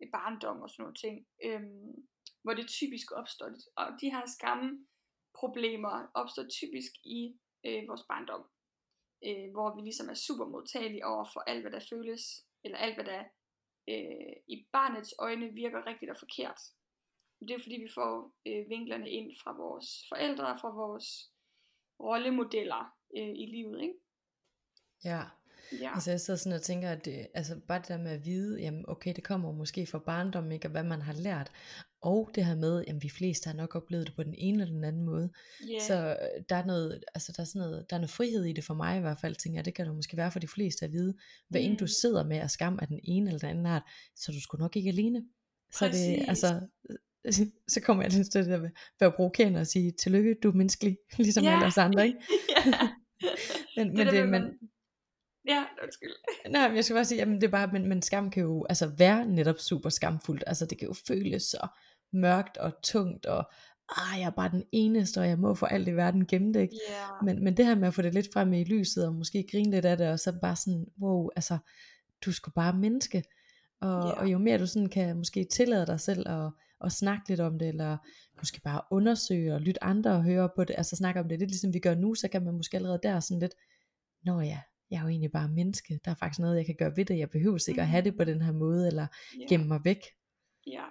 øh, 0.01 0.09
barndom 0.11 0.61
og 0.61 0.69
sådan 0.69 0.83
nogle 0.83 0.95
ting, 0.95 1.27
øhm, 1.45 2.07
hvor 2.43 2.53
det 2.53 2.67
typisk 2.67 3.11
opstår. 3.11 3.49
Og 3.75 3.87
de 4.01 4.11
her 4.13 4.25
skamproblemer 4.35 6.11
opstår 6.13 6.47
typisk 6.59 6.91
i 7.03 7.19
øh, 7.65 7.87
vores 7.87 8.03
barndom, 8.09 8.43
øh, 9.27 9.47
hvor 9.53 9.75
vi 9.75 9.81
ligesom 9.81 10.09
er 10.09 10.23
super 10.27 10.45
modtagelige 10.45 11.05
over 11.05 11.25
for 11.33 11.39
alt, 11.39 11.61
hvad 11.61 11.71
der 11.71 11.87
føles, 11.89 12.23
eller 12.63 12.77
alt, 12.77 12.95
hvad 12.95 13.05
der 13.05 13.23
øh, 13.89 14.35
i 14.47 14.67
barnets 14.71 15.13
øjne 15.19 15.53
virker 15.53 15.85
rigtigt 15.85 16.11
og 16.11 16.17
forkert. 16.19 16.59
Det 17.39 17.51
er 17.51 17.59
fordi, 17.63 17.75
vi 17.75 17.89
får 17.93 18.33
øh, 18.47 18.69
vinklerne 18.69 19.09
ind 19.09 19.31
fra 19.43 19.51
vores 19.57 19.87
forældre 20.09 20.47
og 20.53 20.59
fra 20.61 20.69
vores 20.69 21.05
rollemodeller 21.99 22.93
øh, 23.17 23.29
i 23.29 23.45
livet, 23.45 23.81
ikke? 23.81 23.93
Ja, 25.03 25.23
Ja. 25.81 25.91
altså 25.93 26.11
jeg 26.11 26.19
sidder 26.21 26.37
sådan 26.39 26.55
og 26.55 26.61
tænker, 26.61 26.89
at 26.91 27.05
det, 27.05 27.27
altså 27.33 27.59
bare 27.67 27.79
det 27.79 27.87
der 27.87 27.97
med 27.97 28.11
at 28.11 28.25
vide, 28.25 28.61
jamen 28.61 28.85
okay, 28.87 29.13
det 29.15 29.23
kommer 29.23 29.51
måske 29.51 29.85
fra 29.85 29.99
barndom, 29.99 30.51
ikke, 30.51 30.67
og 30.67 30.71
hvad 30.71 30.83
man 30.83 31.01
har 31.01 31.13
lært, 31.13 31.51
og 32.01 32.29
det 32.35 32.45
her 32.45 32.55
med, 32.55 32.83
jamen 32.87 33.03
vi 33.03 33.09
fleste 33.09 33.47
har 33.47 33.53
nok 33.53 33.75
oplevet 33.75 34.07
det 34.07 34.15
på 34.15 34.23
den 34.23 34.33
ene 34.37 34.61
eller 34.63 34.75
den 34.75 34.83
anden 34.83 35.03
måde, 35.03 35.29
Yeah. 35.69 35.81
så 35.81 35.93
øh, 36.21 36.43
der 36.49 36.55
er 36.55 36.65
noget, 36.65 37.03
altså 37.13 37.31
der 37.37 37.41
er 37.41 37.45
sådan 37.45 37.59
noget, 37.67 37.85
der 37.89 37.95
er 37.95 37.99
noget 37.99 38.09
frihed 38.11 38.45
i 38.45 38.53
det 38.53 38.63
for 38.63 38.73
mig 38.73 38.97
i 38.97 39.01
hvert 39.01 39.19
fald, 39.21 39.35
tænker 39.35 39.57
jeg, 39.57 39.65
det 39.65 39.75
kan 39.75 39.85
der 39.85 39.93
måske 39.93 40.17
være 40.17 40.31
for 40.31 40.39
de 40.39 40.47
fleste 40.47 40.85
at 40.85 40.91
vide, 40.91 41.13
hvad 41.49 41.61
mm. 41.61 41.67
end 41.69 41.77
du 41.77 41.83
Mm. 41.83 41.87
sidder 41.87 42.23
med 42.23 42.37
af 42.37 42.51
skam 42.51 42.79
af 42.81 42.87
den 42.87 42.99
ene 43.03 43.27
eller 43.29 43.39
den 43.39 43.49
anden 43.49 43.65
art, 43.65 43.83
så 44.15 44.31
er 44.31 44.33
du 44.33 44.41
sgu 44.41 44.57
nok 44.57 44.75
ikke 44.75 44.89
alene. 44.89 45.25
Så 45.71 45.85
er 45.85 45.89
det, 45.89 46.17
Præcis. 46.17 46.27
altså, 46.29 46.67
så 47.73 47.81
kommer 47.81 48.03
jeg 48.03 48.11
til 48.11 48.33
det 48.33 48.51
at 48.51 48.61
være 48.99 49.11
provokerende 49.11 49.59
og 49.59 49.67
sige, 49.67 49.91
tillykke, 49.91 50.35
du 50.43 50.49
er 50.49 50.53
menneskelig, 50.53 50.97
ligesom 51.17 51.43
Ja. 51.43 51.53
alle 51.53 51.65
os 51.65 51.77
andre, 51.77 52.05
ikke? 52.07 52.19
ja. 52.55 52.89
Men, 53.77 53.87
Det 53.87 53.97
men, 53.97 54.07
det, 54.07 54.13
med, 54.13 54.21
men, 54.23 54.31
man- 54.31 54.57
Ja, 55.47 55.63
undskyld. 55.83 56.11
Nej, 56.51 56.67
men 56.67 56.75
jeg 56.75 56.83
skal 56.85 56.93
bare 56.95 57.05
sige, 57.05 57.17
jamen 57.17 57.35
det 57.35 57.43
er 57.43 57.51
bare, 57.51 57.69
men, 57.73 57.87
men 57.89 58.01
skam 58.01 58.29
kan 58.29 58.43
jo 58.43 58.65
altså 58.69 58.87
være 58.97 59.25
netop 59.27 59.59
super 59.59 59.89
skamfuldt. 59.89 60.43
Altså 60.47 60.65
det 60.65 60.77
kan 60.77 60.87
jo 60.87 60.93
føles 61.07 61.43
så 61.43 61.67
mørkt 62.13 62.57
og 62.57 62.71
tungt, 62.83 63.25
og 63.25 63.51
ah, 63.97 64.19
jeg 64.19 64.25
er 64.25 64.29
bare 64.31 64.49
den 64.51 64.63
eneste, 64.71 65.17
og 65.17 65.27
jeg 65.27 65.39
må 65.39 65.53
for 65.53 65.65
alt 65.67 65.87
i 65.87 65.91
verden 65.95 66.27
gemme 66.27 66.53
det, 66.53 66.61
ikke? 66.61 66.79
Ja. 66.89 67.05
Men, 67.25 67.43
men 67.43 67.57
det 67.57 67.65
her 67.65 67.75
med 67.75 67.87
at 67.87 67.93
få 67.93 68.01
det 68.01 68.13
lidt 68.13 68.27
frem 68.33 68.53
i 68.53 68.63
lyset, 68.63 69.07
og 69.07 69.13
måske 69.15 69.47
grine 69.51 69.71
lidt 69.71 69.85
af 69.85 69.97
det, 69.97 70.09
og 70.09 70.19
så 70.19 70.33
bare 70.41 70.55
sådan, 70.55 70.85
wow, 71.01 71.29
altså, 71.35 71.57
du 72.25 72.31
skal 72.31 72.53
bare 72.55 72.73
menneske. 72.77 73.23
Og, 73.81 74.07
Ja. 74.07 74.11
og 74.11 74.31
jo 74.31 74.37
mere 74.37 74.57
du 74.57 74.67
sådan 74.67 74.89
kan 74.89 75.17
måske 75.17 75.47
tillade 75.51 75.85
dig 75.85 75.99
selv 75.99 76.29
at, 76.29 76.51
at 76.81 76.91
snakke 76.91 77.29
lidt 77.29 77.39
om 77.39 77.59
det, 77.59 77.67
eller 77.67 77.97
måske 78.37 78.61
bare 78.63 78.81
undersøge 78.91 79.53
og 79.53 79.61
lytte 79.61 79.83
andre 79.83 80.11
og 80.11 80.23
høre 80.23 80.49
på 80.55 80.63
det, 80.63 80.75
altså 80.77 80.95
snakke 80.95 81.19
om 81.19 81.29
det, 81.29 81.39
lidt 81.39 81.51
ligesom 81.51 81.73
vi 81.73 81.79
gør 81.79 81.95
nu, 81.95 82.15
så 82.15 82.27
kan 82.27 82.43
man 82.43 82.53
måske 82.53 82.77
allerede 82.77 82.99
der 83.03 83.19
sådan 83.19 83.39
lidt, 83.39 83.55
nå 84.25 84.39
ja, 84.39 84.59
jeg 84.91 84.97
er 84.97 85.01
jo 85.01 85.07
egentlig 85.07 85.31
bare 85.31 85.49
menneske, 85.49 85.99
der 86.05 86.11
er 86.11 86.15
faktisk 86.15 86.39
noget, 86.39 86.57
jeg 86.57 86.65
kan 86.65 86.75
gøre 86.75 86.97
ved 86.97 87.05
det, 87.05 87.17
jeg 87.17 87.29
behøver 87.29 87.69
ikke 87.69 87.81
at 87.81 87.87
have 87.87 88.03
det 88.03 88.17
på 88.17 88.23
den 88.23 88.41
her 88.41 88.51
måde, 88.51 88.87
eller 88.87 89.07
ja. 89.39 89.45
gemme 89.49 89.67
mig 89.67 89.81
væk. 89.83 90.01
Ja. 90.67 90.85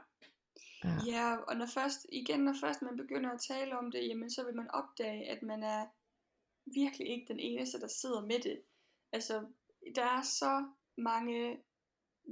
Ja. 0.85 0.97
ja, 1.07 1.37
og 1.37 1.57
når 1.57 1.67
først, 1.67 2.07
igen, 2.13 2.41
når 2.41 2.55
først 2.61 2.83
man 2.83 2.97
begynder 2.97 3.31
at 3.31 3.41
tale 3.49 3.79
om 3.79 3.91
det, 3.91 4.09
jamen 4.09 4.31
så 4.31 4.45
vil 4.45 4.57
man 4.57 4.71
opdage, 4.71 5.31
at 5.31 5.43
man 5.43 5.63
er 5.63 5.87
virkelig 6.75 7.09
ikke 7.09 7.27
den 7.29 7.41
eneste, 7.41 7.81
der 7.81 7.89
sidder 7.89 8.21
med 8.21 8.39
det. 8.43 8.61
Altså, 9.13 9.47
der 9.95 10.05
er 10.05 10.23
så 10.23 10.67
mange 10.97 11.57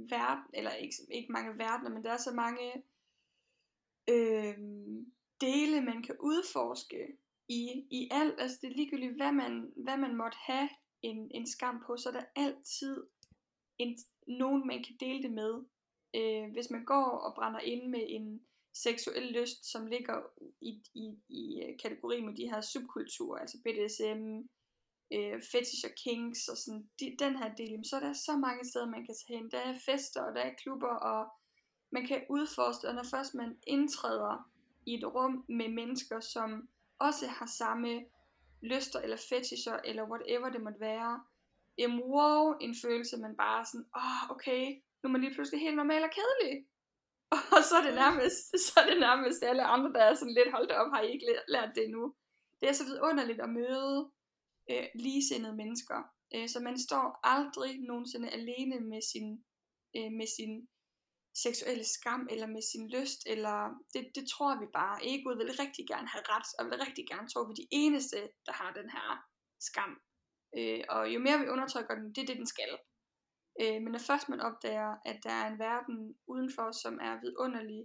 verden, 0.09 0.49
eller 0.53 0.71
ikke, 0.71 0.95
ikke 1.11 1.31
mange 1.31 1.57
verdener, 1.57 1.89
men 1.89 2.03
der 2.03 2.11
er 2.11 2.17
så 2.17 2.31
mange 2.31 2.83
øh, 4.09 4.57
dele, 5.41 5.81
man 5.81 6.03
kan 6.03 6.15
udforske 6.19 7.17
i, 7.49 7.61
i 7.91 8.09
alt. 8.11 8.35
Altså 8.41 8.57
det 8.61 8.67
er 8.69 8.75
ligegyldigt, 8.75 9.15
hvad 9.15 9.31
man, 9.31 9.73
hvad 9.75 9.97
man 9.97 10.15
måtte 10.15 10.37
have 10.41 10.69
en, 11.01 11.31
en 11.31 11.47
skam 11.47 11.83
på, 11.85 11.97
så 11.97 12.09
er 12.09 12.13
der 12.13 12.25
altid 12.35 13.03
en, 13.77 13.97
nogen, 14.27 14.67
man 14.67 14.83
kan 14.83 14.95
dele 14.99 15.23
det 15.23 15.31
med. 15.31 15.53
Øh, 16.15 16.51
hvis 16.51 16.69
man 16.69 16.85
går 16.85 17.09
og 17.25 17.35
brænder 17.35 17.59
ind 17.59 17.89
med 17.89 18.05
en 18.07 18.45
seksuel 18.73 19.31
lyst, 19.39 19.71
som 19.71 19.87
ligger 19.87 20.17
i, 20.61 20.71
i, 20.93 21.05
i 21.29 21.63
øh, 21.63 21.77
kategori 21.83 22.21
med 22.21 22.35
de 22.35 22.49
her 22.51 22.61
subkulturer, 22.61 23.39
altså 23.39 23.57
BDSM, 23.63 24.23
øh, 25.15 25.41
fetish 25.51 25.85
og 25.89 25.95
kinks 26.03 26.47
og 26.47 26.57
sådan, 26.57 26.89
de, 26.99 27.15
den 27.19 27.35
her 27.37 27.55
del, 27.55 27.85
så 27.85 27.95
er 27.95 27.99
der 27.99 28.13
så 28.13 28.37
mange 28.37 28.69
steder, 28.69 28.89
man 28.95 29.05
kan 29.05 29.15
tage 29.15 29.37
hen. 29.37 29.51
Der 29.51 29.59
er 29.59 29.79
fester, 29.85 30.21
og 30.21 30.35
der 30.35 30.41
er 30.41 30.53
klubber, 30.63 30.95
og 31.11 31.21
man 31.93 32.07
kan 32.07 32.21
udforske, 32.29 32.87
og 32.87 32.95
når 32.95 33.03
først 33.11 33.33
man 33.33 33.57
indtræder 33.67 34.49
i 34.85 34.93
et 34.93 35.05
rum 35.15 35.45
med 35.47 35.69
mennesker, 35.69 36.19
som 36.19 36.69
også 36.99 37.27
har 37.27 37.45
samme 37.45 38.05
lyster, 38.61 38.99
eller 38.99 39.17
fetisher, 39.29 39.77
eller 39.85 40.09
whatever 40.09 40.49
det 40.49 40.61
måtte 40.61 40.79
være, 40.79 41.23
jamen 41.77 42.03
wow, 42.03 42.53
en 42.61 42.75
følelse, 42.81 43.17
man 43.17 43.35
bare 43.37 43.65
sådan, 43.65 43.85
åh, 43.95 44.23
oh, 44.23 44.35
okay, 44.35 44.63
nu 45.03 45.07
er 45.07 45.11
man 45.11 45.21
lige 45.21 45.33
pludselig 45.33 45.61
helt 45.61 45.75
normal 45.75 46.03
og 46.03 46.13
kedelig. 46.19 46.65
Og 47.55 47.61
så 47.69 47.75
er 47.75 47.85
det 47.87 47.95
nærmest, 47.95 48.43
så 48.65 48.79
er 48.81 48.87
det 48.89 48.99
nærmest 48.99 49.43
alle 49.43 49.63
andre, 49.63 49.93
der 49.93 50.03
er 50.03 50.13
sådan 50.13 50.33
lidt, 50.33 50.51
holdt 50.51 50.71
op, 50.71 50.91
har 50.93 51.01
I 51.01 51.11
ikke 51.11 51.25
lært 51.47 51.71
det 51.75 51.83
endnu. 51.83 52.13
Det 52.59 52.69
er 52.69 52.73
så 52.73 52.85
vidunderligt 52.85 53.41
at 53.41 53.49
møde 53.49 54.11
øh, 54.71 54.85
ligesindede 54.95 55.55
mennesker. 55.55 55.99
Øh, 56.35 56.49
så 56.49 56.59
man 56.59 56.77
står 56.79 57.19
aldrig 57.23 57.79
nogensinde 57.79 58.29
alene 58.29 58.79
med 58.79 59.01
sin, 59.11 59.43
øh, 59.97 60.11
med 60.11 60.27
sin 60.37 60.67
seksuelle 61.33 61.83
skam, 61.83 62.27
eller 62.31 62.47
med 62.47 62.61
sin 62.71 62.89
lyst, 62.95 63.21
eller 63.33 63.57
det, 63.93 64.11
det 64.15 64.25
tror 64.33 64.59
vi 64.59 64.67
bare. 64.73 65.05
Egoet 65.11 65.37
vil 65.37 65.57
rigtig 65.63 65.85
gerne 65.87 66.07
have 66.07 66.25
ret, 66.33 66.49
og 66.59 66.65
vil 66.65 66.85
rigtig 66.87 67.05
gerne 67.07 67.27
tro, 67.27 67.39
at 67.41 67.47
vi 67.49 67.51
er 67.53 67.61
de 67.61 67.67
eneste, 67.71 68.19
der 68.45 68.53
har 68.61 68.73
den 68.73 68.89
her 68.89 69.09
skam. 69.67 69.93
Øh, 70.57 70.83
og 70.89 71.13
jo 71.13 71.19
mere 71.19 71.39
vi 71.39 71.53
undertrykker 71.55 71.95
den, 71.95 72.07
det 72.15 72.21
er 72.21 72.29
det, 72.29 72.37
den 72.37 72.51
skal. 72.55 72.71
Øh, 73.61 73.77
men 73.83 73.91
når 73.91 74.03
først 74.09 74.29
man 74.29 74.41
opdager, 74.49 74.91
at 75.05 75.17
der 75.23 75.33
er 75.41 75.47
en 75.47 75.59
verden 75.59 75.97
udenfor, 76.27 76.71
som 76.83 76.93
er 77.07 77.21
vidunderlig, 77.23 77.83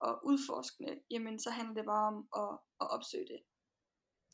og 0.00 0.26
udforskende, 0.26 1.00
jamen 1.10 1.38
så 1.38 1.50
handler 1.50 1.74
det 1.74 1.84
bare 1.84 2.06
om 2.12 2.18
at, 2.42 2.52
at 2.80 2.86
opsøge 2.96 3.28
det. 3.32 3.40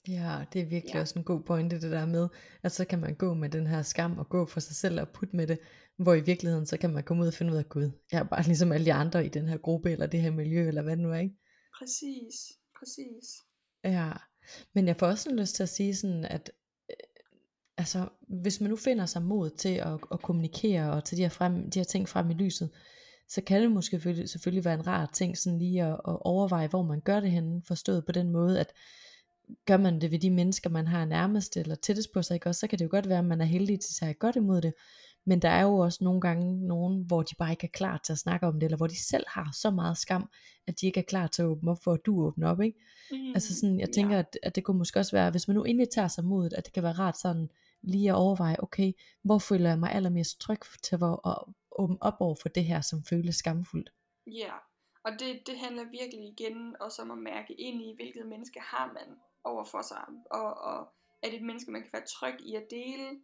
Ja, 0.09 0.45
det 0.53 0.61
er 0.61 0.67
virkelig 0.67 0.95
Ja. 0.95 1.01
også 1.01 1.19
en 1.19 1.25
god 1.25 1.43
pointe 1.43 1.81
det 1.81 1.91
der 1.93 2.07
med, 2.07 2.29
at 2.63 2.73
så 2.73 2.85
kan 2.85 2.99
man 2.99 3.15
gå 3.15 3.35
med 3.35 3.49
den 3.49 3.67
her 3.67 3.83
skam 3.83 4.19
og 4.19 4.29
gå 4.29 4.47
for 4.47 4.61
sig 4.61 4.77
selv 4.77 5.01
og 5.01 5.09
putte 5.09 5.37
med 5.37 5.47
det, 5.47 5.59
hvor 5.97 6.15
i 6.15 6.21
virkeligheden 6.21 6.67
så 6.67 6.77
kan 6.77 6.93
man 6.93 7.03
komme 7.05 7.23
ud 7.23 7.29
og 7.29 7.35
finde 7.35 7.53
ud 7.53 7.59
af, 7.59 7.69
Gud, 7.69 7.91
jeg 8.13 8.19
er 8.19 8.25
bare 8.25 8.43
ligesom 8.43 8.73
alle 8.73 8.87
de 8.87 8.93
andre 8.93 9.27
i 9.27 9.29
den 9.29 9.49
her 9.49 9.57
gruppe, 9.57 9.91
eller 9.93 10.07
det 10.07 10.21
her 10.23 10.31
miljø, 10.31 10.69
eller 10.69 10.83
hvad 10.83 10.97
det 10.97 11.03
nu 11.03 11.11
er, 11.13 11.19
ikke? 11.19 11.37
Præcis, 11.79 12.35
præcis. 12.79 13.25
Ja, 13.85 14.13
men 14.75 14.87
jeg 14.89 14.97
får 14.97 15.07
også 15.07 15.23
sådan 15.25 15.39
lyst 15.39 15.55
til 15.55 15.63
at 15.63 15.69
sige 15.69 15.97
sådan, 15.97 16.25
at 16.25 16.51
øh, 16.91 16.97
altså, 17.77 18.09
hvis 18.43 18.61
man 18.61 18.71
nu 18.71 18.77
finder 18.77 19.07
sig 19.07 19.23
mod 19.23 19.51
til 19.51 19.75
at, 19.75 19.99
at 20.13 20.23
kommunikere 20.23 20.93
og 20.93 21.05
til 21.05 21.17
de 21.17 21.23
her, 21.23 21.29
frem, 21.29 21.71
de 21.71 21.79
her 21.79 21.85
ting 21.85 22.09
frem 22.09 22.31
i 22.31 22.35
lyset, 22.35 22.71
så 23.29 23.41
kan 23.41 23.63
det 23.63 23.73
måske 23.73 23.91
selvfølgelig, 23.91 24.29
selvfølgelig 24.29 24.65
være 24.65 24.75
en 24.75 24.87
rar 24.87 25.11
ting 25.15 25.39
sådan 25.39 25.59
lige 25.59 25.83
at, 25.83 25.93
at 25.93 26.19
overveje, 26.21 26.69
hvor 26.69 26.83
man 26.83 27.01
gør 27.01 27.21
det 27.21 27.31
henne, 27.31 27.63
forstået 27.69 28.07
på 28.07 28.13
den 28.13 28.31
måde, 28.31 28.61
at 28.61 28.73
gør 29.67 29.77
man 29.77 30.01
det 30.01 30.11
ved 30.11 30.19
de 30.19 30.31
mennesker, 30.31 30.71
man 30.71 30.87
har 30.87 31.05
nærmest 31.05 31.57
eller 31.57 31.75
tættest 31.75 32.13
på 32.13 32.23
sig, 32.23 32.35
ikke? 32.35 32.49
Også, 32.49 32.61
så 32.61 32.67
kan 32.67 32.79
det 32.79 32.85
jo 32.85 32.91
godt 32.91 33.09
være, 33.09 33.19
at 33.19 33.25
man 33.25 33.41
er 33.41 33.45
heldig 33.45 33.81
til 33.81 33.89
at 33.93 33.97
tage 34.07 34.15
godt 34.15 34.37
imod 34.37 34.61
det, 34.61 34.75
men 35.27 35.43
der 35.43 35.49
er 35.49 35.63
jo 35.63 35.77
også 35.77 36.05
nogle 36.05 36.21
gange 36.21 36.67
nogen, 36.67 37.05
hvor 37.07 37.23
de 37.23 37.35
bare 37.35 37.51
ikke 37.51 37.67
er 37.67 37.71
klar 37.71 38.01
til 38.05 38.13
at 38.13 38.19
snakke 38.19 38.47
om 38.47 38.55
det, 38.55 38.63
eller 38.63 38.77
hvor 38.77 38.87
de 38.87 39.05
selv 39.05 39.25
har 39.29 39.51
så 39.55 39.71
meget 39.71 39.99
skam, 39.99 40.31
at 40.67 40.81
de 40.81 40.87
ikke 40.87 41.01
er 41.01 41.05
klar 41.05 41.27
til 41.27 41.43
at 41.43 41.47
åbne 41.47 41.71
op 41.71 41.83
for, 41.85 41.93
at 41.93 42.01
du 42.07 42.27
åbner 42.27 42.49
op, 42.49 42.61
ikke? 42.61 42.79
Mm, 43.11 43.33
Altså 43.35 43.61
sådan, 43.61 43.81
jeg 43.81 43.91
tænker, 43.91 44.19
at, 44.19 44.39
at 44.43 44.55
det 44.55 44.65
kunne 44.65 44.79
måske 44.79 44.99
også 44.99 45.17
være, 45.17 45.31
hvis 45.31 45.49
man 45.49 45.55
nu 45.55 45.65
egentlig 45.65 45.89
tager 45.89 46.09
sig 46.09 46.25
modet, 46.25 46.53
at 46.53 46.65
det 46.65 46.73
kan 46.73 46.83
være 46.83 46.93
rart 46.93 47.19
sådan 47.19 47.51
lige 47.83 48.11
at 48.11 48.15
overveje, 48.15 48.57
okay, 48.59 48.93
hvor 49.23 49.39
føler 49.39 49.69
jeg 49.69 49.79
mig 49.79 49.93
allermest 49.93 50.41
tryg 50.41 50.59
til 50.83 50.95
at 50.95 51.35
åbne 51.73 51.97
op 52.01 52.17
over 52.21 52.35
for 52.43 52.49
det 52.49 52.65
her, 52.65 52.81
som 52.81 53.05
føles 53.05 53.37
skamfuldt. 53.37 53.93
Ja, 54.27 54.53
og 55.05 55.13
det, 55.13 55.43
det 55.47 55.59
handler 55.59 55.85
virkelig 55.91 56.29
igen 56.29 56.77
også 56.81 57.03
om 57.03 57.11
at 57.11 57.19
mærke 57.19 57.53
ind 57.61 57.83
i, 57.83 57.95
hvilket 57.97 58.27
menneske 58.27 58.61
har 58.61 58.87
man 58.93 59.17
over 59.45 59.65
for 59.65 59.83
sig, 59.83 60.05
og, 60.31 60.55
og 60.55 60.93
er 61.23 61.31
det 61.31 61.37
et 61.37 61.47
menneske, 61.47 61.71
man 61.71 61.83
kan 61.83 61.91
være 61.93 62.07
tryg 62.07 62.41
i 62.41 62.55
at 62.55 62.67
dele 62.71 63.21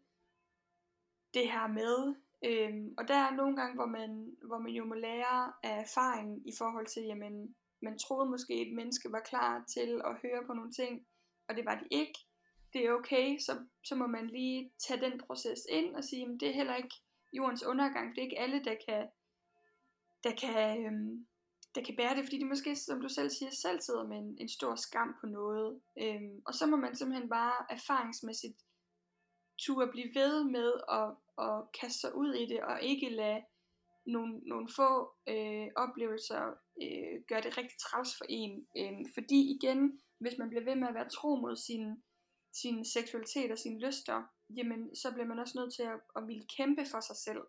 det 1.35 1.53
her 1.53 1.67
med. 1.67 2.15
Øhm, 2.45 2.95
og 2.99 3.09
der 3.09 3.15
er 3.15 3.31
nogle 3.31 3.57
gange, 3.57 3.75
hvor 3.75 3.87
man, 3.87 4.37
hvor 4.47 4.59
man 4.59 4.73
jo 4.73 4.85
må 4.85 4.95
lære 4.95 5.53
af 5.63 5.81
erfaringen 5.81 6.43
i 6.47 6.53
forhold 6.59 6.87
til, 6.87 7.03
jamen, 7.03 7.55
man 7.83 7.99
troede 7.99 8.31
måske, 8.31 8.69
et 8.69 8.75
menneske 8.75 9.13
var 9.13 9.21
klar 9.21 9.65
til 9.75 10.03
at 10.05 10.19
høre 10.23 10.47
på 10.47 10.53
nogle 10.53 10.73
ting, 10.73 11.07
og 11.49 11.57
det 11.57 11.65
var 11.65 11.75
de 11.75 11.87
ikke. 11.91 12.19
Det 12.73 12.87
er 12.87 12.93
okay, 12.93 13.39
så, 13.39 13.65
så 13.85 13.95
må 13.95 14.07
man 14.07 14.27
lige 14.27 14.71
tage 14.87 15.01
den 15.01 15.21
proces 15.27 15.61
ind 15.71 15.97
og 15.97 16.05
sige, 16.05 16.23
at 16.23 16.41
det 16.41 16.49
er 16.49 16.55
heller 16.55 16.77
ikke 16.77 16.95
jordens 17.33 17.65
undergang, 17.65 18.15
det 18.15 18.19
er 18.19 18.25
ikke 18.25 18.39
alle, 18.39 18.65
der 18.65 18.77
kan, 18.89 19.09
der 20.25 20.33
kan, 20.41 20.87
øhm, 20.87 21.27
der 21.79 21.85
kan 21.85 21.97
bære 21.97 22.17
det, 22.17 22.25
fordi 22.25 22.39
de 22.39 22.45
måske, 22.45 22.77
som 22.77 23.01
du 23.01 23.09
selv 23.09 23.31
siger, 23.31 23.51
selv 23.51 23.81
sidder 23.81 24.07
med 24.07 24.19
en, 24.19 24.37
en 24.41 24.49
stor 24.49 24.75
skam 24.75 25.17
på 25.21 25.27
noget. 25.27 25.81
Øhm, 25.99 26.43
og 26.47 26.55
så 26.55 26.67
må 26.67 26.77
man 26.77 26.97
simpelthen 26.97 27.29
bare 27.29 27.67
erfaringsmæssigt 27.71 28.59
turde 29.59 29.91
blive 29.91 30.15
ved 30.15 30.45
med 30.45 30.73
at, 30.91 31.09
at 31.47 31.73
kaste 31.81 32.01
sig 32.01 32.15
ud 32.15 32.35
i 32.35 32.47
det, 32.47 32.61
og 32.61 32.83
ikke 32.83 33.09
lade 33.09 33.43
nogle, 34.07 34.39
nogle 34.39 34.69
få 34.77 35.13
øh, 35.29 35.69
oplevelser 35.77 36.43
øh, 36.83 37.23
gøre 37.29 37.41
det 37.41 37.59
rigtig 37.59 37.79
træls 37.79 38.17
for 38.19 38.25
en. 38.29 38.67
Øhm, 38.79 39.05
fordi 39.15 39.57
igen, 39.57 40.01
hvis 40.19 40.39
man 40.39 40.49
bliver 40.49 40.65
ved 40.65 40.75
med 40.75 40.89
at 40.89 40.95
være 40.95 41.09
tro 41.09 41.37
mod 41.37 41.57
sin, 41.57 42.03
sin 42.53 42.85
seksualitet 42.85 43.53
og 43.53 43.59
sine 43.59 43.87
lyster, 43.87 44.23
jamen 44.57 44.97
så 44.97 45.13
bliver 45.13 45.27
man 45.27 45.39
også 45.39 45.59
nødt 45.59 45.75
til 45.75 45.83
at, 45.83 46.01
at 46.17 46.29
ville 46.29 46.47
kæmpe 46.57 46.87
for 46.91 47.01
sig 47.01 47.17
selv, 47.17 47.43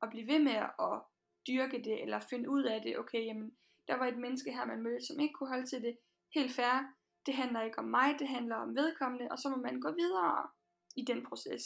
og 0.00 0.10
blive 0.10 0.26
ved 0.26 0.38
med 0.38 0.56
at 0.78 1.00
dyrke 1.46 1.78
det, 1.84 2.02
eller 2.02 2.20
finde 2.20 2.50
ud 2.50 2.62
af 2.64 2.82
det, 2.82 2.98
okay, 2.98 3.26
jamen 3.26 3.56
der 3.88 3.96
var 3.96 4.06
et 4.06 4.18
menneske 4.18 4.52
her, 4.52 4.66
man 4.66 4.82
mødte, 4.82 5.06
som 5.06 5.20
ikke 5.20 5.32
kunne 5.32 5.48
holde 5.48 5.66
til 5.66 5.82
det. 5.82 5.98
Helt 6.34 6.52
fair, 6.52 6.94
det 7.26 7.34
handler 7.34 7.62
ikke 7.62 7.78
om 7.78 7.84
mig, 7.84 8.16
det 8.18 8.28
handler 8.28 8.56
om 8.56 8.76
vedkommende, 8.76 9.28
og 9.30 9.38
så 9.38 9.48
må 9.48 9.56
man 9.56 9.80
gå 9.80 9.90
videre 9.92 10.48
i 10.96 11.04
den 11.04 11.26
proces. 11.26 11.64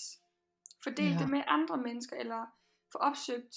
Fordel 0.85 1.13
Ja. 1.13 1.19
det 1.19 1.31
med 1.31 1.43
andre 1.47 1.77
mennesker, 1.77 2.17
eller 2.17 2.47
få 2.93 2.99
opsøgt 2.99 3.57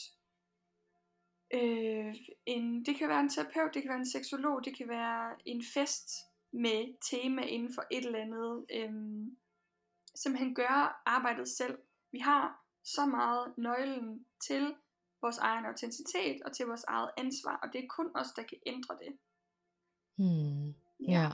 øh, 1.54 2.16
en, 2.46 2.86
det 2.86 2.96
kan 2.98 3.10
være 3.10 3.20
en 3.20 3.30
terapeut, 3.30 3.74
det 3.74 3.82
kan 3.82 3.90
være 3.90 4.00
en 4.00 4.12
seksolog, 4.12 4.66
det 4.66 4.78
kan 4.78 4.88
være 4.88 5.36
en 5.46 5.64
fest 5.74 6.10
med 6.54 6.96
tema 7.12 7.42
inden 7.42 7.74
for 7.74 7.84
et 7.92 8.06
eller 8.06 8.20
andet. 8.20 8.66
Øh, 8.74 8.92
simpelthen 10.16 10.56
gøre 10.56 10.94
arbejdet 11.06 11.48
selv. 11.48 11.78
Vi 12.12 12.20
har 12.20 12.66
så 12.84 13.06
meget 13.06 13.54
nøglen 13.58 14.26
til 14.48 14.76
vores 15.22 15.38
egen 15.38 15.66
autenticitet 15.66 16.42
og 16.46 16.52
til 16.56 16.66
vores 16.66 16.84
eget 16.84 17.10
ansvar, 17.18 17.60
og 17.64 17.68
det 17.74 17.80
er 17.84 17.88
kun 17.90 18.08
os, 18.16 18.28
der 18.36 18.44
kan 18.44 18.58
ændre 18.66 18.98
det. 19.04 19.14
Hmm. 20.18 20.76
Ja. 21.08 21.30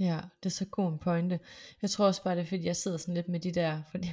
Ja, 0.00 0.20
det 0.42 0.48
er 0.48 0.54
så 0.54 0.66
god 0.70 0.92
en 0.92 0.98
pointe. 0.98 1.40
Jeg 1.82 1.90
tror 1.90 2.06
også 2.06 2.22
bare, 2.22 2.36
det 2.36 2.42
er 2.42 2.46
fordi, 2.46 2.64
jeg 2.64 2.76
sidder 2.76 2.96
sådan 2.96 3.14
lidt 3.14 3.28
med 3.28 3.40
de 3.40 3.52
der, 3.52 3.82
fordi 3.90 4.08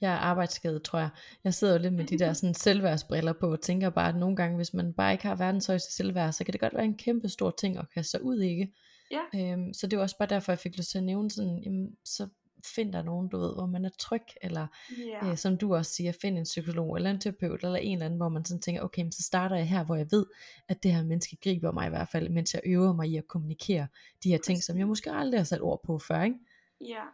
jeg 0.00 0.12
er 0.12 0.16
arbejdsskadet, 0.16 0.82
tror 0.82 0.98
jeg. 0.98 1.10
Jeg 1.44 1.54
sidder 1.54 1.72
jo 1.72 1.78
lidt 1.82 1.94
med 1.94 2.04
de 2.04 2.18
der 2.18 2.32
sådan 2.32 2.54
selvværdsbriller 2.54 3.32
på, 3.32 3.52
og 3.52 3.60
tænker 3.60 3.90
bare, 3.90 4.08
at 4.08 4.16
nogle 4.16 4.36
gange, 4.36 4.56
hvis 4.56 4.74
man 4.74 4.92
bare 4.92 5.12
ikke 5.12 5.26
har 5.26 5.36
verdens 5.36 5.66
højeste 5.66 5.92
selvværd, 5.92 6.32
så 6.32 6.44
kan 6.44 6.52
det 6.52 6.60
godt 6.60 6.74
være 6.74 6.84
en 6.84 6.98
kæmpe 6.98 7.28
stor 7.28 7.50
ting 7.50 7.76
at 7.76 7.90
kaste 7.94 8.10
sig 8.10 8.22
ud 8.22 8.40
ikke? 8.40 8.74
Ja. 9.10 9.52
Øhm, 9.52 9.74
så 9.74 9.86
det 9.86 9.96
er 9.96 10.00
også 10.00 10.18
bare 10.18 10.28
derfor, 10.28 10.52
jeg 10.52 10.58
fik 10.58 10.76
lyst 10.76 10.90
til 10.90 10.98
at 10.98 11.04
nævne 11.04 11.30
sådan, 11.30 11.62
jamen, 11.64 11.96
så 12.04 12.28
find 12.64 12.92
der 12.92 13.02
nogen, 13.02 13.28
du 13.28 13.38
ved, 13.38 13.54
hvor 13.54 13.66
man 13.66 13.84
er 13.84 13.90
tryg, 13.98 14.22
eller 14.42 14.66
Ja, 14.98 15.30
øh, 15.30 15.36
som 15.36 15.56
du 15.56 15.74
også 15.74 15.92
siger, 15.92 16.12
find 16.12 16.38
en 16.38 16.44
psykolog, 16.44 16.96
eller 16.96 17.10
en 17.10 17.20
terapeut, 17.20 17.64
eller 17.64 17.78
en 17.78 17.92
eller 17.92 18.06
anden, 18.06 18.16
hvor 18.16 18.28
man 18.28 18.44
sådan 18.44 18.60
tænker, 18.60 18.82
okay, 18.82 19.02
men 19.02 19.12
så 19.12 19.22
starter 19.22 19.56
jeg 19.56 19.68
her, 19.68 19.84
hvor 19.84 19.96
jeg 19.96 20.06
ved, 20.10 20.26
at 20.68 20.82
det 20.82 20.92
her 20.92 21.04
menneske 21.04 21.36
griber 21.36 21.72
mig 21.72 21.86
i 21.86 21.90
hvert 21.90 22.08
fald, 22.08 22.28
mens 22.28 22.54
jeg 22.54 22.62
øver 22.66 22.92
mig 22.92 23.08
i 23.08 23.16
at 23.16 23.28
kommunikere 23.28 23.86
de 24.22 24.30
her 24.30 24.38
ting, 24.38 24.62
som 24.62 24.78
jeg 24.78 24.86
måske 24.86 25.12
aldrig 25.12 25.40
har 25.40 25.44
sat 25.44 25.60
ord 25.60 25.80
på 25.84 25.98
før, 25.98 26.22
ikke? 26.22 26.38
ja. 26.80 27.04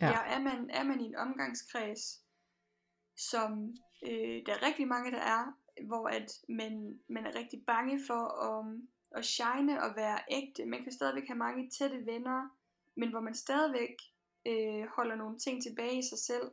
Ja. 0.00 0.06
ja. 0.06 0.08
ja 0.08 0.34
er, 0.34 0.40
man, 0.40 0.70
er 0.70 0.84
man 0.84 1.00
i 1.00 1.04
en 1.04 1.16
omgangskreds, 1.16 2.22
som 3.16 3.74
øh, 4.06 4.42
der 4.46 4.52
er 4.52 4.66
rigtig 4.66 4.88
mange, 4.88 5.10
der 5.10 5.20
er, 5.20 5.56
hvor 5.86 6.08
at 6.08 6.32
man, 6.48 7.00
man 7.08 7.26
er 7.26 7.34
rigtig 7.34 7.62
bange 7.66 8.00
for 8.06 8.22
at, 8.48 8.66
at 9.18 9.24
shine 9.24 9.82
og 9.82 9.96
være 9.96 10.18
ægte. 10.30 10.66
Man 10.66 10.82
kan 10.82 10.92
stadigvæk 10.92 11.26
have 11.26 11.38
mange 11.38 11.70
tætte 11.70 12.06
venner, 12.06 12.48
men 12.94 13.10
hvor 13.10 13.20
man 13.20 13.34
stadigvæk 13.34 13.96
øh, 14.46 14.86
holder 14.96 15.14
nogle 15.14 15.38
ting 15.38 15.62
tilbage 15.62 15.98
i 15.98 16.02
sig 16.02 16.18
selv. 16.18 16.50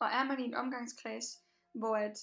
Og 0.00 0.06
er 0.06 0.24
man 0.24 0.40
i 0.40 0.44
en 0.44 0.54
omgangskreds, 0.54 1.42
hvor 1.72 1.96
at 1.96 2.16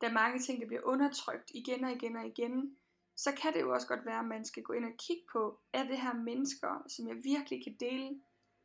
der 0.00 0.08
er 0.08 0.12
mange 0.12 0.38
ting, 0.38 0.60
der 0.60 0.66
bliver 0.66 0.82
undertrykt 0.84 1.50
igen 1.54 1.84
og 1.84 1.92
igen 1.92 2.16
og 2.16 2.26
igen, 2.26 2.76
så 3.16 3.34
kan 3.42 3.52
det 3.52 3.60
jo 3.60 3.72
også 3.72 3.86
godt 3.86 4.06
være, 4.06 4.18
at 4.18 4.24
man 4.24 4.44
skal 4.44 4.62
gå 4.62 4.72
ind 4.72 4.84
og 4.84 4.96
kigge 4.98 5.22
på, 5.32 5.60
er 5.72 5.84
det 5.84 6.00
her 6.00 6.14
mennesker, 6.14 6.84
som 6.88 7.08
jeg 7.08 7.16
virkelig 7.24 7.64
kan 7.64 7.76
dele 7.80 8.20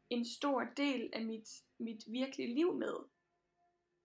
en 0.10 0.26
stor 0.26 0.64
del 0.78 1.10
af 1.14 1.26
mit, 1.26 1.50
mit 1.80 2.04
virkelige 2.08 2.56
liv 2.56 2.74
med. 2.76 2.94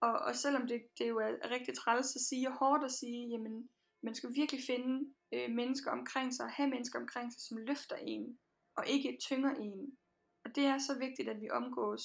Og, 0.01 0.19
og 0.19 0.35
selvom 0.35 0.67
det, 0.67 0.81
det 0.97 1.09
jo 1.09 1.17
er 1.17 1.51
rigtig 1.51 1.75
træls 1.75 2.15
at 2.15 2.21
sige, 2.21 2.47
og 2.47 2.53
hårdt 2.53 2.83
at 2.83 2.91
sige, 2.91 3.27
jamen, 3.27 3.69
man 4.01 4.15
skal 4.15 4.35
virkelig 4.35 4.63
finde 4.67 5.13
øh, 5.31 5.51
mennesker 5.51 5.91
omkring 5.91 6.33
sig, 6.33 6.49
have 6.49 6.69
mennesker 6.69 6.99
omkring 6.99 7.33
sig, 7.33 7.41
som 7.41 7.57
løfter 7.57 7.95
en, 7.95 8.39
og 8.75 8.87
ikke 8.87 9.17
tynger 9.21 9.55
en. 9.55 9.97
Og 10.45 10.55
det 10.55 10.63
er 10.65 10.77
så 10.77 10.93
vigtigt, 10.99 11.29
at 11.29 11.41
vi 11.41 11.49
omgås 11.49 12.03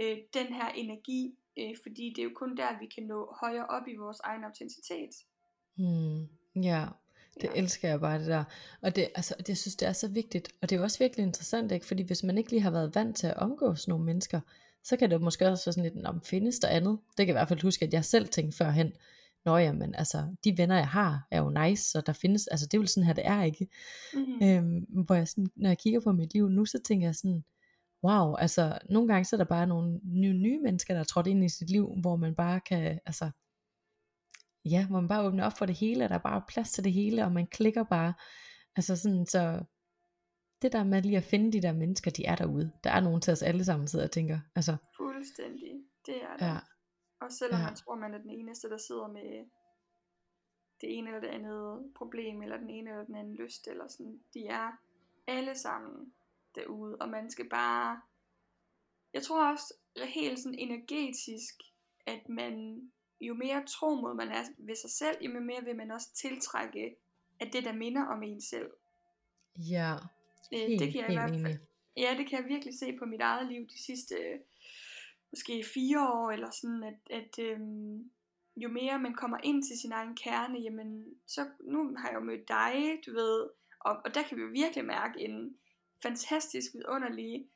øh, 0.00 0.16
den 0.34 0.46
her 0.46 0.68
energi, 0.68 1.38
øh, 1.58 1.74
fordi 1.82 2.12
det 2.16 2.18
er 2.18 2.24
jo 2.24 2.34
kun 2.34 2.56
der, 2.56 2.78
vi 2.78 2.86
kan 2.94 3.04
nå 3.06 3.36
højere 3.40 3.66
op 3.66 3.88
i 3.88 3.96
vores 3.96 4.20
egen 4.24 4.44
autenticitet. 4.44 5.14
Hmm. 5.76 6.28
Ja, 6.62 6.86
det 7.34 7.44
Ja. 7.44 7.52
elsker 7.54 7.88
jeg 7.88 8.00
bare 8.00 8.18
det 8.18 8.26
der. 8.26 8.44
Og 8.82 8.96
det, 8.96 9.08
altså, 9.14 9.34
det 9.38 9.48
jeg 9.48 9.56
synes, 9.58 9.76
det 9.76 9.88
er 9.88 9.92
så 9.92 10.08
vigtigt. 10.08 10.48
Og 10.62 10.70
det 10.70 10.76
er 10.76 10.80
jo 10.80 10.84
også 10.84 10.98
virkelig 10.98 11.22
interessant, 11.26 11.72
ikke? 11.72 11.86
Fordi 11.86 12.02
hvis 12.02 12.22
man 12.22 12.38
ikke 12.38 12.50
lige 12.50 12.60
har 12.62 12.70
været 12.70 12.94
vant 12.94 13.16
til 13.16 13.26
at 13.26 13.36
omgås 13.36 13.88
nogle 13.88 14.04
mennesker, 14.04 14.40
så 14.84 14.96
kan 14.96 15.10
det 15.10 15.20
måske 15.20 15.46
også 15.48 15.64
være 15.64 15.72
sådan 15.72 15.92
lidt, 15.92 16.06
om 16.06 16.20
findes 16.22 16.58
der 16.58 16.68
andet? 16.68 16.98
Det 17.08 17.16
kan 17.16 17.26
jeg 17.26 17.32
i 17.32 17.38
hvert 17.38 17.48
fald 17.48 17.62
huske, 17.62 17.84
at 17.84 17.92
jeg 17.92 18.04
selv 18.04 18.28
tænkte 18.28 18.56
førhen, 18.56 18.92
Nå 19.44 19.56
jamen, 19.56 19.94
altså, 19.94 20.36
de 20.44 20.58
venner 20.58 20.76
jeg 20.76 20.88
har, 20.88 21.26
er 21.30 21.42
jo 21.42 21.50
nice, 21.50 21.90
så 21.90 22.00
der 22.00 22.12
findes, 22.12 22.46
altså 22.46 22.66
det 22.66 22.74
er 22.74 22.80
jo 22.82 22.86
sådan 22.86 23.06
her, 23.06 23.12
det 23.12 23.26
er, 23.26 23.42
ikke? 23.42 23.68
Mm-hmm. 24.14 24.48
Øhm, 24.48 25.04
hvor 25.04 25.14
jeg 25.14 25.28
sådan, 25.28 25.50
når 25.56 25.70
jeg 25.70 25.78
kigger 25.78 26.00
på 26.00 26.12
mit 26.12 26.34
liv 26.34 26.48
nu, 26.48 26.64
så 26.64 26.78
tænker 26.84 27.06
jeg 27.06 27.14
sådan, 27.14 27.44
wow, 28.04 28.34
altså 28.34 28.78
nogle 28.90 29.08
gange 29.08 29.24
så 29.24 29.36
er 29.36 29.38
der 29.38 29.44
bare 29.44 29.66
nogle 29.66 30.00
nye, 30.04 30.32
nye 30.32 30.58
mennesker, 30.58 30.94
der 30.94 31.00
er 31.00 31.04
trådt 31.04 31.26
ind 31.26 31.44
i 31.44 31.48
sit 31.48 31.70
liv, 31.70 31.94
hvor 32.00 32.16
man 32.16 32.34
bare 32.34 32.60
kan, 32.60 33.00
altså, 33.06 33.30
ja, 34.64 34.86
hvor 34.86 35.00
man 35.00 35.08
bare 35.08 35.26
åbner 35.26 35.44
op 35.44 35.58
for 35.58 35.66
det 35.66 35.74
hele, 35.74 36.04
og 36.04 36.08
der 36.08 36.14
er 36.14 36.22
bare 36.22 36.42
plads 36.48 36.72
til 36.72 36.84
det 36.84 36.92
hele, 36.92 37.24
og 37.24 37.32
man 37.32 37.46
klikker 37.46 37.84
bare, 37.84 38.14
altså 38.76 38.96
sådan, 38.96 39.26
så 39.26 39.64
det 40.62 40.72
der 40.72 40.84
med 40.84 41.02
lige 41.02 41.16
at 41.16 41.24
finde 41.24 41.52
de 41.52 41.62
der 41.62 41.72
mennesker, 41.72 42.10
de 42.10 42.24
er 42.24 42.36
derude, 42.36 42.72
der 42.84 42.90
er 42.90 43.00
nogen 43.00 43.20
til 43.20 43.32
os 43.32 43.42
alle 43.42 43.64
sammen, 43.64 43.88
sidder 43.88 44.04
og 44.04 44.10
tænker, 44.10 44.40
altså, 44.54 44.76
Fuldstændig. 44.96 45.72
Det 46.06 46.14
er 46.14 46.36
det. 46.38 46.46
ja, 46.46 46.58
Og 47.24 47.32
selvom 47.32 47.60
Ja. 47.60 47.66
man 47.66 47.76
tror, 47.76 47.94
man 47.94 48.14
er 48.14 48.18
den 48.18 48.30
eneste, 48.30 48.70
der 48.70 48.76
sidder 48.78 49.06
med 49.06 49.46
det 50.80 50.98
ene 50.98 51.08
eller 51.08 51.20
det 51.20 51.28
andet 51.28 51.92
problem, 51.94 52.42
eller 52.42 52.56
den 52.56 52.70
ene 52.70 52.90
eller 52.90 53.04
den 53.04 53.14
anden 53.14 53.34
lyst, 53.34 53.68
eller 53.68 53.88
sådan, 53.88 54.20
de 54.34 54.46
er 54.46 54.72
alle 55.26 55.58
sammen 55.58 56.14
derude, 56.54 56.96
og 56.96 57.08
man 57.08 57.30
skal 57.30 57.48
bare, 57.48 58.00
jeg 59.12 59.22
tror 59.22 59.52
også 59.52 59.74
helt 60.04 60.38
sådan 60.38 60.58
energetisk, 60.58 61.54
at 62.06 62.28
man, 62.28 62.82
jo 63.20 63.34
mere 63.34 63.64
tro 63.66 63.94
mod 63.94 64.14
man 64.14 64.28
er 64.28 64.44
ved 64.58 64.76
sig 64.76 64.90
selv, 64.90 65.16
jo 65.20 65.40
mere 65.40 65.64
vil 65.64 65.76
man 65.76 65.90
også 65.90 66.14
tiltrække 66.14 66.96
af 67.40 67.50
det, 67.50 67.64
der 67.64 67.72
minder 67.72 68.04
om 68.04 68.22
en 68.22 68.40
selv. 68.40 68.70
Ja, 69.56 69.94
Øh, 70.52 70.58
helt, 70.58 70.80
det 70.80 70.92
kan 70.92 71.00
jeg 71.00 71.10
i 71.10 71.12
helt 71.12 71.20
hvert 71.20 71.40
fald, 71.40 71.58
ja, 71.96 72.14
det 72.18 72.28
kan 72.28 72.42
jeg 72.42 72.48
virkelig 72.48 72.78
se 72.78 72.96
på 72.98 73.04
mit 73.04 73.20
eget 73.20 73.46
liv 73.48 73.66
de 73.66 73.82
sidste 73.82 74.14
øh, 74.14 74.40
måske 75.32 75.64
fire 75.74 76.08
år, 76.08 76.30
eller 76.30 76.50
sådan, 76.50 76.82
at, 76.82 77.18
at 77.18 77.38
øhm, 77.38 78.10
jo 78.56 78.68
mere 78.68 78.98
man 78.98 79.14
kommer 79.14 79.38
ind 79.42 79.62
til 79.62 79.80
sin 79.80 79.92
egen 79.92 80.16
kerne, 80.16 80.58
jamen, 80.58 81.04
så 81.26 81.46
nu 81.60 81.94
har 81.96 82.08
jeg 82.08 82.14
jo 82.14 82.24
mødt 82.24 82.48
dig, 82.48 83.00
du 83.06 83.12
ved, 83.12 83.48
og, 83.80 84.00
og 84.04 84.14
der 84.14 84.22
kan 84.22 84.36
vi 84.36 84.42
jo 84.42 84.48
virkelig 84.48 84.84
mærke 84.84 85.20
en 85.20 85.56
fantastisk, 86.02 86.66
vidunderlig 86.74 87.46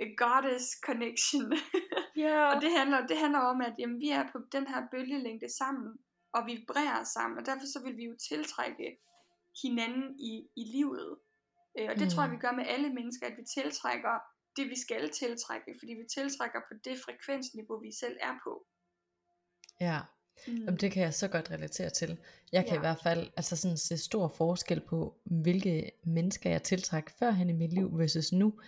øh, 0.00 0.08
goddess 0.16 0.66
connection. 0.86 1.52
Ja. 2.16 2.54
og 2.54 2.62
det 2.62 2.70
handler, 2.78 3.06
det 3.06 3.18
handler 3.18 3.38
om, 3.38 3.60
at 3.60 3.74
jamen, 3.78 4.00
vi 4.00 4.08
er 4.10 4.24
på 4.32 4.38
den 4.52 4.66
her 4.66 4.82
bølgelængde 4.90 5.56
sammen, 5.56 5.98
og 6.32 6.46
vi 6.46 6.52
vibrerer 6.52 7.04
sammen, 7.04 7.38
og 7.38 7.46
derfor 7.46 7.66
så 7.66 7.80
vil 7.84 7.96
vi 7.96 8.04
jo 8.04 8.16
tiltrække 8.28 8.98
hinanden 9.62 10.20
i, 10.20 10.48
i 10.56 10.64
livet. 10.64 11.18
Øh, 11.78 11.88
og 11.90 11.94
det 11.96 12.04
mm. 12.04 12.10
tror 12.10 12.22
jeg, 12.22 12.32
vi 12.32 12.36
gør 12.36 12.52
med 12.52 12.66
alle 12.66 12.90
mennesker, 12.94 13.26
at 13.26 13.36
vi 13.36 13.44
tiltrækker 13.54 14.18
det, 14.56 14.68
vi 14.70 14.78
skal 14.80 15.10
tiltrække, 15.10 15.74
fordi 15.78 15.92
vi 15.94 16.04
tiltrækker 16.14 16.60
på 16.68 16.74
det 16.84 16.96
frekvensniveau, 17.04 17.80
vi 17.80 17.92
selv 18.00 18.16
er 18.20 18.34
på. 18.44 18.66
ja. 19.80 20.00
Mm. 20.46 20.56
Jamen, 20.56 20.76
det 20.76 20.92
kan 20.92 21.02
jeg 21.02 21.14
så 21.14 21.28
godt 21.28 21.50
relatere 21.50 21.90
til. 21.90 22.18
Jeg 22.52 22.64
kan 22.64 22.72
Ja. 22.72 22.76
i 22.76 22.78
hvert 22.80 22.98
fald 23.02 23.30
altså 23.36 23.56
sådan 23.56 23.78
se 23.78 23.98
stor 23.98 24.28
forskel 24.28 24.80
på, 24.80 25.20
hvilke 25.24 25.90
mennesker 26.04 26.50
jeg 26.50 26.62
tiltræk 26.62 27.10
førhen 27.18 27.50
i 27.50 27.52
mit 27.52 27.72
liv 27.72 27.98
versus 27.98 28.32
nu. 28.32 28.60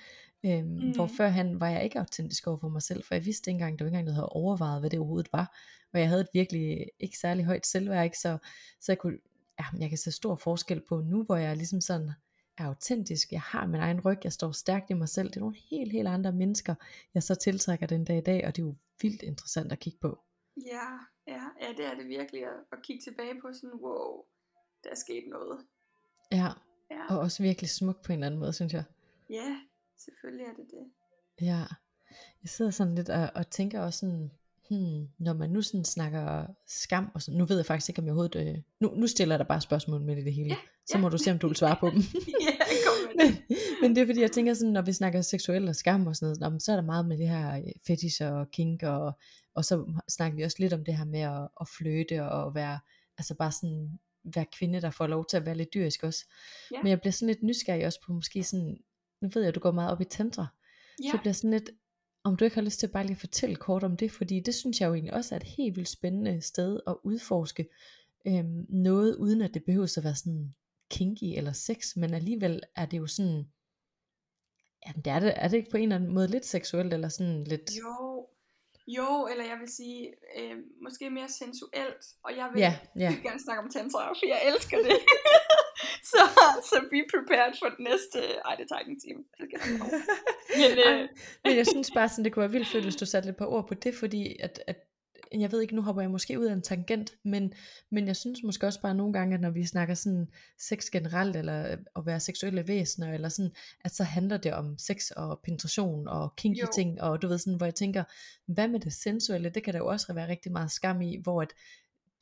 Øhm, 0.47 0.67
mm. 0.67 0.91
Hvor 0.95 1.07
førhen 1.17 1.61
var 1.61 1.69
jeg 1.69 1.85
ikke 1.85 1.99
autentisk 1.99 2.47
over 2.47 2.59
for 2.59 2.69
mig 2.69 2.83
selv, 2.83 3.05
for 3.05 3.15
jeg 3.15 3.25
vidste 3.25 3.51
ikke 3.51 3.55
engang, 3.57 3.79
der 3.79 3.85
var 3.85 3.89
ikke 3.89 3.99
engang, 3.99 4.07
der 4.07 4.13
havde 4.15 4.29
overvejet, 4.29 4.81
hvad 4.83 4.91
det 4.91 4.99
overhovedet 4.99 5.33
var. 5.33 5.57
Og 5.93 6.01
jeg 6.01 6.09
havde 6.09 6.21
et 6.21 6.29
virkelig 6.33 6.87
ikke 7.01 7.19
særlig 7.19 7.45
højt 7.45 7.67
selvværd, 7.67 8.05
ikke? 8.05 8.19
Så, 8.19 8.39
så 8.81 8.93
jeg 8.93 8.99
kunne, 8.99 9.19
ja, 9.59 9.65
jeg 9.81 9.89
kan 9.89 9.99
se 9.99 10.13
stor 10.13 10.37
forskel 10.37 10.83
på 10.89 11.01
nu, 11.01 11.25
hvor 11.25 11.37
jeg 11.37 11.57
ligesom 11.57 11.81
sådan 11.81 12.11
er 12.59 12.65
autentisk, 12.67 13.33
jeg 13.33 13.41
har 13.41 13.67
min 13.67 13.81
egen 13.81 14.01
ryg, 14.01 14.19
jeg 14.25 14.33
står 14.33 14.53
stærkt 14.53 14.91
i 14.91 14.95
mig 14.95 15.09
selv. 15.09 15.29
Det 15.29 15.37
er 15.37 15.41
nogle 15.41 15.57
helt, 15.71 15.93
helt 15.93 16.09
andre 16.09 16.33
mennesker, 16.33 16.75
jeg 17.15 17.23
så 17.23 17.35
tiltrækker 17.35 17.87
den 17.87 18.05
dag 18.05 18.19
i 18.19 18.21
dag, 18.21 18.47
og 18.47 18.57
det 18.57 18.63
er 18.63 18.67
jo 18.67 18.75
vildt 19.03 19.23
interessant 19.23 19.73
at 19.73 19.79
kigge 19.79 19.99
på. 19.99 20.19
Ja, 20.57 20.99
ja, 21.27 21.43
ja, 21.61 21.69
det 21.77 21.87
er 21.87 21.95
det 21.95 22.09
virkelig 22.09 22.43
at, 22.47 22.59
at 22.73 22.83
kigge 22.83 23.03
tilbage 23.03 23.41
på 23.41 23.53
sådan, 23.53 23.81
wow, 23.83 24.25
der 24.85 24.91
er 24.91 24.95
sket 24.95 25.25
noget. 25.29 25.67
Ja, 26.33 26.49
Ja, 26.91 27.15
og 27.15 27.19
også 27.19 27.43
virkelig 27.43 27.71
smukt 27.71 28.03
på 28.03 28.13
en 28.13 28.19
eller 28.19 28.27
anden 28.27 28.41
måde, 28.41 28.53
synes 28.53 28.73
jeg. 28.73 28.85
ja 29.31 29.61
selvfølgelig 29.97 30.47
er 30.47 30.53
det 30.53 30.71
det. 30.71 30.91
Ja, 31.41 31.65
jeg 32.43 32.49
sidder 32.49 32.71
sådan 32.71 32.95
lidt 32.95 33.09
og, 33.09 33.31
og 33.35 33.51
tænker 33.51 33.81
også 33.81 33.99
sådan, 33.99 34.31
hmm, 34.71 35.09
når 35.19 35.33
man 35.33 35.51
nu 35.51 35.63
sådan 35.63 35.85
snakker 35.85 36.47
skam 36.67 37.11
og 37.15 37.23
sådan, 37.23 37.39
nu 37.39 37.45
ved 37.45 37.57
jeg 37.57 37.67
faktisk 37.67 37.89
ikke 37.89 37.99
om 37.99 38.05
jeg 38.07 38.13
overhovedet, 38.13 38.49
øh, 38.49 38.63
nu, 38.81 38.95
nu 38.97 39.07
stiller 39.07 39.35
jeg 39.35 39.39
dig 39.39 39.47
bare 39.47 39.61
spørgsmål 39.61 40.01
med 40.01 40.17
i 40.17 40.25
det 40.25 40.35
hele, 40.35 40.49
Ja, 40.49 40.57
så 40.87 40.97
ja. 40.97 41.01
må 41.01 41.09
du 41.09 41.19
se 41.19 41.31
om 41.31 41.39
du 41.39 41.47
vil 41.47 41.57
svare 41.57 41.77
på 41.81 41.91
dem. 41.91 41.99
ja, 42.47 42.53
kom 42.87 43.17
med 43.17 43.27
det. 43.27 43.43
men, 43.49 43.57
men 43.83 43.97
det 43.97 44.03
er 44.03 44.07
fordi 44.07 44.21
jeg 44.21 44.33
tænker 44.33 44.55
sådan, 44.55 44.73
når 44.73 44.83
vi 44.83 44.93
snakker 44.93 45.23
seksuel 45.23 45.69
og 45.69 45.77
skam 45.77 46.07
og 46.07 46.17
sådan 46.17 46.37
noget, 46.41 46.63
så 46.63 46.73
er 46.73 46.77
der 46.77 46.83
meget 46.83 47.07
med 47.07 47.19
det 47.19 47.29
her 47.29 47.57
øh, 47.57 47.73
fetish 47.87 48.23
og 48.25 48.51
kink, 48.51 48.83
og, 48.83 49.19
og 49.55 49.65
så 49.65 50.03
snakker 50.09 50.37
vi 50.37 50.43
også 50.43 50.57
lidt 50.61 50.73
om 50.73 50.85
det 50.85 50.97
her 50.97 51.05
med 51.05 51.21
at, 51.21 51.49
at 51.61 51.69
fløte 51.79 52.25
og 52.31 52.55
være, 52.55 52.79
altså 53.19 53.35
bare 53.35 53.53
sådan, 53.53 53.99
være 54.35 54.47
kvinde, 54.59 54.81
der 54.81 54.91
får 54.91 55.07
lov 55.07 55.27
til 55.31 55.37
at 55.37 55.47
være 55.47 55.55
lidt 55.55 55.75
dyrisk 55.75 56.03
også. 56.03 56.25
Ja. 56.73 56.83
Men 56.83 56.91
jeg 56.91 57.01
bliver 57.01 57.13
sådan 57.13 57.29
lidt 57.29 57.43
nysgerrig 57.43 57.87
også 57.87 58.01
på 58.07 58.13
måske 58.13 58.43
sådan, 58.43 58.77
nu 59.23 59.29
ved 59.35 59.43
jeg, 59.43 59.49
at 59.49 59.55
du 59.55 59.61
går 59.61 59.71
meget 59.71 59.93
op 59.93 60.01
i 60.01 60.05
tantra, 60.05 60.47
Ja, 61.05 61.11
så 61.11 61.19
bliver 61.19 61.33
sådan 61.33 61.51
lidt, 61.51 61.71
om 62.27 62.37
du 62.37 62.45
ikke 62.45 62.55
har 62.55 62.63
lyst 62.63 62.81
til 62.81 62.89
bare 62.89 63.05
lige 63.05 63.15
at 63.15 63.21
fortælle 63.21 63.57
kort 63.57 63.85
om 63.85 63.97
det, 63.97 64.13
fordi 64.13 64.41
det 64.41 64.55
synes 64.55 64.81
jeg 64.81 64.89
jo 64.89 64.95
egentlig 64.95 65.15
også 65.15 65.35
er 65.35 65.37
et 65.37 65.53
helt 65.57 65.77
vildt 65.77 65.89
spændende 65.89 66.41
sted 66.41 66.81
at 66.87 66.97
udforske 67.05 67.69
øhm, 68.27 68.67
noget, 68.69 69.17
uden 69.17 69.43
at 69.43 69.55
det 69.55 69.65
behøver 69.65 69.95
at 69.97 70.05
være 70.05 70.15
sådan 70.15 70.55
kinky 70.91 71.39
eller 71.39 71.53
sex, 71.53 71.97
men 71.97 72.15
alligevel 72.15 72.63
er 72.77 72.87
det 72.87 72.99
jo 72.99 73.07
sådan, 73.07 73.47
jamen 74.87 75.03
det 75.05 75.11
er 75.13 75.21
det, 75.21 75.33
er 75.37 75.49
det 75.49 75.57
ikke 75.57 75.71
på 75.71 75.77
en 75.77 75.83
eller 75.83 75.97
anden 75.97 76.15
måde 76.15 76.29
lidt 76.29 76.47
seksuelt, 76.47 76.95
eller 76.95 77.09
sådan 77.09 77.45
lidt, 77.45 77.71
jo, 77.79 78.29
jo, 78.87 79.29
eller 79.31 79.45
jeg 79.45 79.59
vil 79.61 79.69
sige, 79.69 80.15
øh, 80.39 80.57
måske 80.83 81.11
mere 81.11 81.29
sensuelt, 81.29 82.05
og 82.23 82.37
jeg 82.37 82.51
vil 82.53 82.61
ja, 82.61 82.79
ja, 82.97 83.17
gerne 83.27 83.43
snakke 83.43 83.63
om 83.63 83.71
tantra, 83.71 84.09
for 84.09 84.27
jeg 84.29 84.41
elsker 84.47 84.77
det. 84.77 84.99
så, 86.13 86.23
så 86.71 86.77
be 86.91 87.01
prepared 87.15 87.55
for 87.61 87.69
den 87.77 87.85
næste, 87.91 88.19
ej 88.49 88.55
det 88.59 88.67
tager 88.69 88.81
ikke 88.81 88.93
en 88.93 89.01
time. 89.01 89.23
Det. 89.39 89.47
Men, 90.63 90.73
øh, 90.87 91.09
men 91.45 91.57
jeg 91.57 91.67
synes 91.67 91.91
bare 91.91 92.09
sådan, 92.09 92.25
det 92.25 92.33
kunne 92.33 92.41
være 92.41 92.51
vildt 92.51 92.69
fedt, 92.69 92.85
hvis 92.85 92.97
du 92.97 93.07
satte 93.07 93.29
lidt 93.29 93.37
par 93.37 93.47
ord 93.47 93.69
på 93.69 93.75
det, 93.75 93.95
fordi 93.95 94.37
at, 94.41 94.63
at 94.67 94.77
jeg 95.33 95.53
ved 95.53 95.61
ikke, 95.61 95.75
nu 95.75 95.83
hopper 95.83 96.03
jeg 96.03 96.11
måske 96.11 96.41
ud 96.41 96.45
af 96.45 96.53
en 96.53 96.63
tangent, 96.63 97.15
men, 97.25 97.53
men 97.91 98.07
jeg 98.07 98.17
synes 98.17 98.43
måske 98.43 98.67
også 98.67 98.81
bare 98.81 98.95
nogle 98.95 99.13
gange, 99.13 99.35
at 99.35 99.41
når 99.41 99.51
vi 99.51 99.67
snakker 99.67 99.95
sådan 99.95 100.29
sex 100.59 100.91
generelt, 100.91 101.37
eller 101.37 101.73
øh, 101.73 101.79
at 101.97 102.07
være 102.07 102.21
seksuelle 102.21 102.69
væsener, 102.69 103.15
eller 103.15 103.29
sådan, 103.29 103.51
at 103.85 103.95
så 103.95 104.05
handler 104.05 104.37
det 104.37 104.53
om 104.53 104.79
sex 104.79 105.11
og 105.11 105.41
penetration 105.45 106.09
og 106.09 106.37
kinky 106.37 106.61
Jo. 106.61 106.69
ting, 106.75 107.03
og 107.03 107.23
du 107.23 107.29
ved 107.29 107.39
sådan, 107.39 107.57
hvor 107.57 107.67
jeg 107.67 107.75
tænker, 107.75 108.05
hvad 108.47 108.69
med 108.69 108.81
det 108.81 108.93
sensuelle, 108.93 109.51
det 109.51 109.63
kan 109.63 109.73
der 109.73 109.79
jo 109.79 109.87
også 109.87 110.13
være 110.13 110.29
rigtig 110.29 110.53
meget 110.53 110.71
skam 110.71 111.01
i, 111.01 111.21
hvor 111.23 111.43
at, 111.43 111.53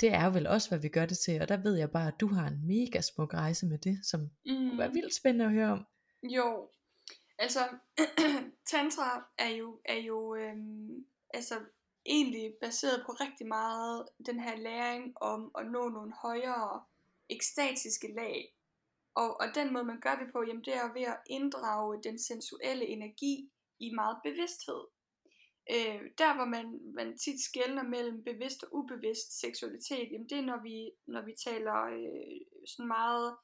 det 0.00 0.12
er 0.12 0.24
jo 0.24 0.30
vel 0.30 0.46
også, 0.46 0.68
hvad 0.68 0.78
vi 0.78 0.88
gør 0.88 1.06
det 1.06 1.18
til, 1.18 1.42
og 1.42 1.48
der 1.48 1.56
ved 1.56 1.76
jeg 1.76 1.90
bare, 1.90 2.08
at 2.08 2.20
du 2.20 2.26
har 2.26 2.46
en 2.46 2.66
mega 2.66 3.00
smuk 3.00 3.34
rejse 3.34 3.66
med 3.66 3.78
det, 3.78 3.98
som 4.02 4.20
kunne 4.48 4.78
være 4.78 4.88
mm, 4.88 4.94
vildt 4.94 5.14
spændende 5.14 5.44
at 5.44 5.50
høre 5.50 5.72
om. 5.72 5.86
Jo, 6.22 6.70
altså 7.38 7.60
tantra 8.72 9.26
er 9.38 9.48
jo, 9.48 9.80
er 9.84 9.96
jo 9.96 10.34
øhm, 10.34 11.06
altså 11.34 11.54
egentlig 12.06 12.54
baseret 12.60 13.02
på 13.06 13.12
rigtig 13.12 13.46
meget 13.46 14.08
den 14.26 14.40
her 14.40 14.56
læring 14.56 15.22
om 15.22 15.50
at 15.58 15.66
nå 15.66 15.88
nogle 15.88 16.12
højere 16.22 16.82
ekstatiske 17.30 18.14
lag. 18.16 18.54
Og, 19.14 19.40
og 19.40 19.46
den 19.54 19.72
måde 19.72 19.84
man 19.84 20.00
gør 20.00 20.14
det 20.14 20.32
på, 20.32 20.44
jamen 20.48 20.64
det 20.64 20.74
er 20.74 20.92
ved 20.92 21.02
at 21.02 21.20
inddrage 21.30 22.02
den 22.02 22.18
sensuelle 22.18 22.86
energi 22.86 23.50
i 23.80 23.90
meget 23.94 24.16
bevidsthed. 24.24 24.84
Øh, 25.70 26.00
der 26.18 26.34
hvor 26.34 26.44
man, 26.44 26.80
man 26.94 27.18
tit 27.18 27.40
skældner 27.40 27.82
mellem 27.82 28.24
bevidst 28.24 28.62
og 28.62 28.68
ubevidst 28.74 29.40
seksualitet, 29.40 30.12
jamen 30.12 30.28
det 30.28 30.38
er 30.38 30.42
når 30.42 30.62
vi, 30.62 30.90
når 31.06 31.22
vi 31.24 31.34
taler 31.44 31.84
øh, 31.84 32.40
sådan 32.66 32.88
meget 32.88 33.36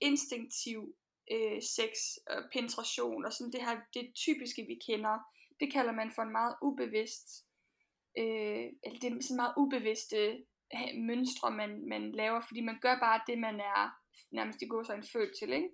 instinktiv 0.00 0.96
øh, 1.32 1.62
sex 1.62 1.92
og 2.26 2.42
penetration 2.52 3.24
og 3.24 3.32
sådan 3.32 3.52
det 3.52 3.62
her, 3.62 3.80
det 3.94 4.14
typiske 4.14 4.62
vi 4.62 4.76
kender, 4.86 5.18
det 5.60 5.72
kalder 5.72 5.92
man 5.92 6.12
for 6.14 6.22
en 6.22 6.32
meget 6.32 6.54
ubevidst, 6.62 7.28
øh, 8.18 8.66
eller 8.84 8.98
det 9.00 9.04
er 9.04 9.22
sådan 9.22 9.36
meget 9.36 9.54
ubevidste 9.56 10.18
øh, 10.74 10.92
mønstre, 11.08 11.50
man, 11.50 11.88
man 11.88 12.12
laver, 12.12 12.40
fordi 12.48 12.60
man 12.60 12.78
gør 12.80 12.98
bare 12.98 13.20
det, 13.26 13.38
man 13.38 13.60
er 13.60 13.98
nærmest 14.30 14.62
i 14.62 14.66
går 14.66 14.82
så 14.82 14.92
en 14.92 15.10
født 15.12 15.38
til, 15.38 15.52
ikke? 15.52 15.68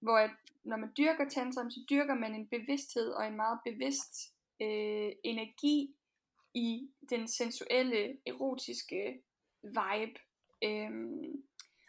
Hvor 0.00 0.18
at, 0.18 0.30
når 0.64 0.76
man 0.76 0.92
dyrker 0.98 1.28
tantra, 1.28 1.70
så 1.70 1.80
dyrker 1.90 2.14
man 2.14 2.34
en 2.34 2.48
bevidsthed 2.48 3.08
og 3.10 3.26
en 3.26 3.36
meget 3.36 3.58
bevidst 3.64 4.35
øh, 4.60 5.12
energi 5.24 5.94
i 6.54 6.90
den 7.10 7.28
sensuelle, 7.28 8.16
erotiske 8.26 9.22
vibe. 9.62 10.20
Øhm, 10.64 11.42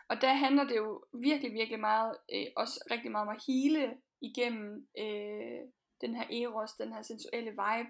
og 0.09 0.21
der 0.21 0.33
handler 0.33 0.63
det 0.63 0.75
jo 0.75 1.03
virkelig, 1.13 1.53
virkelig 1.53 1.79
meget, 1.79 2.17
øh, 2.33 2.45
også 2.55 2.87
rigtig 2.91 3.11
meget 3.11 3.27
om 3.27 3.35
at 3.35 3.43
hele 3.47 3.97
igennem 4.21 4.87
øh, 4.97 5.59
den 6.01 6.15
her 6.15 6.47
eros, 6.47 6.73
den 6.73 6.93
her 6.93 7.01
sensuelle 7.01 7.49
vibe. 7.49 7.89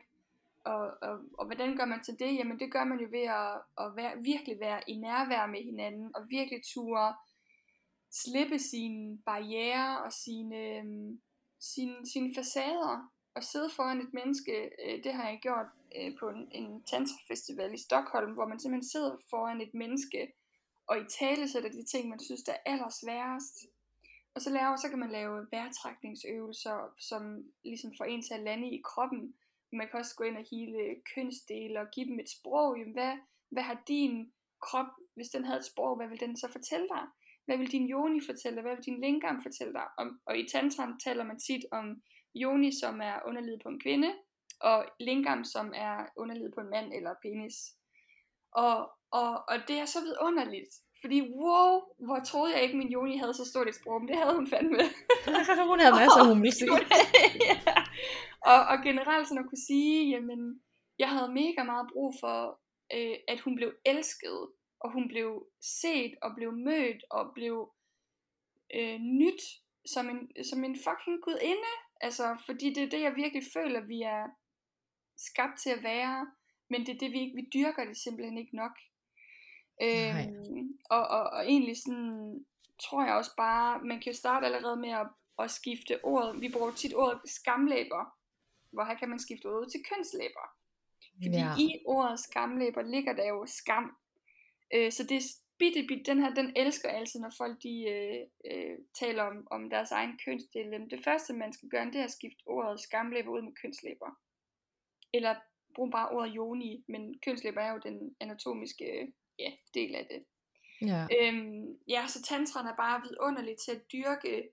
Og, 0.63 0.97
og, 1.01 1.19
og 1.37 1.45
hvordan 1.45 1.77
gør 1.77 1.85
man 1.85 2.03
til 2.03 2.19
det? 2.19 2.35
Jamen 2.35 2.59
det 2.59 2.71
gør 2.71 2.83
man 2.83 2.99
jo 2.99 3.07
ved 3.11 3.21
at, 3.21 3.85
at 3.85 3.95
være, 3.95 4.23
virkelig 4.23 4.59
være 4.59 4.81
i 4.87 4.95
nærvær 4.95 5.45
med 5.45 5.63
hinanden, 5.63 6.15
og 6.15 6.29
virkelig 6.29 6.63
ture 6.63 7.15
slippe 8.11 8.59
sine 8.59 9.17
barriere 9.25 10.03
og 10.03 10.13
sine, 10.13 10.57
øhm, 10.57 11.21
sine, 11.59 11.95
sine 12.13 12.35
facader, 12.35 13.11
at 13.37 13.43
sidde 13.43 13.69
foran 13.75 14.01
et 14.01 14.13
menneske, 14.13 14.55
øh, 14.85 15.03
det 15.03 15.13
har 15.13 15.29
jeg 15.29 15.39
gjort 15.41 15.69
øh, 15.97 16.11
på 16.19 16.29
en, 16.29 16.47
en 16.51 16.83
tantrafestival 16.83 17.73
i 17.73 17.77
Stockholm, 17.87 18.33
hvor 18.33 18.47
man 18.47 18.59
simpelthen 18.59 18.89
sidder 18.89 19.17
foran 19.29 19.61
et 19.61 19.73
menneske, 19.73 20.33
og 20.87 20.97
i 20.97 21.05
tale 21.19 21.47
sætter 21.47 21.69
de 21.69 21.83
ting, 21.85 22.09
man 22.09 22.19
synes, 22.19 22.43
der 22.43 22.53
er 22.53 22.71
allersværest. 22.71 23.55
Og 24.35 24.41
så, 24.41 24.49
laver, 24.49 24.75
så 24.75 24.89
kan 24.89 24.99
man 24.99 25.11
lave 25.11 25.47
vejrtrækningsøvelser, 25.51 26.93
som 26.97 27.43
ligesom 27.63 27.91
får 27.97 28.05
en 28.05 28.21
til 28.21 28.33
at 28.33 28.43
lande 28.43 28.67
i 28.69 28.81
kroppen. 28.85 29.33
Man 29.71 29.87
kan 29.87 29.99
også 29.99 30.15
gå 30.15 30.23
ind 30.23 30.37
og 30.37 30.45
hele 30.51 30.95
kønsdele 31.15 31.79
og 31.79 31.87
give 31.91 32.07
dem 32.09 32.19
et 32.19 32.29
sprog. 32.29 32.77
Jamen, 32.77 32.93
hvad, 32.93 33.13
hvad 33.49 33.63
har 33.63 33.83
din 33.87 34.31
krop, 34.61 34.91
hvis 35.15 35.29
den 35.29 35.45
havde 35.45 35.59
et 35.59 35.65
sprog, 35.65 35.95
hvad 35.95 36.07
vil 36.07 36.19
den 36.19 36.37
så 36.37 36.47
fortælle 36.51 36.87
dig? 36.87 37.05
Hvad 37.45 37.57
vil 37.57 37.71
din 37.71 37.89
yoni 37.89 38.21
fortælle 38.25 38.55
dig? 38.55 38.61
Hvad 38.61 38.75
vil 38.75 38.85
din 38.85 39.01
lingam 39.01 39.41
fortælle 39.43 39.73
dig? 39.73 39.87
Og, 39.97 40.05
og 40.25 40.37
i 40.37 40.49
tantran 40.49 40.99
taler 40.99 41.23
man 41.23 41.39
tit 41.39 41.65
om 41.71 42.01
yoni, 42.43 42.71
som 42.79 43.01
er 43.01 43.17
underlivet 43.27 43.61
på 43.63 43.69
en 43.69 43.79
kvinde, 43.79 44.13
og 44.59 44.85
lingam, 44.99 45.43
som 45.43 45.73
er 45.75 46.05
underlivet 46.17 46.53
på 46.55 46.61
en 46.61 46.69
mand 46.69 46.93
eller 46.93 47.13
penis. 47.21 47.55
Og, 48.51 48.77
og, 49.11 49.31
og 49.49 49.57
det 49.67 49.77
er 49.79 49.85
så 49.85 49.99
vidunderligt, 50.01 50.73
fordi 51.01 51.21
wow, 51.21 51.81
hvor 52.05 52.19
troede 52.29 52.53
jeg 52.53 52.63
ikke, 52.63 52.77
min 52.77 52.91
Joni 52.91 53.17
havde 53.17 53.33
så 53.33 53.45
stort 53.45 53.67
et 53.67 53.75
sprog, 53.75 54.01
men 54.01 54.07
det 54.07 54.17
havde 54.17 54.35
hun 54.35 54.47
fandme. 54.47 54.83
hun 55.71 55.79
havde 55.79 55.99
masser 56.01 56.21
af 56.21 56.27
humle 56.27 56.51
ja. 57.47 57.57
og, 58.51 58.59
og 58.71 58.77
generelt 58.83 59.27
sådan 59.27 59.43
at 59.43 59.49
kunne 59.49 59.67
sige, 59.67 60.09
jamen, 60.09 60.61
jeg 60.99 61.09
havde 61.09 61.33
mega 61.33 61.63
meget 61.63 61.87
brug 61.93 62.13
for, 62.19 62.59
øh, 62.95 63.15
at 63.27 63.39
hun 63.39 63.55
blev 63.55 63.71
elsket, 63.85 64.39
og 64.79 64.91
hun 64.93 65.07
blev 65.07 65.47
set, 65.81 66.13
og 66.21 66.29
blev 66.37 66.51
mødt, 66.51 67.01
og 67.11 67.23
blev 67.35 67.55
øh, 68.75 68.99
nyt 68.99 69.41
som 69.93 70.09
en, 70.09 70.43
som 70.43 70.63
en 70.63 70.75
fucking 70.85 71.21
gudinde. 71.21 71.73
Altså, 72.01 72.37
fordi 72.45 72.73
det 72.73 72.83
er 72.83 72.89
det, 72.89 73.01
jeg 73.01 73.15
virkelig 73.15 73.43
føler, 73.53 73.81
vi 73.81 74.01
er 74.01 74.27
skabt 75.17 75.59
til 75.59 75.69
at 75.69 75.83
være. 75.83 76.31
Men 76.69 76.85
det 76.85 76.95
er 76.95 76.99
det, 76.99 77.11
vi 77.11 77.19
ikke, 77.19 77.35
vi 77.35 77.49
dyrker 77.53 77.85
det 77.85 77.97
simpelthen 77.97 78.37
ikke 78.37 78.55
nok. 78.55 78.71
Øhm, 79.81 80.79
og, 80.89 81.07
og, 81.07 81.23
og 81.23 81.45
egentlig 81.45 81.77
sådan, 81.77 82.45
tror 82.81 83.05
jeg 83.05 83.15
også 83.15 83.31
bare, 83.37 83.79
man 83.79 84.01
kan 84.01 84.11
jo 84.11 84.17
starte 84.17 84.45
allerede 84.45 84.77
med 84.77 84.89
at, 84.89 85.07
at 85.39 85.51
skifte 85.51 86.05
ordet. 86.05 86.41
Vi 86.41 86.49
bruger 86.49 86.71
tit 86.71 86.95
ordet 86.95 87.21
skamlæber, 87.25 88.17
hvor 88.71 88.83
her 88.83 88.95
kan 88.95 89.09
man 89.09 89.19
skifte 89.19 89.45
ordet 89.45 89.71
til 89.71 89.83
kønslæber. 89.89 90.45
Fordi 91.23 91.37
ja. 91.37 91.55
i 91.57 91.83
ordet 91.85 92.19
skamlæber 92.19 92.81
ligger 92.81 93.13
der 93.13 93.27
jo 93.27 93.45
skam. 93.45 93.97
Øh, 94.73 94.91
så 94.91 95.03
det 95.03 95.23
bitte, 95.59 95.87
bitte, 95.87 96.11
den 96.11 96.19
her, 96.19 96.33
den 96.33 96.53
elsker 96.55 96.89
altid, 96.89 97.19
når 97.19 97.33
folk 97.37 97.63
de 97.63 97.89
øh, 97.89 98.23
øh, 98.51 98.77
taler 98.99 99.23
om, 99.23 99.47
om 99.51 99.69
deres 99.69 99.91
egen 99.91 100.19
kønsdel. 100.25 100.89
Det 100.89 101.03
første, 101.03 101.33
man 101.33 101.53
skal 101.53 101.69
gøre, 101.69 101.85
det 101.85 101.95
er 101.95 102.03
at 102.03 102.11
skifte 102.11 102.43
ordet 102.45 102.79
skamlæber 102.79 103.31
ud 103.31 103.41
med 103.41 103.53
kønslæber. 103.61 104.19
Eller 105.13 105.35
brug 105.75 105.91
bare 105.91 106.09
ordet 106.09 106.35
joni, 106.35 106.85
men 106.87 107.19
kønslæber 107.19 107.61
er 107.61 107.71
jo 107.71 107.79
den 107.83 108.15
anatomiske 108.19 109.13
ja, 109.39 109.51
del 109.73 109.95
af 109.95 110.07
det. 110.11 110.25
Ja. 110.81 111.07
Øhm, 111.19 111.79
ja, 111.87 112.07
så 112.07 112.21
tantran 112.21 112.67
er 112.67 112.75
bare 112.75 113.01
vidunderligt 113.01 113.59
til 113.59 113.71
at 113.71 113.91
dyrke 113.91 114.49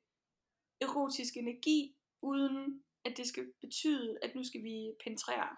erotisk 0.80 1.36
energi, 1.36 1.96
uden 2.22 2.84
at 3.04 3.16
det 3.16 3.26
skal 3.26 3.52
betyde, 3.60 4.18
at 4.22 4.34
nu 4.34 4.44
skal 4.44 4.62
vi 4.62 4.92
penetrere, 5.04 5.56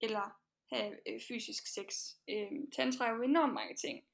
eller 0.00 0.40
have 0.72 1.08
øh, 1.08 1.20
fysisk 1.28 1.66
sex. 1.66 2.14
Øhm, 2.30 2.70
tantra 2.70 3.06
er 3.06 3.14
jo 3.16 3.22
enormt 3.22 3.54
mange 3.54 3.74
ting. 3.74 4.05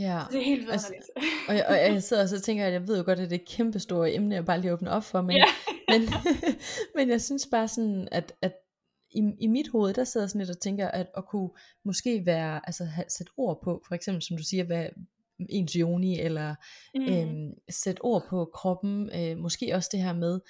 Ja. 0.00 0.22
Det 0.30 0.40
er 0.40 0.44
helt 0.44 0.70
altså, 0.70 0.94
og, 1.48 1.54
jeg, 1.54 1.66
og 1.68 1.76
jeg 1.76 2.02
sidder 2.02 2.22
og 2.22 2.28
så 2.28 2.40
tænker, 2.40 2.66
at 2.66 2.72
jeg 2.72 2.88
ved 2.88 2.98
jo 2.98 3.04
godt, 3.04 3.20
at 3.20 3.30
det 3.30 3.36
er 3.36 3.40
et 3.40 3.48
kæmpe 3.48 3.78
store 3.78 4.14
emne, 4.14 4.34
jeg 4.34 4.44
bare 4.44 4.60
lige 4.60 4.72
åbner 4.72 4.90
op 4.90 5.04
for, 5.04 5.20
men, 5.20 5.36
yeah. 5.36 5.48
men, 5.90 6.08
men 6.96 7.10
jeg 7.10 7.22
synes 7.22 7.48
bare 7.50 7.68
sådan, 7.68 8.08
at, 8.12 8.32
at 8.42 8.52
i, 9.10 9.32
i 9.40 9.46
mit 9.46 9.68
hoved, 9.68 9.94
der 9.94 10.04
sidder 10.04 10.26
sådan 10.26 10.38
lidt 10.38 10.50
og 10.50 10.60
tænker, 10.60 10.88
at 10.88 11.06
at 11.16 11.26
kunne 11.26 11.50
måske 11.84 12.26
være, 12.26 12.60
altså 12.64 12.84
have, 12.84 13.04
sætte 13.08 13.32
ord 13.36 13.60
på, 13.64 13.82
for 13.88 13.94
eksempel 13.94 14.22
som 14.22 14.36
du 14.36 14.42
siger, 14.42 14.64
hvad 14.64 14.86
ens 15.48 15.76
joni, 15.76 16.20
eller 16.20 16.54
mm. 16.94 17.02
øhm, 17.02 17.52
sætte 17.70 18.04
ord 18.04 18.26
på 18.28 18.50
kroppen, 18.54 19.10
øh, 19.14 19.38
måske 19.38 19.74
også 19.74 19.88
det 19.92 20.02
her 20.02 20.12
med, 20.12 20.40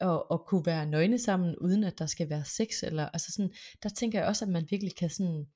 at, 0.00 0.22
at 0.30 0.46
kunne 0.46 0.66
være 0.66 0.86
nøgne 0.86 1.18
sammen, 1.18 1.56
uden 1.56 1.84
at 1.84 1.98
der 1.98 2.06
skal 2.06 2.30
være 2.30 2.44
sex, 2.44 2.82
eller 2.82 3.08
altså 3.08 3.32
sådan, 3.32 3.52
der 3.82 3.88
tænker 3.88 4.18
jeg 4.18 4.28
også, 4.28 4.44
at 4.44 4.50
man 4.50 4.66
virkelig 4.70 4.96
kan 4.96 5.10
sådan 5.10 5.46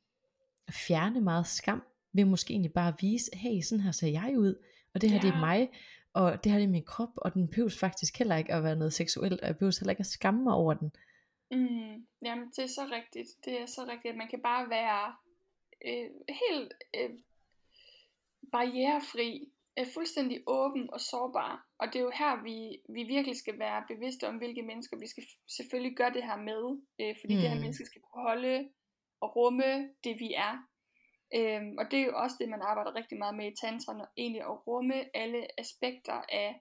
fjerne 0.71 1.21
meget 1.21 1.47
skam, 1.47 1.83
ved 2.13 2.25
måske 2.25 2.53
egentlig 2.53 2.73
bare 2.73 2.95
vise, 3.01 3.31
hey, 3.37 3.61
sådan 3.61 3.85
her 3.85 3.93
ser 3.93 4.09
jeg 4.09 4.35
ud, 4.39 4.55
og 4.95 5.01
det 5.01 5.11
her 5.11 5.17
ja. 5.17 5.23
det 5.23 5.35
er 5.35 5.41
mig, 5.41 5.71
og 6.13 6.45
det 6.45 6.53
her 6.53 6.59
det 6.59 6.67
er 6.67 6.71
min 6.71 6.85
krop, 6.85 7.13
og 7.17 7.35
den 7.35 7.49
behøves 7.49 7.79
faktisk 7.79 8.19
heller 8.19 8.37
ikke 8.37 8.55
at 8.55 8.63
være 8.63 8.77
noget 8.77 8.93
seksuelt, 8.93 9.41
og 9.41 9.47
jeg 9.47 9.57
behøves 9.57 9.79
heller 9.79 9.91
ikke 9.91 10.01
at 10.01 10.07
skamme 10.07 10.43
mig 10.43 10.55
over 10.55 10.75
den. 10.75 10.93
Mm, 11.51 12.07
jamen, 12.23 12.51
det 12.57 12.65
er 12.65 12.67
så 12.67 12.85
rigtigt. 12.93 13.29
Det 13.45 13.61
er 13.61 13.67
så 13.67 13.85
rigtigt, 13.89 14.13
at 14.13 14.19
man 14.19 14.29
kan 14.29 14.43
bare 14.43 14.71
være 14.71 15.15
øh, 15.87 16.11
helt 16.29 16.73
øh, 16.95 17.11
barrierefri, 18.53 19.49
øh, 19.79 19.87
fuldstændig 19.95 20.43
åben 20.47 20.91
og 20.93 21.01
sårbar. 21.01 21.67
Og 21.79 21.87
det 21.87 21.97
er 21.97 22.03
jo 22.03 22.13
her, 22.15 22.43
vi, 22.43 22.81
vi 22.89 23.03
virkelig 23.03 23.37
skal 23.37 23.59
være 23.59 23.85
bevidste 23.89 24.29
om, 24.29 24.37
hvilke 24.37 24.63
mennesker 24.63 24.97
vi 24.99 25.07
skal 25.07 25.25
selvfølgelig 25.49 25.97
gøre 25.97 26.13
det 26.13 26.23
her 26.23 26.37
med. 26.37 26.63
Øh, 27.01 27.15
fordi 27.21 27.35
mm. 27.35 27.41
det 27.41 27.49
her 27.49 27.55
mm. 27.55 27.61
mennesker 27.61 27.85
skal 27.87 28.01
kunne 28.01 28.23
holde 28.23 28.69
og 29.21 29.37
rumme 29.37 29.89
det, 30.05 30.15
vi 30.19 30.33
er. 30.33 30.69
Øhm, 31.35 31.79
og 31.79 31.85
det 31.91 31.99
er 31.99 32.07
jo 32.07 32.17
også 32.17 32.37
det, 32.41 32.49
man 32.49 32.63
arbejder 32.63 32.95
rigtig 32.95 33.19
meget 33.19 33.35
med 33.35 33.53
i 33.53 33.57
tantra, 33.65 34.09
egentlig 34.17 34.43
at 34.43 34.67
rumme 34.67 35.17
alle 35.17 35.61
aspekter 35.61 36.19
af 36.29 36.61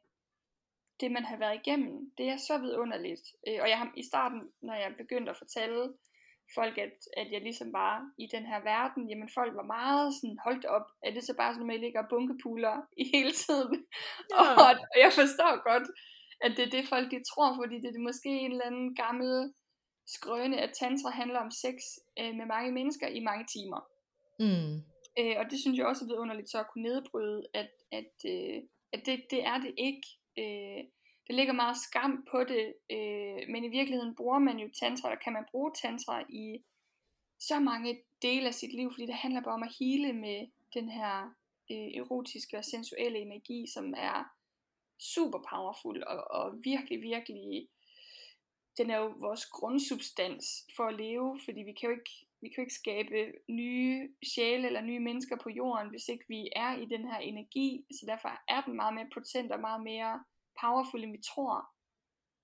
det, 1.00 1.12
man 1.12 1.26
har 1.26 1.38
været 1.38 1.60
igennem. 1.62 2.12
Det 2.18 2.30
er 2.30 2.38
så 2.38 2.58
vidunderligt. 2.58 3.26
Øh, 3.48 3.60
og 3.62 3.70
jeg 3.70 3.78
har 3.78 3.92
i 3.98 4.04
starten, 4.04 4.42
når 4.62 4.74
jeg 4.74 4.96
begyndte 4.98 5.32
at 5.32 5.38
fortælle 5.38 5.94
folk, 6.56 6.78
at, 6.78 6.96
at 7.18 7.32
jeg 7.32 7.42
ligesom 7.42 7.74
var 7.74 8.12
i 8.18 8.28
den 8.36 8.46
her 8.46 8.60
verden, 8.72 9.10
jamen 9.10 9.30
folk 9.34 9.54
var 9.56 9.68
meget 9.78 10.14
sådan, 10.14 10.38
holdt 10.46 10.66
op, 10.66 10.88
er 11.04 11.12
det 11.12 11.24
så 11.24 11.34
bare 11.38 11.54
sådan, 11.54 11.70
at 11.70 11.74
jeg 11.74 11.84
ligger 11.86 12.10
bunkepuler 12.10 12.76
i 12.98 13.04
hele 13.14 13.32
tiden? 13.32 13.86
Ja. 14.32 14.44
og, 14.64 14.72
og 14.94 14.98
jeg 15.06 15.12
forstår 15.20 15.54
godt, 15.70 15.88
at 16.46 16.52
det 16.58 16.64
er 16.66 16.74
det 16.76 16.90
folk 16.94 17.12
de 17.12 17.24
tror, 17.32 17.50
fordi 17.62 17.76
det 17.84 17.96
er 17.96 18.08
måske 18.10 18.30
en 18.30 18.52
eller 18.52 18.66
anden 18.66 18.96
gammel 18.96 19.54
skrøne, 20.08 20.58
at 20.66 20.72
tantra 20.80 21.10
handler 21.10 21.40
om 21.40 21.52
sex 21.52 21.76
øh, 22.20 22.34
med 22.40 22.46
mange 22.46 22.72
mennesker 22.72 23.08
i 23.08 23.20
mange 23.20 23.46
timer. 23.56 23.82
Mm. 24.44 24.74
Øh, 25.20 25.36
og 25.40 25.46
det 25.52 25.60
synes 25.60 25.78
jeg 25.78 25.86
også 25.86 26.06
er 26.06 26.08
vidunderligt 26.08 26.50
så 26.50 26.60
at 26.60 26.70
kunne 26.74 26.84
nedbryde, 26.84 27.48
at, 27.54 27.72
at, 27.92 28.14
øh, 28.26 28.62
at 28.94 29.06
det, 29.06 29.24
det 29.32 29.44
er 29.46 29.58
det 29.58 29.74
ikke. 29.78 30.08
Øh, 30.38 30.84
der 31.28 31.34
ligger 31.34 31.54
meget 31.54 31.78
skam 31.78 32.28
på 32.32 32.44
det, 32.44 32.74
øh, 32.92 33.50
men 33.50 33.64
i 33.64 33.68
virkeligheden 33.68 34.16
bruger 34.16 34.40
man 34.40 34.60
jo 34.60 34.70
tantra, 34.80 35.10
der 35.10 35.16
kan 35.16 35.34
man 35.34 35.46
bruge 35.52 35.72
tantra 35.82 36.24
i 36.30 36.64
så 37.40 37.60
mange 37.60 38.02
dele 38.22 38.48
af 38.48 38.54
sit 38.54 38.74
liv, 38.74 38.92
fordi 38.92 39.06
det 39.06 39.16
handler 39.16 39.42
bare 39.42 39.54
om 39.54 39.64
at 39.64 39.76
hele 39.80 40.14
med 40.14 40.48
den 40.74 40.90
her 40.90 41.36
øh, 41.72 42.02
erotiske 42.02 42.58
og 42.58 42.66
sensuelle 42.66 43.20
energi, 43.20 43.66
som 43.74 43.94
er 43.98 44.36
super 45.00 45.40
powerful 45.50 46.04
og, 46.04 46.32
og 46.32 46.64
virkelig, 46.64 47.02
virkelig, 47.02 47.68
den 48.78 48.90
er 48.90 48.98
jo 48.98 49.08
vores 49.08 49.46
grundsubstans 49.46 50.68
for 50.76 50.84
at 50.84 50.98
leve, 50.98 51.40
fordi 51.46 51.62
vi 51.62 51.74
kan 51.74 51.90
jo 51.90 51.96
ikke, 51.96 52.26
vi 52.42 52.48
kan 52.48 52.58
jo 52.58 52.62
ikke 52.62 52.82
skabe 52.84 53.18
nye 53.50 54.10
sjæle 54.34 54.68
eller 54.68 54.82
nye 54.82 55.00
mennesker 55.00 55.38
på 55.44 55.50
jorden, 55.50 55.90
hvis 55.90 56.08
ikke 56.08 56.26
vi 56.28 56.50
er 56.56 56.78
i 56.78 56.86
den 56.86 57.04
her 57.12 57.18
energi, 57.18 57.86
så 57.92 58.06
derfor 58.08 58.30
er 58.48 58.62
den 58.62 58.76
meget 58.76 58.94
mere 58.94 59.10
potent 59.14 59.52
og 59.52 59.60
meget 59.60 59.84
mere 59.84 60.24
powerful, 60.62 61.04
end 61.04 61.12
vi 61.12 61.22
tror. 61.32 61.56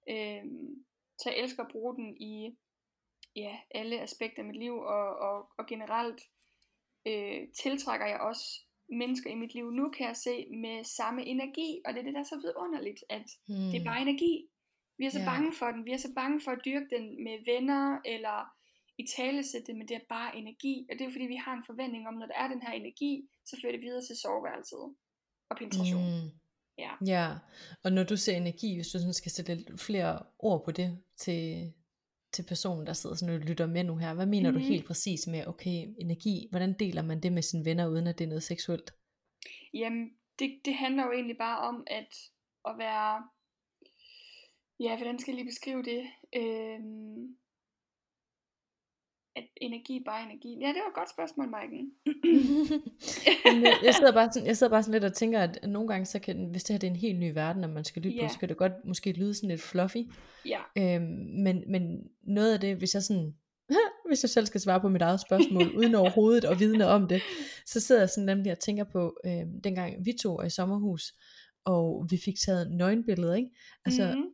Øhm, 0.09 0.85
så 1.19 1.29
jeg 1.29 1.39
elsker 1.39 1.63
at 1.63 1.71
bruge 1.71 1.95
den 1.95 2.17
i 2.21 2.57
ja, 3.35 3.59
alle 3.71 4.01
aspekter 4.01 4.39
af 4.41 4.45
mit 4.45 4.59
liv, 4.59 4.73
og, 4.73 5.07
og, 5.27 5.51
og 5.57 5.67
generelt 5.67 6.21
øh, 7.07 7.41
tiltrækker 7.61 8.07
jeg 8.07 8.19
også 8.19 8.45
mennesker 8.89 9.29
i 9.29 9.35
mit 9.35 9.53
liv 9.53 9.71
nu, 9.71 9.89
kan 9.89 10.07
jeg 10.07 10.15
se, 10.15 10.47
med 10.49 10.83
samme 10.83 11.25
energi, 11.25 11.81
og 11.85 11.93
det 11.93 11.99
er 11.99 12.03
det, 12.03 12.13
der 12.13 12.19
er 12.19 12.33
så 12.33 12.39
vidunderligt, 12.45 13.03
at 13.09 13.27
hmm. 13.47 13.69
det 13.71 13.81
er 13.81 13.85
bare 13.85 14.01
energi. 14.01 14.47
Vi 14.97 15.05
er 15.05 15.09
så 15.09 15.19
yeah. 15.19 15.31
bange 15.31 15.53
for 15.53 15.67
den, 15.71 15.85
vi 15.85 15.91
er 15.91 15.97
så 15.97 16.11
bange 16.15 16.41
for 16.41 16.51
at 16.51 16.61
dyrke 16.65 16.87
den 16.95 17.23
med 17.23 17.37
venner, 17.53 17.99
eller 18.05 18.56
i 18.97 19.03
talesætte 19.17 19.67
det, 19.67 19.75
men 19.75 19.87
det 19.87 19.95
er 19.95 20.09
bare 20.09 20.37
energi, 20.37 20.87
og 20.89 20.93
det 20.99 21.07
er 21.07 21.11
fordi, 21.11 21.25
vi 21.25 21.35
har 21.45 21.53
en 21.53 21.63
forventning 21.65 22.07
om, 22.07 22.13
når 22.13 22.25
der 22.25 22.37
er 22.43 22.47
den 22.47 22.61
her 22.61 22.73
energi, 22.73 23.29
så 23.45 23.59
fører 23.61 23.71
det 23.71 23.81
videre 23.81 24.05
til 24.07 24.15
soveværelset 24.23 24.85
og 25.49 25.57
penetration. 25.57 26.03
Mm. 26.03 26.29
Ja. 26.77 26.91
ja, 27.05 27.35
og 27.83 27.91
når 27.91 28.03
du 28.03 28.17
ser 28.17 28.37
energi, 28.37 28.75
hvis 28.75 28.87
du 28.87 28.99
sådan 28.99 29.13
skal 29.13 29.31
sætte 29.31 29.55
lidt 29.55 29.81
flere 29.81 30.23
ord 30.39 30.65
på 30.65 30.71
det 30.71 30.99
til, 31.17 31.73
til 32.33 32.45
personen, 32.47 32.87
der 32.87 32.93
sidder 32.93 33.15
sådan 33.15 33.35
og 33.35 33.41
lytter 33.41 33.67
med 33.67 33.83
nu 33.83 33.97
her, 33.97 34.13
hvad 34.13 34.25
mener 34.25 34.49
mm-hmm. 34.49 34.61
du 34.61 34.65
mhm. 34.65 34.73
helt 34.73 34.85
præcis 34.85 35.27
med, 35.27 35.47
okay, 35.47 35.87
energi, 35.99 36.47
hvordan 36.49 36.73
deler 36.73 37.01
man 37.01 37.19
det 37.19 37.33
med 37.33 37.41
sine 37.41 37.65
venner, 37.65 37.87
uden 37.87 38.07
at 38.07 38.17
det 38.17 38.23
er 38.23 38.29
noget 38.29 38.43
seksuelt? 38.43 38.93
Jamen, 39.73 40.09
det, 40.39 40.59
det 40.65 40.75
handler 40.75 41.05
jo 41.05 41.11
egentlig 41.11 41.37
bare 41.37 41.59
om 41.59 41.83
at, 41.87 42.13
at 42.65 42.77
være, 42.77 43.23
ja, 44.79 44.95
hvordan 44.97 45.19
skal 45.19 45.31
jeg 45.31 45.35
lige 45.35 45.51
beskrive 45.53 45.83
det? 45.83 46.03
Øhm, 46.35 47.37
at 49.38 49.47
energi 49.61 50.03
bare 50.05 50.23
energi? 50.23 50.57
Ja, 50.61 50.67
det 50.67 50.81
var 50.83 50.89
et 50.89 50.95
godt 50.95 51.09
spørgsmål, 51.09 51.49
Maiken. 51.49 51.91
jeg, 53.88 53.95
sidder 53.95 54.13
bare 54.13 54.29
sådan, 54.33 54.47
jeg 54.47 54.57
sidder 54.57 54.71
bare 54.71 54.83
sådan 54.83 54.93
lidt 54.93 55.03
og 55.03 55.13
tænker, 55.13 55.39
at 55.39 55.59
nogle 55.63 55.88
gange, 55.88 56.05
så 56.05 56.19
kan, 56.19 56.49
hvis 56.51 56.63
det 56.63 56.73
her 56.73 56.79
det 56.79 56.88
er 56.88 56.91
en 56.91 56.97
helt 56.97 57.19
ny 57.19 57.33
verden, 57.33 57.63
og 57.63 57.69
man 57.69 57.83
skal 57.83 58.01
lytte 58.01 58.17
yeah. 58.17 58.29
på, 58.29 58.33
så 58.33 58.39
kan 58.39 58.49
det 58.49 58.57
godt 58.57 58.73
måske 58.85 59.11
lyde 59.11 59.33
sådan 59.33 59.49
lidt 59.49 59.61
fluffy. 59.61 60.03
Ja. 60.45 60.59
Øhm, 60.77 61.03
men, 61.43 61.63
men 61.71 61.81
noget 62.23 62.53
af 62.53 62.59
det, 62.59 62.77
hvis 62.77 62.93
jeg 62.93 63.03
sådan, 63.03 63.35
hvis 64.07 64.23
jeg 64.23 64.29
selv 64.29 64.45
skal 64.45 64.61
svare 64.61 64.81
på 64.81 64.89
mit 64.89 65.01
eget 65.01 65.21
spørgsmål, 65.21 65.77
uden 65.77 65.95
overhovedet 65.95 66.45
at 66.45 66.59
vidne 66.59 66.88
om 66.88 67.07
det, 67.07 67.21
så 67.65 67.79
sidder 67.79 68.01
jeg 68.01 68.09
sådan 68.09 68.25
nemlig 68.25 68.51
og 68.51 68.59
tænker 68.59 68.83
på, 68.83 69.17
øh, 69.25 69.45
dengang 69.63 70.05
vi 70.05 70.13
to 70.21 70.35
var 70.35 70.43
i 70.43 70.49
sommerhus, 70.49 71.13
og 71.65 72.07
vi 72.09 72.17
fik 72.25 72.35
taget 72.45 72.71
nøgenbilleder, 72.71 73.35
ikke? 73.35 73.49
Altså, 73.85 74.07
mm-hmm. 74.07 74.29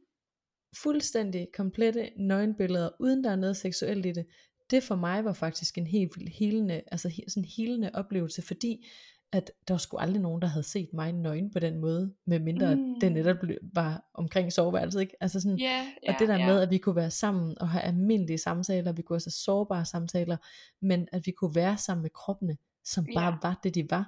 fuldstændig 0.84 1.48
komplette 1.54 2.10
nøgenbilleder, 2.18 2.90
uden 3.00 3.24
der 3.24 3.32
er 3.32 3.36
noget 3.36 3.58
seksuelt 3.58 4.06
i 4.06 4.12
det 4.12 4.26
det 4.74 4.84
for 4.84 4.96
mig 4.96 5.26
var 5.26 5.34
faktisk 5.34 5.78
en 5.78 5.88
helt 5.88 6.30
helende, 6.30 6.82
altså 6.92 7.22
sådan 7.28 7.50
helende 7.58 7.92
oplevelse, 7.94 8.42
fordi 8.42 8.86
at 9.32 9.52
der 9.68 9.74
var 9.74 9.80
sgu 9.80 9.98
aldrig 9.98 10.22
nogen, 10.22 10.42
der 10.42 10.48
havde 10.48 10.64
set 10.64 10.90
mig 10.94 11.12
nøgen 11.12 11.52
på 11.52 11.60
den 11.60 11.80
måde, 11.80 12.14
med 12.26 12.40
mindre 12.40 12.76
mm. 12.76 13.00
det 13.02 13.12
netop 13.12 13.38
var 13.74 14.04
omkring 14.14 14.54
soveværelset, 14.54 15.02
ikke? 15.02 15.16
Altså 15.22 15.40
sådan, 15.40 15.60
yeah, 15.62 15.86
yeah, 15.86 15.86
og 16.08 16.16
det 16.20 16.28
der 16.28 16.38
yeah. 16.38 16.48
med, 16.48 16.62
at 16.62 16.70
vi 16.70 16.78
kunne 16.78 16.96
være 16.96 17.12
sammen 17.12 17.58
og 17.62 17.70
have 17.70 17.82
almindelige 17.82 18.38
samtaler, 18.38 18.92
vi 18.92 19.02
kunne 19.02 19.16
have 19.16 19.20
så 19.20 19.44
sårbare 19.46 19.86
samtaler, 19.86 20.38
men 20.82 21.08
at 21.12 21.26
vi 21.26 21.32
kunne 21.32 21.56
være 21.56 21.78
sammen 21.78 22.02
med 22.02 22.10
kroppene, 22.10 22.58
som 22.84 23.06
bare 23.16 23.32
yeah. 23.32 23.44
var 23.44 23.60
det, 23.64 23.76
de 23.76 23.88
var. 23.90 24.06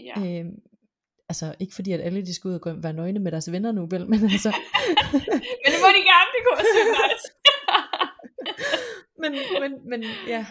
Yeah. 0.00 0.40
Øhm, 0.40 0.54
altså 1.28 1.54
ikke 1.60 1.74
fordi, 1.74 1.92
at 1.92 2.00
alle 2.00 2.26
de 2.26 2.34
skulle 2.34 2.54
ud 2.54 2.60
og 2.60 2.82
være 2.82 2.92
nøgne 2.92 3.18
med 3.18 3.32
deres 3.32 3.52
venner 3.52 3.72
nu, 3.72 3.86
vel, 3.86 4.08
men 4.08 4.22
altså... 4.24 4.52
men 5.62 5.70
det 5.72 5.80
må 5.84 5.88
de 5.96 6.02
gerne, 6.12 6.28
det 6.34 6.40
kunne 6.44 6.56
være 6.58 7.08
nice 7.12 7.41
men, 9.22 9.32
men, 9.60 9.88
men 9.88 10.04
ja, 10.26 10.46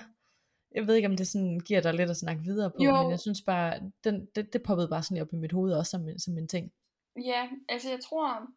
jeg 0.76 0.88
ved 0.88 0.96
ikke 0.96 1.08
om 1.08 1.18
det 1.18 1.28
sådan 1.28 1.60
giver 1.60 1.82
dig 1.82 1.94
lidt 1.94 2.10
at 2.10 2.18
snakke 2.18 2.44
videre 2.44 2.72
på, 2.72 2.84
jo. 2.84 3.02
men 3.02 3.12
jeg 3.12 3.20
synes 3.20 3.42
bare, 3.42 3.92
den, 4.04 4.26
det, 4.36 4.54
det 4.54 4.64
poppede 4.64 4.89
bare 4.89 5.04
sådan 5.04 5.22
op 5.22 5.34
i 5.34 5.36
mit 5.36 5.52
hoved 5.52 5.74
også 5.74 5.89
som, 5.89 6.20
som 6.20 6.38
en 6.38 6.48
ting. 6.48 6.72
Ja, 7.26 7.50
altså 7.70 7.89
jeg 7.89 8.00
tror, 8.00 8.48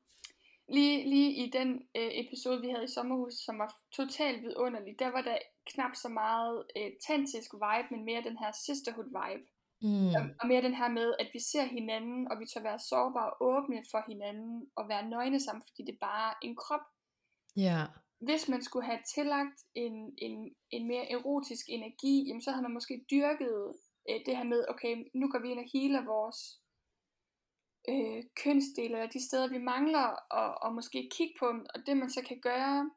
lige, 0.68 1.08
lige 1.08 1.46
i 1.46 1.50
den 1.50 1.68
øh, 1.96 2.10
episode, 2.12 2.60
vi 2.60 2.68
havde 2.68 2.84
i 2.84 2.94
sommerhus, 2.94 3.34
som 3.34 3.58
var 3.58 3.74
totalt 3.92 4.42
vidunderlig, 4.42 4.94
der 4.98 5.10
var 5.10 5.22
der 5.22 5.38
knap 5.66 5.94
så 5.94 6.08
meget 6.08 6.64
øh, 6.76 6.90
tantisk 7.06 7.54
vibe, 7.54 7.88
men 7.90 8.04
mere 8.04 8.22
den 8.22 8.38
her 8.38 8.52
sisterhood 8.66 9.10
vibe. 9.20 9.46
Mm. 9.82 10.08
Og, 10.16 10.22
og 10.40 10.48
mere 10.48 10.62
den 10.62 10.74
her 10.74 10.88
med, 10.88 11.14
at 11.18 11.28
vi 11.32 11.40
ser 11.52 11.64
hinanden, 11.64 12.32
og 12.32 12.40
vi 12.40 12.46
tør 12.46 12.62
være 12.62 12.78
sårbare 12.78 13.30
og 13.30 13.36
åbne 13.40 13.82
for 13.90 14.02
hinanden, 14.08 14.66
og 14.76 14.88
være 14.88 15.08
nøgne 15.08 15.40
sammen, 15.40 15.62
fordi 15.68 15.82
det 15.86 15.94
er 15.94 16.06
bare 16.06 16.34
en 16.42 16.56
krop. 16.56 16.86
Ja. 17.56 17.82
Hvis 18.18 18.48
man 18.48 18.62
skulle 18.62 18.86
have 18.86 19.02
tillagt 19.14 19.58
en, 19.74 20.14
en, 20.18 20.54
en 20.70 20.88
mere 20.88 21.12
erotisk 21.12 21.66
energi, 21.68 22.24
jamen 22.26 22.42
så 22.42 22.50
havde 22.50 22.62
man 22.62 22.72
måske 22.72 23.04
dyrket 23.10 23.74
øh, 24.10 24.20
det 24.26 24.36
her 24.36 24.44
med, 24.44 24.64
okay, 24.68 25.04
nu 25.14 25.28
går 25.30 25.38
vi 25.38 25.50
ind 25.50 25.58
og 25.58 25.70
healer 25.72 26.04
vores 26.04 26.60
øh, 27.88 28.24
kønsdele, 28.42 28.94
eller 28.94 29.06
de 29.06 29.26
steder, 29.28 29.48
vi 29.48 29.58
mangler, 29.58 30.06
og, 30.30 30.62
og 30.62 30.74
måske 30.74 31.10
kigge 31.16 31.34
på 31.40 31.48
dem, 31.48 31.66
og 31.74 31.86
det 31.86 31.96
man 31.96 32.10
så 32.10 32.22
kan 32.22 32.40
gøre, 32.40 32.90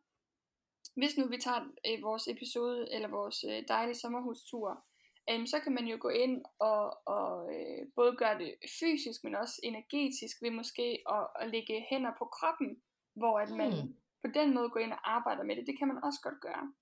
hvis 0.96 1.18
nu 1.18 1.28
vi 1.28 1.38
tager 1.38 1.64
øh, 1.88 2.04
vores 2.04 2.28
episode, 2.28 2.94
eller 2.94 3.08
vores 3.08 3.44
øh, 3.44 3.64
dejlige 3.68 3.96
sommerhustur, 3.96 4.86
øh, 5.30 5.48
så 5.48 5.60
kan 5.60 5.74
man 5.74 5.86
jo 5.86 5.98
gå 6.00 6.10
ind 6.10 6.46
og, 6.60 7.08
og 7.08 7.56
øh, 7.56 7.88
både 7.96 8.16
gøre 8.18 8.40
det 8.40 8.56
fysisk, 8.80 9.24
men 9.24 9.36
også 9.36 9.60
energetisk, 9.64 10.42
ved 10.42 10.52
måske 10.52 11.04
at, 11.10 11.28
at 11.40 11.50
lægge 11.50 11.86
hænder 11.90 12.12
på 12.20 12.26
kroppen, 12.26 12.82
hvor 13.16 13.40
at 13.40 13.50
man 13.50 13.72
Hmm 13.72 13.96
på 14.24 14.32
den 14.34 14.54
måde 14.54 14.70
går 14.70 14.80
ind 14.80 14.92
og 14.92 15.12
arbejder 15.16 15.44
med 15.44 15.56
det. 15.56 15.68
Det 15.68 15.78
kan 15.78 15.88
man 15.88 16.04
også 16.04 16.20
godt 16.24 16.42
gøre. 16.42 16.74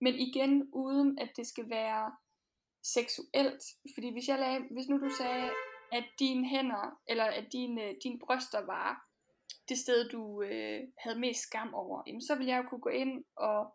Men 0.00 0.14
igen, 0.14 0.68
uden 0.72 1.18
at 1.18 1.30
det 1.36 1.46
skal 1.46 1.70
være 1.70 2.16
seksuelt. 2.82 3.62
Fordi 3.94 4.12
hvis, 4.12 4.28
jeg 4.28 4.38
lagde, 4.38 4.60
hvis 4.70 4.88
nu 4.88 4.96
du 4.98 5.10
sagde, 5.18 5.50
at 5.92 6.04
dine 6.18 6.48
hænder, 6.48 7.00
eller 7.08 7.24
at 7.24 7.52
dine, 7.52 7.84
øh, 7.84 7.94
dine 8.02 8.18
bryster 8.18 8.60
var 8.66 9.04
det 9.68 9.78
sted, 9.78 10.08
du 10.08 10.42
øh, 10.42 10.80
havde 10.98 11.18
mest 11.20 11.40
skam 11.40 11.74
over, 11.74 12.02
jamen, 12.06 12.22
så 12.22 12.34
ville 12.34 12.52
jeg 12.52 12.62
jo 12.62 12.68
kunne 12.68 12.80
gå 12.80 12.88
ind 12.88 13.24
og 13.36 13.74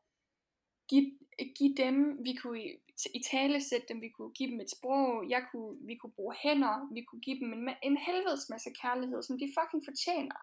give, 0.89 1.11
give 1.57 1.75
dem, 1.83 2.25
vi 2.25 2.33
kunne 2.41 2.63
i, 2.63 3.19
tale 3.31 3.61
sætte 3.61 3.87
dem, 3.89 4.01
vi 4.01 4.09
kunne 4.09 4.33
give 4.33 4.51
dem 4.51 4.59
et 4.59 4.71
sprog, 4.71 5.29
jeg 5.29 5.45
kunne, 5.51 5.77
vi 5.87 5.95
kunne 5.95 6.15
bruge 6.17 6.35
hænder, 6.43 6.93
vi 6.93 7.01
kunne 7.03 7.21
give 7.21 7.39
dem 7.39 7.53
en, 7.53 7.69
en 7.83 7.97
helvedes 7.97 8.49
masse 8.49 8.69
kærlighed, 8.81 9.23
som 9.23 9.39
de 9.39 9.53
fucking 9.57 9.83
fortjener. 9.87 10.39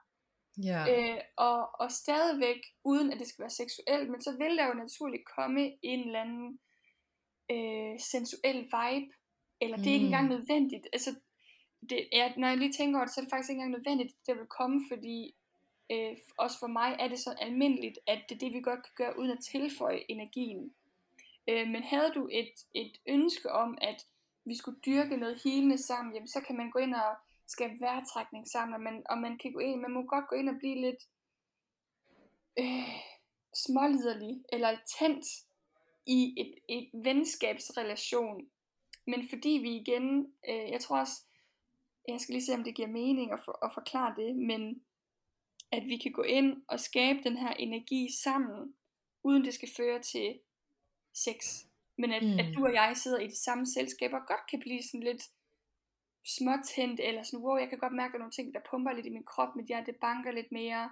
Ja. 0.65 1.13
Øh, 1.15 1.21
og, 1.37 1.81
og 1.81 1.91
stadigvæk, 1.93 2.61
uden 2.85 3.13
at 3.13 3.19
det 3.19 3.27
skal 3.29 3.43
være 3.43 3.51
seksuelt, 3.51 4.11
men 4.11 4.23
så 4.23 4.37
vil 4.39 4.57
der 4.57 4.67
jo 4.67 4.75
naturligt 4.75 5.23
komme 5.37 5.73
en 5.83 6.01
eller 6.07 6.21
anden 6.21 6.59
øh, 7.51 8.01
sensuel 8.01 8.57
vibe, 8.57 9.13
eller 9.61 9.77
det 9.77 9.87
er 9.87 9.93
ikke 9.93 10.07
Mm. 10.07 10.13
engang 10.13 10.29
nødvendigt. 10.29 10.87
Altså, 10.93 11.15
det 11.91 12.09
er, 12.13 12.33
når 12.37 12.49
jeg 12.49 12.57
lige 12.59 12.73
tænker 12.73 12.99
over 12.99 13.05
det, 13.07 13.15
så 13.15 13.21
er 13.21 13.25
det 13.25 13.31
faktisk 13.31 13.51
ikke 13.51 13.59
engang 13.63 13.73
nødvendigt, 13.79 14.11
at 14.13 14.27
det 14.27 14.37
vil 14.39 14.47
komme, 14.47 14.81
fordi 14.93 15.35
øh, 15.93 16.17
også 16.39 16.59
for 16.59 16.67
mig 16.67 16.97
er 16.99 17.09
det 17.09 17.19
så 17.19 17.31
almindeligt, 17.41 17.99
at 18.07 18.23
det 18.29 18.35
er 18.35 18.39
det, 18.39 18.53
vi 18.53 18.61
godt 18.61 18.83
kan 18.83 18.93
gøre, 18.97 19.19
uden 19.19 19.31
at 19.31 19.45
tilføje 19.53 20.01
energien. 20.09 20.75
Øh, 21.49 21.69
men 21.69 21.83
havde 21.83 22.13
du 22.15 22.29
et, 22.33 22.53
et 22.75 22.93
ønske 23.09 23.53
om, 23.53 23.79
at 23.81 24.07
vi 24.45 24.57
skulle 24.57 24.81
dyrke 24.87 25.17
noget 25.17 25.41
helende 25.45 25.79
sammen, 25.79 26.15
jamen, 26.15 26.29
så 26.29 26.41
kan 26.41 26.57
man 26.57 26.71
gå 26.71 26.79
ind 26.79 26.95
og 26.95 27.17
skabe 27.51 27.81
vejrtrækning 27.81 28.49
sammen, 28.49 28.75
og 28.75 28.81
man, 28.81 29.03
og 29.11 29.19
man 29.19 29.39
kan 29.39 29.53
gå 29.53 29.59
ind, 29.59 29.81
man 29.81 29.93
må 29.93 30.03
godt 30.03 30.29
gå 30.29 30.37
ind 30.37 30.49
og 30.49 30.59
blive 30.59 30.81
lidt 30.81 31.03
øh, 32.59 32.95
småliderlig, 33.55 34.45
eller 34.53 34.79
tændt 34.99 35.27
i 36.07 36.35
et, 36.41 36.55
et 36.69 36.91
venskabsrelation. 37.05 38.51
Men 39.07 39.29
fordi 39.29 39.49
vi 39.49 39.77
igen, 39.77 40.35
øh, 40.49 40.71
jeg 40.71 40.81
tror 40.81 40.99
også, 40.99 41.23
jeg 42.09 42.21
skal 42.21 42.33
lige 42.33 42.45
se, 42.45 42.55
om 42.55 42.65
det 42.65 42.75
giver 42.75 42.89
mening 42.89 43.33
at, 43.33 43.41
for, 43.45 43.65
at 43.65 43.75
forklare 43.75 44.15
det, 44.17 44.37
men 44.37 44.83
at 45.73 45.83
vi 45.87 45.97
kan 45.97 46.13
gå 46.13 46.23
ind 46.23 46.63
og 46.69 46.81
skabe 46.81 47.19
den 47.25 47.37
her 47.37 47.53
energi 47.53 48.09
sammen, 48.23 48.75
uden 49.23 49.45
det 49.45 49.55
skal 49.55 49.69
føre 49.77 50.03
til 50.03 50.41
sex. 51.15 51.65
Men 51.99 52.13
at, 52.13 52.23
mm. 52.23 52.39
at 52.39 52.55
du 52.55 52.65
og 52.65 52.75
jeg 52.75 52.97
sidder 52.97 53.19
i 53.19 53.27
det 53.27 53.37
samme 53.37 53.67
selskab, 53.67 54.13
og 54.13 54.21
godt 54.27 54.51
kan 54.51 54.61
blive 54.61 54.83
sådan 54.83 55.03
lidt 55.03 55.23
småtændt, 56.27 57.01
eller 57.01 57.23
sådan, 57.23 57.45
wow, 57.45 57.57
jeg 57.57 57.69
kan 57.69 57.79
godt 57.79 57.93
mærke, 57.93 58.09
at 58.09 58.13
der 58.13 58.19
er 58.19 58.25
nogle 58.25 58.39
ting, 58.39 58.55
der 58.55 58.69
pumper 58.71 58.93
lidt 58.93 59.07
i 59.07 59.17
min 59.17 59.31
krop, 59.33 59.57
mit 59.57 59.67
hjerte 59.67 59.93
banker 60.01 60.33
lidt 60.33 60.53
mere, 60.53 60.91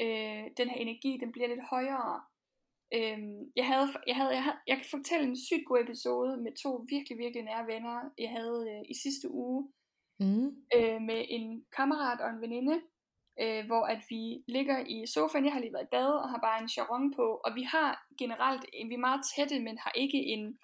øh, 0.00 0.44
den 0.56 0.68
her 0.70 0.76
energi, 0.76 1.18
den 1.22 1.32
bliver 1.32 1.48
lidt 1.48 1.68
højere. 1.70 2.22
Øhm, 2.94 3.52
jeg, 3.56 3.66
havde, 3.66 3.88
jeg, 4.06 4.16
havde, 4.16 4.30
jeg, 4.30 4.42
havde, 4.42 4.58
jeg 4.66 4.76
kan 4.76 4.86
fortælle 4.90 5.26
en 5.26 5.36
sygt 5.36 5.66
god 5.66 5.80
episode 5.80 6.36
med 6.36 6.52
to 6.62 6.86
virkelig, 6.88 7.18
virkelig 7.18 7.44
nære 7.44 7.66
venner, 7.66 8.10
jeg 8.18 8.30
havde 8.30 8.58
øh, 8.72 8.82
i 8.92 8.94
sidste 9.04 9.30
uge, 9.30 9.72
Mm. 10.20 10.48
øh, 10.76 11.00
med 11.02 11.24
en 11.28 11.64
kammerat 11.76 12.20
og 12.20 12.30
en 12.30 12.40
veninde, 12.40 12.80
øh, 13.40 13.66
hvor 13.66 13.84
at 13.94 14.00
vi 14.08 14.42
ligger 14.48 14.78
i 14.86 15.06
sofaen, 15.06 15.44
jeg 15.44 15.52
har 15.52 15.60
lige 15.60 15.72
været 15.72 15.90
i 15.90 15.94
bad 15.96 16.10
og 16.22 16.28
har 16.28 16.38
bare 16.38 16.62
en 16.62 16.68
charon 16.68 17.14
på, 17.16 17.40
og 17.44 17.54
vi 17.54 17.62
har 17.62 18.06
generelt, 18.18 18.64
vi 18.88 18.94
er 18.94 19.06
meget 19.08 19.20
tætte, 19.36 19.60
men 19.60 19.78
har 19.78 19.92
ikke 19.94 20.18
en, 20.18 20.58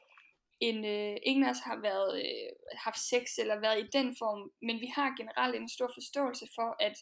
en 0.60 0.84
øh, 0.84 1.16
ingen 1.22 1.44
af 1.44 1.50
os 1.50 1.60
har 1.60 1.80
været, 1.80 2.10
øh, 2.24 2.50
haft 2.76 2.98
sex 2.98 3.24
eller 3.38 3.60
været 3.60 3.78
i 3.80 3.88
den 3.92 4.16
form, 4.18 4.50
men 4.62 4.80
vi 4.80 4.86
har 4.86 5.16
generelt 5.16 5.56
en 5.56 5.68
stor 5.68 5.90
forståelse 5.94 6.46
for, 6.54 6.76
at 6.80 6.96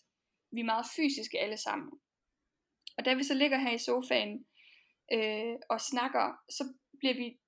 vi 0.53 0.61
er 0.61 0.71
meget 0.73 0.87
fysiske 0.97 1.41
alle 1.41 1.57
sammen. 1.57 1.91
Og 2.99 3.05
da 3.05 3.15
vi 3.15 3.23
så 3.25 3.35
ligger 3.35 3.59
her 3.59 3.73
i 3.75 3.79
sofaen 3.79 4.47
øh, 5.13 5.55
og 5.71 5.81
snakker, 5.81 6.27
så 6.51 6.65
bliver 7.01 7.15
vi 7.15 7.39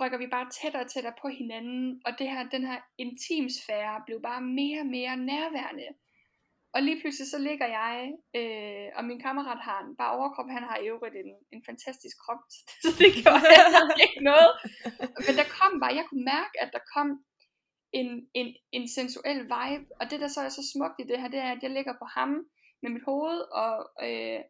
rykker 0.00 0.18
vi 0.18 0.26
bare 0.26 0.50
tættere 0.50 0.82
og 0.82 0.90
tættere 0.90 1.14
på 1.22 1.28
hinanden, 1.28 2.02
og 2.06 2.12
det 2.18 2.30
her, 2.30 2.48
den 2.48 2.66
her 2.66 2.80
intimsfære 2.98 4.02
blev 4.06 4.22
bare 4.22 4.40
mere 4.40 4.80
og 4.80 4.86
mere 4.86 5.16
nærværende. 5.16 5.88
Og 6.74 6.82
lige 6.82 7.00
pludselig 7.00 7.28
så 7.30 7.38
ligger 7.48 7.68
jeg, 7.80 7.96
øh, 8.38 8.88
og 8.96 9.02
min 9.04 9.20
kammerat 9.26 9.60
har 9.68 9.78
en 9.84 9.96
bare 10.00 10.16
overkrop, 10.18 10.48
han 10.56 10.64
har 10.70 10.76
i 10.78 10.88
øvrigt 10.92 11.16
en, 11.22 11.30
en 11.54 11.62
fantastisk 11.68 12.16
krop, 12.24 12.42
så 12.84 12.88
det 13.00 13.10
gjorde 13.20 13.46
heller 13.54 13.84
ikke 14.06 14.20
noget. 14.30 14.52
Men 15.26 15.34
der 15.40 15.46
kom 15.58 15.72
bare, 15.82 15.98
jeg 15.98 16.06
kunne 16.08 16.26
mærke, 16.34 16.54
at 16.64 16.70
der 16.76 16.82
kom 16.94 17.08
en, 18.00 18.08
en, 18.40 18.48
en 18.76 18.86
sensuel 18.96 19.40
vibe, 19.54 19.86
og 20.00 20.04
det 20.10 20.18
der 20.22 20.28
så 20.28 20.40
er 20.40 20.52
så 20.58 20.62
smukt 20.72 20.98
i 21.00 21.08
det 21.10 21.20
her, 21.20 21.28
det 21.34 21.40
er, 21.40 21.50
at 21.52 21.62
jeg 21.62 21.70
ligger 21.70 21.94
på 22.02 22.06
ham 22.16 22.30
med 22.82 22.90
mit 22.90 23.04
hoved, 23.10 23.40
og, 23.62 23.74
øh, 24.06 24.40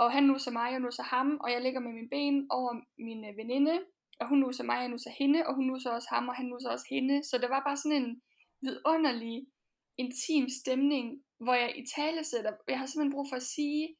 og 0.00 0.12
han 0.12 0.24
nusser 0.30 0.52
mig, 0.60 0.70
og 0.76 0.82
nusser 0.82 1.06
ham, 1.14 1.28
og 1.44 1.48
jeg 1.54 1.60
ligger 1.62 1.80
med 1.80 1.92
mine 1.92 2.12
ben 2.14 2.36
over 2.50 2.72
min 3.06 3.20
øh, 3.28 3.36
veninde, 3.40 3.76
og 4.20 4.28
hun 4.28 4.38
nusser 4.38 4.64
mig, 4.64 4.76
og 4.76 4.82
jeg 4.82 4.94
nusser 4.94 5.12
hende, 5.20 5.40
og 5.46 5.54
hun 5.54 5.66
nusser 5.66 5.90
også 5.90 6.08
ham, 6.14 6.28
og 6.28 6.34
han 6.34 6.46
nusser 6.46 6.70
også 6.70 6.86
hende. 6.90 7.16
Så 7.28 7.38
det 7.42 7.50
var 7.50 7.62
bare 7.66 7.76
sådan 7.76 8.02
en 8.02 8.22
vidunderlig, 8.64 9.36
intim 9.98 10.46
stemning, 10.60 11.06
hvor 11.40 11.54
jeg 11.54 11.78
i 11.78 11.86
tale 11.96 12.24
sætter, 12.24 12.52
jeg 12.68 12.78
har 12.78 12.86
simpelthen 12.86 13.12
brug 13.12 13.26
for 13.28 13.36
at 13.36 13.42
sige, 13.42 13.96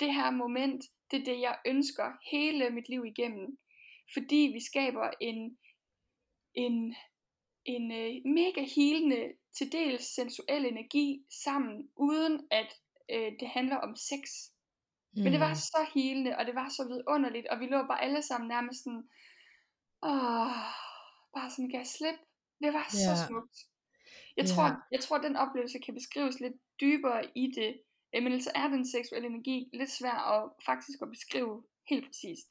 det 0.00 0.14
her 0.14 0.30
moment, 0.30 0.84
det 1.10 1.20
er 1.20 1.24
det, 1.24 1.40
jeg 1.40 1.58
ønsker 1.66 2.12
hele 2.30 2.70
mit 2.70 2.88
liv 2.88 3.04
igennem. 3.04 3.58
Fordi 4.14 4.50
vi 4.54 4.60
skaber 4.70 5.10
en, 5.20 5.58
en, 6.54 6.94
en 7.64 7.92
øh, 7.92 8.12
mega 8.24 8.62
healende, 8.76 9.32
til 9.58 9.72
dels 9.72 10.04
sensuel 10.14 10.66
energi 10.66 11.24
sammen, 11.44 11.88
uden 11.96 12.48
at 12.50 12.80
øh, 13.10 13.32
det 13.40 13.48
handler 13.48 13.76
om 13.76 13.96
sex. 13.96 14.22
Men 15.16 15.32
det 15.32 15.40
var 15.40 15.48
Mm. 15.48 15.54
så 15.54 15.86
healende, 15.94 16.36
og 16.38 16.46
det 16.46 16.54
var 16.54 16.68
så 16.68 16.82
vidunderligt, 16.88 17.46
og 17.48 17.60
vi 17.60 17.66
lå 17.66 17.86
bare 17.86 18.02
alle 18.02 18.22
sammen 18.22 18.48
nærmest 18.48 18.84
sådan, 18.84 19.04
åh, 20.02 20.66
bare 21.34 21.50
sådan 21.50 21.68
gav 21.68 21.84
slip. 21.84 22.18
Det 22.62 22.72
var 22.72 22.86
så 22.90 23.10
Ja. 23.10 23.26
smukt. 23.26 23.56
Jeg 24.36 24.44
Ja. 24.44 24.50
tror, 24.54 24.66
jeg 24.92 25.00
tror, 25.00 25.18
den 25.18 25.36
oplevelse 25.36 25.78
kan 25.78 25.94
beskrives 25.94 26.40
lidt 26.40 26.56
dybere 26.80 27.20
i 27.34 27.44
det, 27.58 27.70
øh, 28.14 28.22
men 28.22 28.32
ellers 28.32 28.48
er 28.54 28.68
den 28.68 28.84
seksuelle 28.94 29.28
energi 29.28 29.70
lidt 29.72 29.90
svær 29.90 30.18
at 30.34 30.50
faktisk 30.66 30.98
at 31.02 31.08
beskrive 31.16 31.62
helt 31.90 32.04
præcist. 32.06 32.50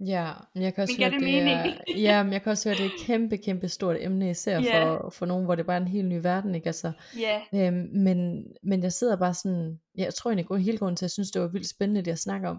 Ja, 0.00 0.32
men 0.54 0.62
jeg 0.62 0.74
kan 0.74 0.82
også 0.82 0.94
Men 0.98 1.10
høre, 1.10 1.20
det 1.20 1.20
det 1.20 1.38
er, 1.38 1.74
ja, 2.08 2.22
men 2.22 2.32
jeg 2.32 2.42
kan 2.42 2.50
også 2.50 2.68
høre, 2.68 2.76
det 2.76 2.86
er 2.86 2.90
et 2.90 3.06
kæmpe, 3.06 3.36
kæmpe 3.36 3.68
stort 3.68 3.96
emne, 4.00 4.30
især 4.30 4.60
Ja. 4.60 4.70
for, 4.70 5.10
for 5.10 5.26
nogen, 5.26 5.44
hvor 5.44 5.54
det 5.54 5.66
bare 5.66 5.76
er 5.76 5.80
en 5.80 5.88
helt 5.88 6.08
ny 6.08 6.20
verden, 6.22 6.54
ikke? 6.54 6.66
Altså, 6.66 6.92
Ja, 7.18 7.42
øhm, 7.54 7.88
men, 7.92 8.46
men 8.62 8.82
jeg 8.82 8.92
sidder 8.92 9.16
bare 9.16 9.34
sådan, 9.34 9.80
jeg 9.94 10.14
tror 10.14 10.30
egentlig, 10.30 10.50
at 10.56 10.62
hele 10.62 10.78
grunden 10.78 10.96
til, 10.96 11.04
at 11.04 11.06
jeg 11.06 11.10
synes, 11.10 11.30
det 11.30 11.42
var 11.42 11.48
vildt 11.48 11.68
spændende, 11.68 12.00
det 12.00 12.06
jeg 12.06 12.18
snakker 12.18 12.48
om, 12.48 12.58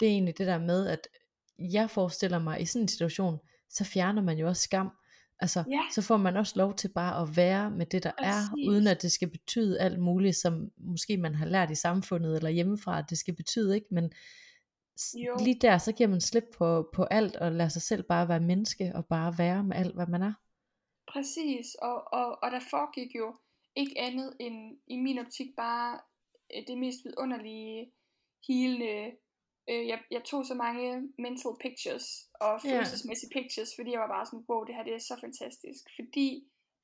det 0.00 0.08
er 0.08 0.12
egentlig 0.12 0.38
det 0.38 0.46
der 0.46 0.58
med, 0.58 0.86
at 0.86 1.08
jeg 1.58 1.90
forestiller 1.90 2.38
mig, 2.38 2.60
i 2.62 2.64
sådan 2.64 2.82
en 2.82 2.88
situation, 2.88 3.38
så 3.70 3.84
fjerner 3.84 4.22
man 4.22 4.38
jo 4.38 4.48
også 4.48 4.62
skam. 4.62 4.90
Altså, 5.40 5.64
Ja. 5.70 5.80
så 5.94 6.02
får 6.02 6.16
man 6.16 6.36
også 6.36 6.52
lov 6.56 6.74
til 6.74 6.88
bare 6.94 7.22
at 7.22 7.36
være 7.36 7.70
med 7.70 7.86
det, 7.86 8.02
der 8.02 8.12
er, 8.18 8.32
Præcis. 8.50 8.68
uden 8.68 8.86
at 8.86 9.02
det 9.02 9.12
skal 9.12 9.30
betyde 9.30 9.80
alt 9.80 9.98
muligt, 10.00 10.36
som 10.36 10.70
måske 10.76 11.16
man 11.16 11.34
har 11.34 11.46
lært 11.46 11.70
i 11.70 11.74
samfundet, 11.74 12.36
eller 12.36 12.50
hjemmefra, 12.50 12.98
at 12.98 13.04
det 13.10 13.18
skal 13.18 13.36
betyde, 13.36 13.74
ikke? 13.74 13.86
Men 13.90 14.12
Jo. 15.26 15.36
lige 15.44 15.58
der, 15.60 15.78
så 15.78 15.92
giver 15.92 16.08
man 16.08 16.20
slip 16.20 16.44
på, 16.58 16.90
på 16.94 17.04
alt, 17.04 17.36
og 17.36 17.52
lader 17.52 17.68
sig 17.68 17.82
selv 17.82 18.02
bare 18.02 18.28
være 18.28 18.40
menneske, 18.40 18.92
og 18.94 19.06
bare 19.06 19.38
være 19.38 19.64
med 19.64 19.76
alt, 19.76 19.94
hvad 19.94 20.06
man 20.06 20.22
er. 20.22 20.32
præcis. 21.12 21.66
Og, 21.82 22.12
og, 22.12 22.42
og 22.42 22.50
der 22.50 22.60
foregik 22.70 23.14
jo 23.14 23.34
ikke 23.76 23.94
andet 23.98 24.36
end 24.40 24.78
i 24.86 24.96
min 24.96 25.18
optik 25.18 25.46
bare 25.56 26.00
øh, 26.56 26.62
det 26.68 26.78
mest 26.78 26.98
vidunderlige, 27.04 27.92
healende. 28.48 29.10
Øh, 29.70 29.86
jeg, 29.86 29.98
jeg 30.10 30.24
tog 30.24 30.46
så 30.46 30.54
mange 30.54 31.12
mental 31.18 31.52
pictures 31.60 32.06
og 32.40 32.60
følelsesmæssige 32.62 33.30
pictures, 33.36 33.72
fordi 33.76 33.90
jeg 33.90 34.00
var 34.00 34.12
bare 34.16 34.26
sådan, 34.26 34.44
wow, 34.48 34.64
det 34.64 34.74
her 34.74 34.82
det 34.82 34.94
er 34.94 34.98
så 34.98 35.16
fantastisk. 35.20 35.82
Fordi 35.96 36.28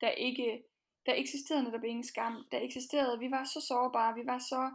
der 0.01 0.09
ikke 0.09 0.63
der 1.05 1.13
eksisterede 1.13 1.63
netop 1.63 1.83
ingen 1.83 2.03
skam. 2.03 2.47
Der 2.51 2.59
eksisterede, 2.59 3.19
vi 3.19 3.31
var 3.31 3.43
så 3.43 3.61
sårbare, 3.61 4.15
vi 4.15 4.25
var 4.25 4.37
så 4.37 4.71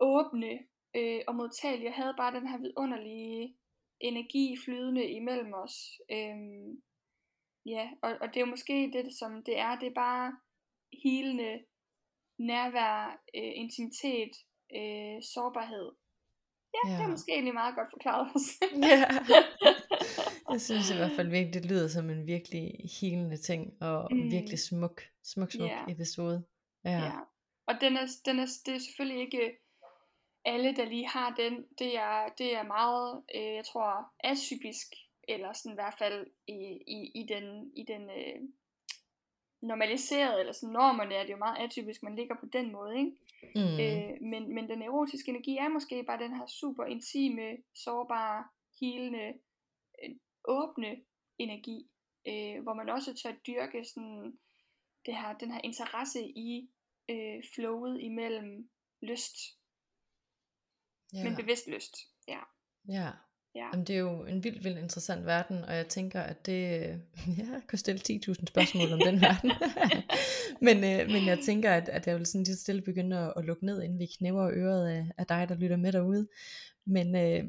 åbne 0.00 0.58
øh, 0.96 1.20
og 1.26 1.34
modtagelige, 1.34 1.88
og 1.88 1.94
havde 1.94 2.14
bare 2.16 2.34
den 2.34 2.48
her 2.48 2.58
vidunderlige 2.58 3.56
energi 4.00 4.56
flydende 4.64 5.10
imellem 5.10 5.52
os. 5.54 6.00
Øhm, 6.10 6.82
ja, 7.66 7.90
og, 8.02 8.10
og 8.20 8.28
det 8.28 8.36
er 8.36 8.40
jo 8.46 8.54
måske 8.54 8.90
det, 8.92 9.14
som 9.18 9.42
det 9.44 9.58
er. 9.58 9.78
Det 9.78 9.88
er 9.88 9.94
bare 9.94 10.36
helende 11.02 11.64
nærvær, 12.38 13.22
øh, 13.34 13.52
intimitet, 13.54 14.32
øh, 14.76 15.22
sårbarhed. 15.22 15.92
Ja, 16.74 16.90
ja, 16.90 16.96
det 16.96 17.04
er 17.04 17.08
måske 17.08 17.32
egentlig 17.32 17.54
meget 17.54 17.74
godt 17.74 17.90
forklaret 17.90 18.28
også. 18.34 18.64
ja. 18.90 19.04
Jeg 20.52 20.60
synes 20.60 20.90
i 20.90 20.96
hvert 20.96 21.12
fald 21.16 21.28
virkelig, 21.28 21.54
det 21.54 21.70
lyder 21.70 21.88
som 21.88 22.10
en 22.10 22.26
virkelig 22.26 22.90
helende 23.00 23.36
ting, 23.36 23.82
og 23.82 24.08
mm. 24.10 24.30
virkelig 24.30 24.58
smuk, 24.58 25.02
smuk, 25.24 25.50
smuk 25.52 25.70
yeah. 25.70 25.90
episode. 25.90 26.44
Ja. 26.84 26.90
ja. 26.90 27.12
Og 27.66 27.74
den 27.80 27.96
er, 27.96 28.06
den 28.24 28.38
er, 28.38 28.46
det 28.66 28.74
er 28.74 28.78
selvfølgelig 28.78 29.20
ikke 29.20 29.58
alle, 30.44 30.76
der 30.76 30.84
lige 30.84 31.08
har 31.08 31.34
den. 31.34 31.64
Det 31.78 31.98
er, 31.98 32.28
det 32.38 32.56
er 32.56 32.62
meget, 32.62 33.22
øh, 33.34 33.54
jeg 33.54 33.64
tror, 33.64 34.12
atypisk, 34.24 34.86
eller 35.28 35.52
sådan 35.52 35.72
i 35.72 35.80
hvert 35.80 35.94
fald 35.98 36.26
i, 36.46 36.58
i, 36.86 37.10
i 37.14 37.26
den, 37.28 37.70
i 37.76 37.84
den 37.88 38.02
øh, 38.02 38.40
normaliseret, 39.62 40.40
eller 40.40 40.52
sådan 40.52 40.72
normerne 40.72 41.14
er 41.14 41.22
det 41.22 41.32
jo 41.32 41.36
meget 41.36 41.64
atypisk, 41.64 42.02
man 42.02 42.16
ligger 42.16 42.34
på 42.40 42.46
den 42.52 42.72
måde, 42.72 42.98
ikke? 42.98 43.12
Mm. 43.54 43.80
Øh, 43.80 44.22
men, 44.30 44.54
men 44.54 44.68
den 44.68 44.82
erotiske 44.82 45.30
energi 45.30 45.56
er 45.56 45.68
måske 45.68 46.04
bare 46.04 46.22
den 46.22 46.36
her 46.36 46.46
super 46.46 46.84
intime, 46.84 47.56
sårbare, 47.74 48.44
helende, 48.80 49.28
øh, 50.04 50.10
åbne 50.44 50.96
energi, 51.38 51.90
øh, 52.28 52.62
hvor 52.62 52.74
man 52.74 52.88
også 52.88 53.14
tør 53.14 53.32
dyrke 53.46 53.84
sådan 53.84 54.38
det 55.06 55.16
her, 55.16 55.38
den 55.38 55.52
her 55.52 55.60
interesse 55.64 56.20
i 56.28 56.70
øh, 57.10 57.42
flowet 57.54 58.00
imellem 58.00 58.70
lyst, 59.02 59.36
ja. 61.14 61.24
men 61.24 61.36
bevidst 61.36 61.68
lyst. 61.68 61.96
Ja. 62.28 62.40
Ja. 62.88 63.10
Ja. 63.54 63.66
Jamen, 63.72 63.86
det 63.86 63.96
er 63.96 64.00
jo 64.00 64.24
en 64.24 64.44
vildt, 64.44 64.64
vildt 64.64 64.78
interessant 64.78 65.26
verden, 65.26 65.64
og 65.64 65.76
jeg 65.76 65.88
tænker, 65.88 66.20
at 66.20 66.46
det, 66.46 66.70
ja, 67.38 67.44
jeg 67.52 67.62
kan 67.68 67.78
stille 67.78 68.00
10.000 68.08 68.46
spørgsmål 68.46 68.92
om 68.92 69.00
den 69.04 69.20
verden. 69.26 69.52
men, 70.66 70.76
øh, 70.76 71.10
men 71.10 71.26
jeg 71.26 71.38
tænker, 71.44 71.72
at, 71.72 71.88
at 71.88 72.06
jeg 72.06 72.18
vil 72.18 72.26
sådan 72.26 72.44
lige 72.44 72.56
stille 72.56 72.82
begynde 72.82 73.18
at, 73.18 73.32
at 73.36 73.44
lukke 73.44 73.66
ned, 73.66 73.82
inden 73.82 73.98
vi 73.98 74.06
knæver 74.06 74.50
øret 74.52 74.88
af, 74.88 75.06
af 75.18 75.26
dig, 75.26 75.48
der 75.48 75.54
lytter 75.54 75.76
med 75.76 75.92
derude. 75.92 76.28
Men, 76.84 77.16
øh, 77.16 77.44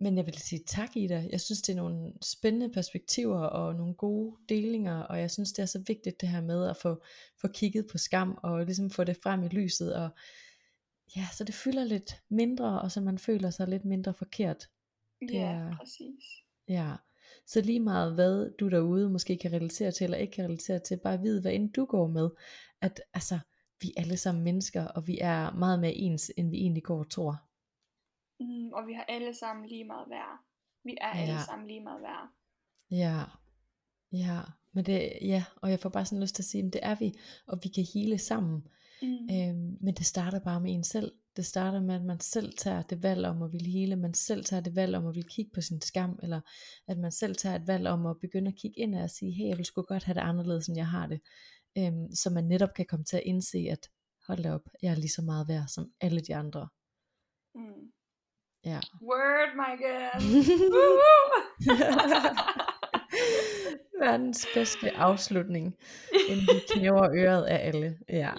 men 0.00 0.16
jeg 0.16 0.26
vil 0.26 0.38
sige 0.38 0.62
tak, 0.66 0.96
Ida. 0.96 1.28
Jeg 1.30 1.40
synes, 1.40 1.62
det 1.62 1.72
er 1.72 1.76
nogle 1.76 2.12
spændende 2.22 2.72
perspektiver 2.72 3.38
og 3.38 3.74
nogle 3.74 3.94
gode 3.94 4.36
delinger, 4.48 5.00
og 5.00 5.20
jeg 5.20 5.30
synes, 5.30 5.52
det 5.52 5.62
er 5.62 5.66
så 5.66 5.82
vigtigt 5.86 6.20
det 6.20 6.28
her 6.28 6.40
med 6.40 6.68
at 6.70 6.76
få, 6.76 7.02
få 7.40 7.48
kigget 7.48 7.86
på 7.92 7.98
skam, 7.98 8.38
og 8.42 8.64
ligesom 8.64 8.90
få 8.90 9.04
det 9.04 9.16
frem 9.22 9.42
i 9.42 9.48
lyset, 9.48 9.94
og 9.94 10.08
ja, 11.16 11.26
så 11.32 11.44
det 11.44 11.54
fylder 11.54 11.84
lidt 11.84 12.22
mindre, 12.28 12.80
og 12.80 12.92
så 12.92 13.00
man 13.00 13.18
føler 13.18 13.50
sig 13.50 13.68
lidt 13.68 13.84
mindre 13.84 14.14
forkert 14.14 14.68
ja, 15.32 15.52
er, 15.52 15.76
præcis. 15.76 16.24
Ja, 16.68 16.92
så 17.46 17.60
lige 17.60 17.80
meget 17.80 18.14
hvad 18.14 18.50
du 18.50 18.68
derude 18.68 19.10
måske 19.10 19.38
kan 19.38 19.52
relatere 19.52 19.90
til, 19.90 20.04
eller 20.04 20.18
ikke 20.18 20.32
kan 20.32 20.44
relatere 20.44 20.78
til, 20.78 20.96
bare 20.96 21.20
vide, 21.20 21.40
hvad 21.40 21.52
end 21.52 21.72
du 21.72 21.84
går 21.84 22.06
med, 22.06 22.30
at 22.80 23.00
altså, 23.14 23.38
vi 23.80 23.92
er 23.96 24.00
alle 24.00 24.16
sammen 24.16 24.44
mennesker, 24.44 24.84
og 24.84 25.06
vi 25.06 25.18
er 25.20 25.50
meget 25.50 25.80
mere 25.80 25.94
ens, 25.94 26.32
end 26.36 26.50
vi 26.50 26.56
egentlig 26.56 26.82
går 26.82 26.98
og 26.98 27.10
tror. 27.10 27.36
Mm, 28.40 28.72
og 28.72 28.86
vi 28.86 28.92
har 28.92 29.04
alle 29.08 29.34
sammen 29.34 29.66
lige 29.66 29.84
meget 29.84 30.10
værd. 30.10 30.38
Vi 30.84 30.96
er 31.00 31.18
ja. 31.18 31.22
alle 31.22 31.44
sammen 31.46 31.68
lige 31.68 31.80
meget 31.80 32.02
værd. 32.02 32.28
Ja, 32.90 33.22
ja, 34.12 34.40
men 34.72 34.86
det, 34.86 35.12
ja, 35.22 35.44
og 35.56 35.70
jeg 35.70 35.80
får 35.80 35.88
bare 35.88 36.04
sådan 36.04 36.22
lyst 36.22 36.34
til 36.34 36.42
at 36.42 36.46
sige, 36.46 36.66
at 36.66 36.72
det 36.72 36.80
er 36.84 36.94
vi, 36.94 37.12
og 37.46 37.58
vi 37.62 37.68
kan 37.68 37.86
hele 37.94 38.18
sammen. 38.18 38.68
Mm. 39.02 39.28
Øhm, 39.30 39.76
men 39.80 39.94
det 39.94 40.06
starter 40.06 40.38
bare 40.38 40.60
med 40.60 40.74
en 40.74 40.84
selv. 40.84 41.12
Det 41.36 41.46
starter 41.46 41.80
med, 41.80 41.94
at 41.94 42.04
man 42.04 42.20
selv 42.20 42.52
tager 42.56 42.82
det 42.82 43.02
valg 43.02 43.26
om 43.26 43.42
at 43.42 43.52
ville 43.52 43.70
hele, 43.70 43.96
man 43.96 44.14
selv 44.14 44.44
tager 44.44 44.60
det 44.60 44.76
valg 44.76 44.96
om 44.96 45.06
at 45.06 45.14
ville 45.14 45.28
kigge 45.28 45.50
på 45.54 45.60
sin 45.60 45.80
skam, 45.80 46.18
eller 46.22 46.40
at 46.88 46.98
man 46.98 47.12
selv 47.12 47.36
tager 47.36 47.56
et 47.56 47.66
valg 47.66 47.88
om 47.88 48.06
at 48.06 48.16
begynde 48.20 48.48
at 48.48 48.56
kigge 48.56 48.80
ind 48.80 48.94
og 48.94 49.10
sige, 49.10 49.32
hey, 49.32 49.48
jeg 49.48 49.56
vil 49.56 49.64
sgu 49.64 49.82
godt 49.82 50.04
have 50.04 50.14
det 50.14 50.20
anderledes, 50.20 50.68
end 50.68 50.76
jeg 50.76 50.88
har 50.88 51.06
det. 51.06 51.20
Øhm, 51.78 52.14
så 52.14 52.30
man 52.30 52.44
netop 52.44 52.74
kan 52.76 52.86
komme 52.86 53.04
til 53.04 53.16
at 53.16 53.22
indse, 53.26 53.58
at 53.70 53.88
hold 54.26 54.42
da 54.42 54.54
op, 54.54 54.68
jeg 54.82 54.90
er 54.90 54.96
lige 54.96 55.08
så 55.08 55.22
meget 55.22 55.48
værd 55.48 55.68
som 55.68 55.92
alle 56.00 56.20
de 56.20 56.36
andre. 56.36 56.68
Mm. 57.54 57.92
Ja. 58.64 58.80
Word, 59.02 59.50
my 59.56 59.72
god. 59.82 60.20
Verdens 64.00 64.46
bedste 64.54 64.96
afslutning, 64.96 65.76
inden 66.28 66.46
vi 66.46 66.60
knæver 66.68 67.08
øret 67.14 67.44
af 67.44 67.66
alle. 67.66 67.98
Ja. 68.08 68.30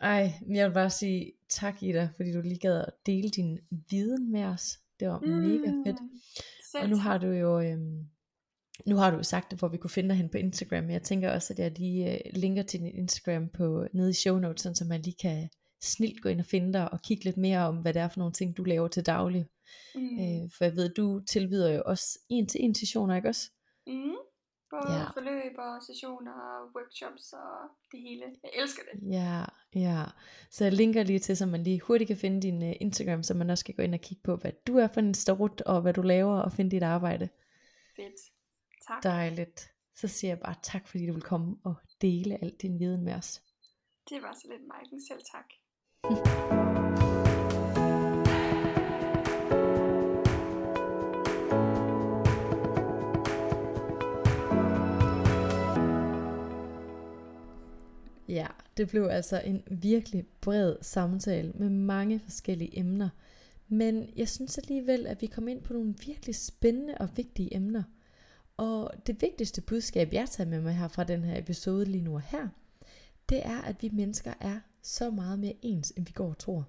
Ej, 0.00 0.32
jeg 0.54 0.68
vil 0.68 0.74
bare 0.74 0.90
sige 0.90 1.32
tak 1.48 1.82
Ida, 1.82 2.08
fordi 2.16 2.32
du 2.32 2.40
lige 2.40 2.58
gad 2.58 2.84
at 2.86 2.92
dele 3.06 3.30
din 3.30 3.58
viden 3.90 4.32
med 4.32 4.44
os. 4.44 4.78
Det 5.00 5.08
var 5.08 5.18
mm, 5.18 5.28
mega 5.28 5.72
fedt. 5.86 5.96
Og 6.82 6.88
nu 6.88 6.96
har 6.96 7.18
du 7.18 7.26
jo 7.26 7.60
øhm, 7.60 8.06
nu 8.86 8.96
har 8.96 9.10
du 9.10 9.22
sagt 9.22 9.50
det, 9.50 9.58
hvor 9.58 9.68
vi 9.68 9.76
kunne 9.76 9.90
finde 9.90 10.08
dig 10.08 10.16
hen 10.16 10.28
på 10.28 10.38
Instagram, 10.38 10.84
men 10.84 10.92
jeg 10.92 11.02
tænker 11.02 11.32
også, 11.32 11.52
at 11.52 11.58
jeg 11.58 11.78
lige 11.78 12.14
øh, 12.14 12.20
linker 12.32 12.62
til 12.62 12.80
din 12.80 12.94
Instagram 12.94 13.48
på, 13.48 13.86
nede 13.92 14.10
i 14.10 14.12
show 14.12 14.38
notes, 14.38 14.78
så 14.78 14.84
man 14.88 15.02
lige 15.02 15.16
kan 15.20 15.48
snilt 15.82 16.22
gå 16.22 16.28
ind 16.28 16.40
og 16.40 16.46
finde 16.46 16.72
dig 16.72 16.92
og 16.92 17.02
kigge 17.02 17.24
lidt 17.24 17.36
mere 17.36 17.58
om, 17.58 17.76
hvad 17.76 17.94
det 17.94 18.02
er 18.02 18.08
for 18.08 18.18
nogle 18.18 18.32
ting, 18.32 18.56
du 18.56 18.64
laver 18.64 18.88
til 18.88 19.06
daglig. 19.06 19.46
Mm. 19.94 20.20
Øh, 20.20 20.50
for 20.58 20.64
jeg 20.64 20.76
ved, 20.76 20.88
du 20.88 21.20
tilbyder 21.28 21.72
jo 21.72 21.82
også 21.86 22.18
en 22.28 22.46
til 22.46 22.64
en 22.64 22.74
sessioner, 22.74 23.16
ikke 23.16 23.28
også? 23.28 23.50
Mm. 23.86 24.14
Både 24.70 24.92
ja. 24.92 25.10
forløb 25.10 25.58
og 25.58 25.82
sessioner 25.82 26.32
og 26.32 26.70
workshops 26.76 27.32
og 27.32 27.70
det 27.92 28.00
hele. 28.00 28.24
Jeg 28.42 28.50
elsker 28.54 28.82
det. 28.82 29.12
Ja, 29.12 29.44
ja. 29.74 30.04
Så 30.50 30.64
jeg 30.64 30.72
linker 30.72 31.02
lige 31.02 31.18
til, 31.18 31.36
så 31.36 31.46
man 31.46 31.62
lige 31.62 31.80
hurtigt 31.80 32.08
kan 32.08 32.16
finde 32.16 32.42
din 32.42 32.62
uh, 32.62 32.72
Instagram, 32.80 33.22
så 33.22 33.34
man 33.34 33.50
også 33.50 33.64
kan 33.64 33.74
gå 33.74 33.82
ind 33.82 33.94
og 33.94 34.00
kigge 34.00 34.22
på, 34.24 34.36
hvad 34.36 34.52
du 34.66 34.78
er 34.78 34.88
for 34.88 35.00
en 35.00 35.14
starut, 35.14 35.60
og 35.60 35.82
hvad 35.82 35.92
du 35.92 36.02
laver, 36.02 36.40
og 36.40 36.52
finde 36.52 36.70
dit 36.70 36.82
arbejde. 36.82 37.28
Fedt. 37.96 38.20
Tak. 38.88 39.02
Dejligt. 39.02 39.70
Så 39.94 40.08
siger 40.08 40.30
jeg 40.30 40.40
bare 40.40 40.54
tak, 40.62 40.88
fordi 40.88 41.06
du 41.06 41.12
vil 41.12 41.22
komme 41.22 41.56
og 41.64 41.74
dele 42.00 42.38
al 42.42 42.56
din 42.62 42.78
viden 42.78 43.04
med 43.04 43.14
os. 43.14 43.42
Det 44.08 44.22
var 44.22 44.32
så 44.32 44.48
lidt 44.50 44.62
mig. 44.66 45.00
Selv 45.08 45.20
tak. 45.32 45.46
Ja, 58.36 58.46
det 58.76 58.88
blev 58.88 59.04
altså 59.04 59.40
en 59.40 59.62
virkelig 59.70 60.26
bred 60.40 60.76
samtale 60.82 61.52
med 61.54 61.68
mange 61.68 62.20
forskellige 62.20 62.78
emner. 62.78 63.08
Men 63.68 64.10
jeg 64.16 64.28
synes 64.28 64.58
alligevel, 64.58 65.06
at 65.06 65.22
vi 65.22 65.26
kom 65.26 65.48
ind 65.48 65.62
på 65.62 65.72
nogle 65.72 65.94
virkelig 66.06 66.34
spændende 66.34 66.94
og 67.00 67.08
vigtige 67.16 67.54
emner. 67.56 67.82
Og 68.56 68.90
det 69.06 69.22
vigtigste 69.22 69.60
budskab, 69.60 70.12
jeg 70.12 70.28
tager 70.28 70.50
med 70.50 70.60
mig 70.60 70.74
her 70.74 70.88
fra 70.88 71.04
den 71.04 71.24
her 71.24 71.38
episode 71.38 71.84
lige 71.84 72.04
nu 72.04 72.14
og 72.14 72.22
her, 72.22 72.48
det 73.28 73.46
er, 73.46 73.62
at 73.62 73.82
vi 73.82 73.90
mennesker 73.92 74.34
er 74.40 74.60
så 74.82 75.10
meget 75.10 75.38
mere 75.38 75.56
ens, 75.62 75.92
end 75.96 76.06
vi 76.06 76.12
går 76.12 76.28
og 76.28 76.38
tror. 76.38 76.68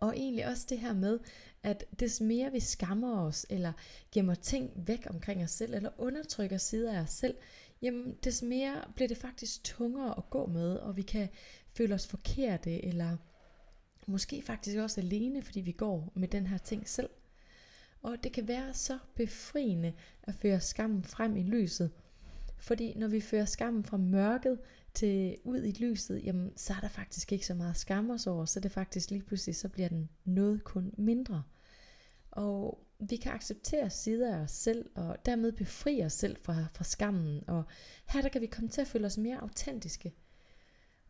Og 0.00 0.16
egentlig 0.16 0.46
også 0.46 0.66
det 0.68 0.78
her 0.78 0.92
med, 0.92 1.18
at 1.62 1.84
des 2.00 2.20
mere 2.20 2.52
vi 2.52 2.60
skammer 2.60 3.20
os, 3.20 3.46
eller 3.50 3.72
gemmer 4.12 4.34
ting 4.34 4.70
væk 4.76 5.06
omkring 5.10 5.42
os 5.42 5.50
selv, 5.50 5.74
eller 5.74 5.90
undertrykker 5.98 6.58
sider 6.58 6.98
af 6.98 7.02
os 7.02 7.10
selv, 7.10 7.34
jamen 7.82 8.16
des 8.24 8.42
mere 8.42 8.84
bliver 8.94 9.08
det 9.08 9.16
faktisk 9.16 9.64
tungere 9.64 10.18
at 10.18 10.30
gå 10.30 10.46
med, 10.46 10.76
og 10.76 10.96
vi 10.96 11.02
kan 11.02 11.28
føle 11.72 11.94
os 11.94 12.06
forkerte, 12.06 12.84
eller 12.84 13.16
måske 14.06 14.42
faktisk 14.42 14.78
også 14.78 15.00
alene, 15.00 15.42
fordi 15.42 15.60
vi 15.60 15.72
går 15.72 16.12
med 16.14 16.28
den 16.28 16.46
her 16.46 16.58
ting 16.58 16.88
selv. 16.88 17.10
Og 18.02 18.16
det 18.22 18.32
kan 18.32 18.48
være 18.48 18.74
så 18.74 18.98
befriende 19.14 19.92
at 20.22 20.34
føre 20.34 20.60
skammen 20.60 21.04
frem 21.04 21.36
i 21.36 21.42
lyset, 21.42 21.90
fordi 22.58 22.94
når 22.94 23.08
vi 23.08 23.20
fører 23.20 23.44
skammen 23.44 23.84
fra 23.84 23.96
mørket 23.96 24.58
til 24.94 25.36
ud 25.44 25.62
i 25.62 25.72
lyset, 25.72 26.24
jamen 26.24 26.52
så 26.56 26.72
er 26.72 26.80
der 26.80 26.88
faktisk 26.88 27.32
ikke 27.32 27.46
så 27.46 27.54
meget 27.54 27.76
skam 27.76 28.10
os 28.10 28.26
over, 28.26 28.44
så 28.44 28.60
det 28.60 28.72
faktisk 28.72 29.10
lige 29.10 29.22
pludselig, 29.22 29.56
så 29.56 29.68
bliver 29.68 29.88
den 29.88 30.08
noget 30.24 30.64
kun 30.64 30.94
mindre. 30.98 31.42
Og 32.30 32.86
vi 33.00 33.16
kan 33.16 33.32
acceptere 33.32 33.90
sider 33.90 34.36
af 34.36 34.40
os 34.40 34.50
selv, 34.50 34.90
og 34.94 35.16
dermed 35.26 35.52
befri 35.52 36.04
os 36.04 36.12
selv 36.12 36.36
fra, 36.42 36.64
fra 36.72 36.84
skammen. 36.84 37.44
Og 37.46 37.64
her 38.08 38.22
der 38.22 38.28
kan 38.28 38.40
vi 38.40 38.46
komme 38.46 38.70
til 38.70 38.80
at 38.80 38.86
føle 38.86 39.06
os 39.06 39.18
mere 39.18 39.40
autentiske. 39.42 40.12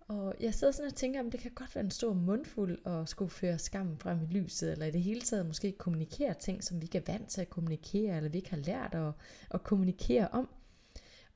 Og 0.01 0.35
jeg 0.41 0.55
sidder 0.55 0.73
sådan 0.73 0.91
og 0.91 0.97
tænker, 0.97 1.21
om 1.21 1.31
det 1.31 1.41
kan 1.41 1.51
godt 1.55 1.75
være 1.75 1.85
en 1.85 1.91
stor 1.91 2.13
mundfuld 2.13 2.87
at 2.87 3.09
skulle 3.09 3.31
føre 3.31 3.59
skammen 3.59 3.99
frem 3.99 4.23
i 4.23 4.27
lyset, 4.27 4.73
eller 4.73 4.87
i 4.87 4.91
det 4.91 5.03
hele 5.03 5.21
taget 5.21 5.47
måske 5.47 5.73
kommunikere 5.73 6.35
ting, 6.35 6.65
som 6.65 6.81
vi 6.81 6.85
ikke 6.85 6.99
er 6.99 7.13
vant 7.13 7.29
til 7.29 7.41
at 7.41 7.51
kommunikere, 7.51 8.17
eller 8.17 8.31
vi 8.31 8.39
ikke 8.39 8.51
har 8.51 8.57
lært 8.57 8.95
at, 8.95 9.13
at 9.51 9.63
kommunikere 9.63 10.29
om. 10.29 10.49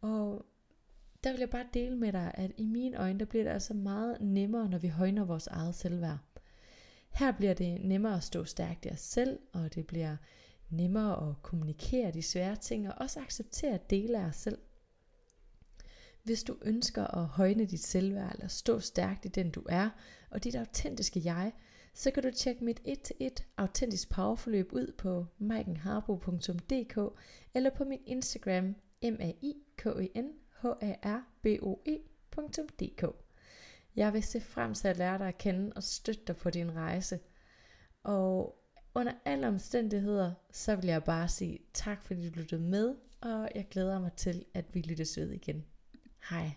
Og 0.01 0.47
der 1.25 1.31
vil 1.31 1.39
jeg 1.39 1.51
bare 1.51 1.67
dele 1.75 1.97
med 1.97 2.13
dig, 2.13 2.31
at 2.35 2.53
i 2.57 2.65
mine 2.65 2.97
øjne, 2.97 3.19
der 3.19 3.25
bliver 3.25 3.45
det 3.45 3.51
altså 3.51 3.75
meget 3.75 4.21
nemmere, 4.21 4.69
når 4.69 4.79
vi 4.79 4.89
højner 4.89 5.25
vores 5.25 5.47
eget 5.47 5.75
selvværd. 5.75 6.19
Her 7.11 7.33
bliver 7.33 7.55
det 7.55 7.81
nemmere 7.85 8.17
at 8.17 8.23
stå 8.23 8.45
stærkt 8.45 8.87
i 8.87 8.89
os 8.89 9.01
selv, 9.01 9.39
og 9.53 9.75
det 9.75 9.87
bliver 9.87 10.17
nemmere 10.75 11.31
at 11.31 11.43
kommunikere 11.43 12.11
de 12.11 12.23
svære 12.23 12.57
ting, 12.57 12.89
og 12.89 12.95
også 12.97 13.21
acceptere 13.21 13.79
dele 13.91 14.19
af 14.19 14.25
os 14.25 14.37
selv. 14.37 14.59
Hvis 16.23 16.43
du 16.43 16.57
ønsker 16.63 17.05
at 17.05 17.27
højne 17.27 17.65
dit 17.65 17.83
selvværd 17.83 18.33
eller 18.33 18.49
stå 18.49 18.81
stærkt 18.81 19.25
i 19.25 19.29
den 19.29 19.51
du 19.51 19.67
er, 19.69 19.91
og 20.31 20.45
dit 20.45 20.55
autentiske 20.55 21.21
jeg, 21.25 21.53
så 21.95 22.11
kan 22.11 22.23
du 22.23 22.31
tjekke 22.31 22.65
mit 22.65 22.81
1-1 23.21 23.29
autentisk 23.57 24.11
powerforløb 24.11 24.73
ud 24.73 24.93
på 24.99 25.27
maikenharbo.dk 25.39 27.19
eller 27.55 27.71
på 27.71 27.85
min 27.85 28.01
Instagram 28.07 28.65
m 29.03 29.17
a 29.21 29.33
i 29.43 29.55
k 29.77 29.87
e 29.87 30.21
n 30.23 30.33
h 30.61 30.67
a 30.67 30.95
r 31.05 31.23
b 31.43 31.47
o 31.63 31.83
e.dk. 31.87 33.05
Jeg 33.97 34.13
vil 34.13 34.23
se 34.23 34.41
frem 34.41 34.75
til 34.75 34.89
at 34.89 34.97
lære 34.97 35.19
dig 35.19 35.29
at 35.29 35.39
kende 35.39 35.73
og 35.77 35.83
støtte 35.83 36.23
dig 36.27 36.37
på 36.37 36.51
din 36.51 36.75
rejse. 36.75 37.21
Og 38.03 38.59
under 38.95 39.13
alle 39.25 39.49
omstændigheder, 39.49 40.33
så 40.53 40.77
vil 40.77 40.87
jeg 40.87 41.05
bare 41.05 41.29
sige 41.29 41.59
tak 41.75 42.05
fordi 42.05 42.31
du 42.31 42.41
lyttede 42.41 42.61
med, 42.61 42.95
og 43.21 43.49
jeg 43.55 43.67
glæder 43.71 44.01
mig 44.01 44.13
til, 44.13 44.45
at 44.55 44.65
vi 44.73 44.81
lyttes 44.81 45.17
ved 45.19 45.31
igen. 45.31 45.65
Hej. 46.31 46.51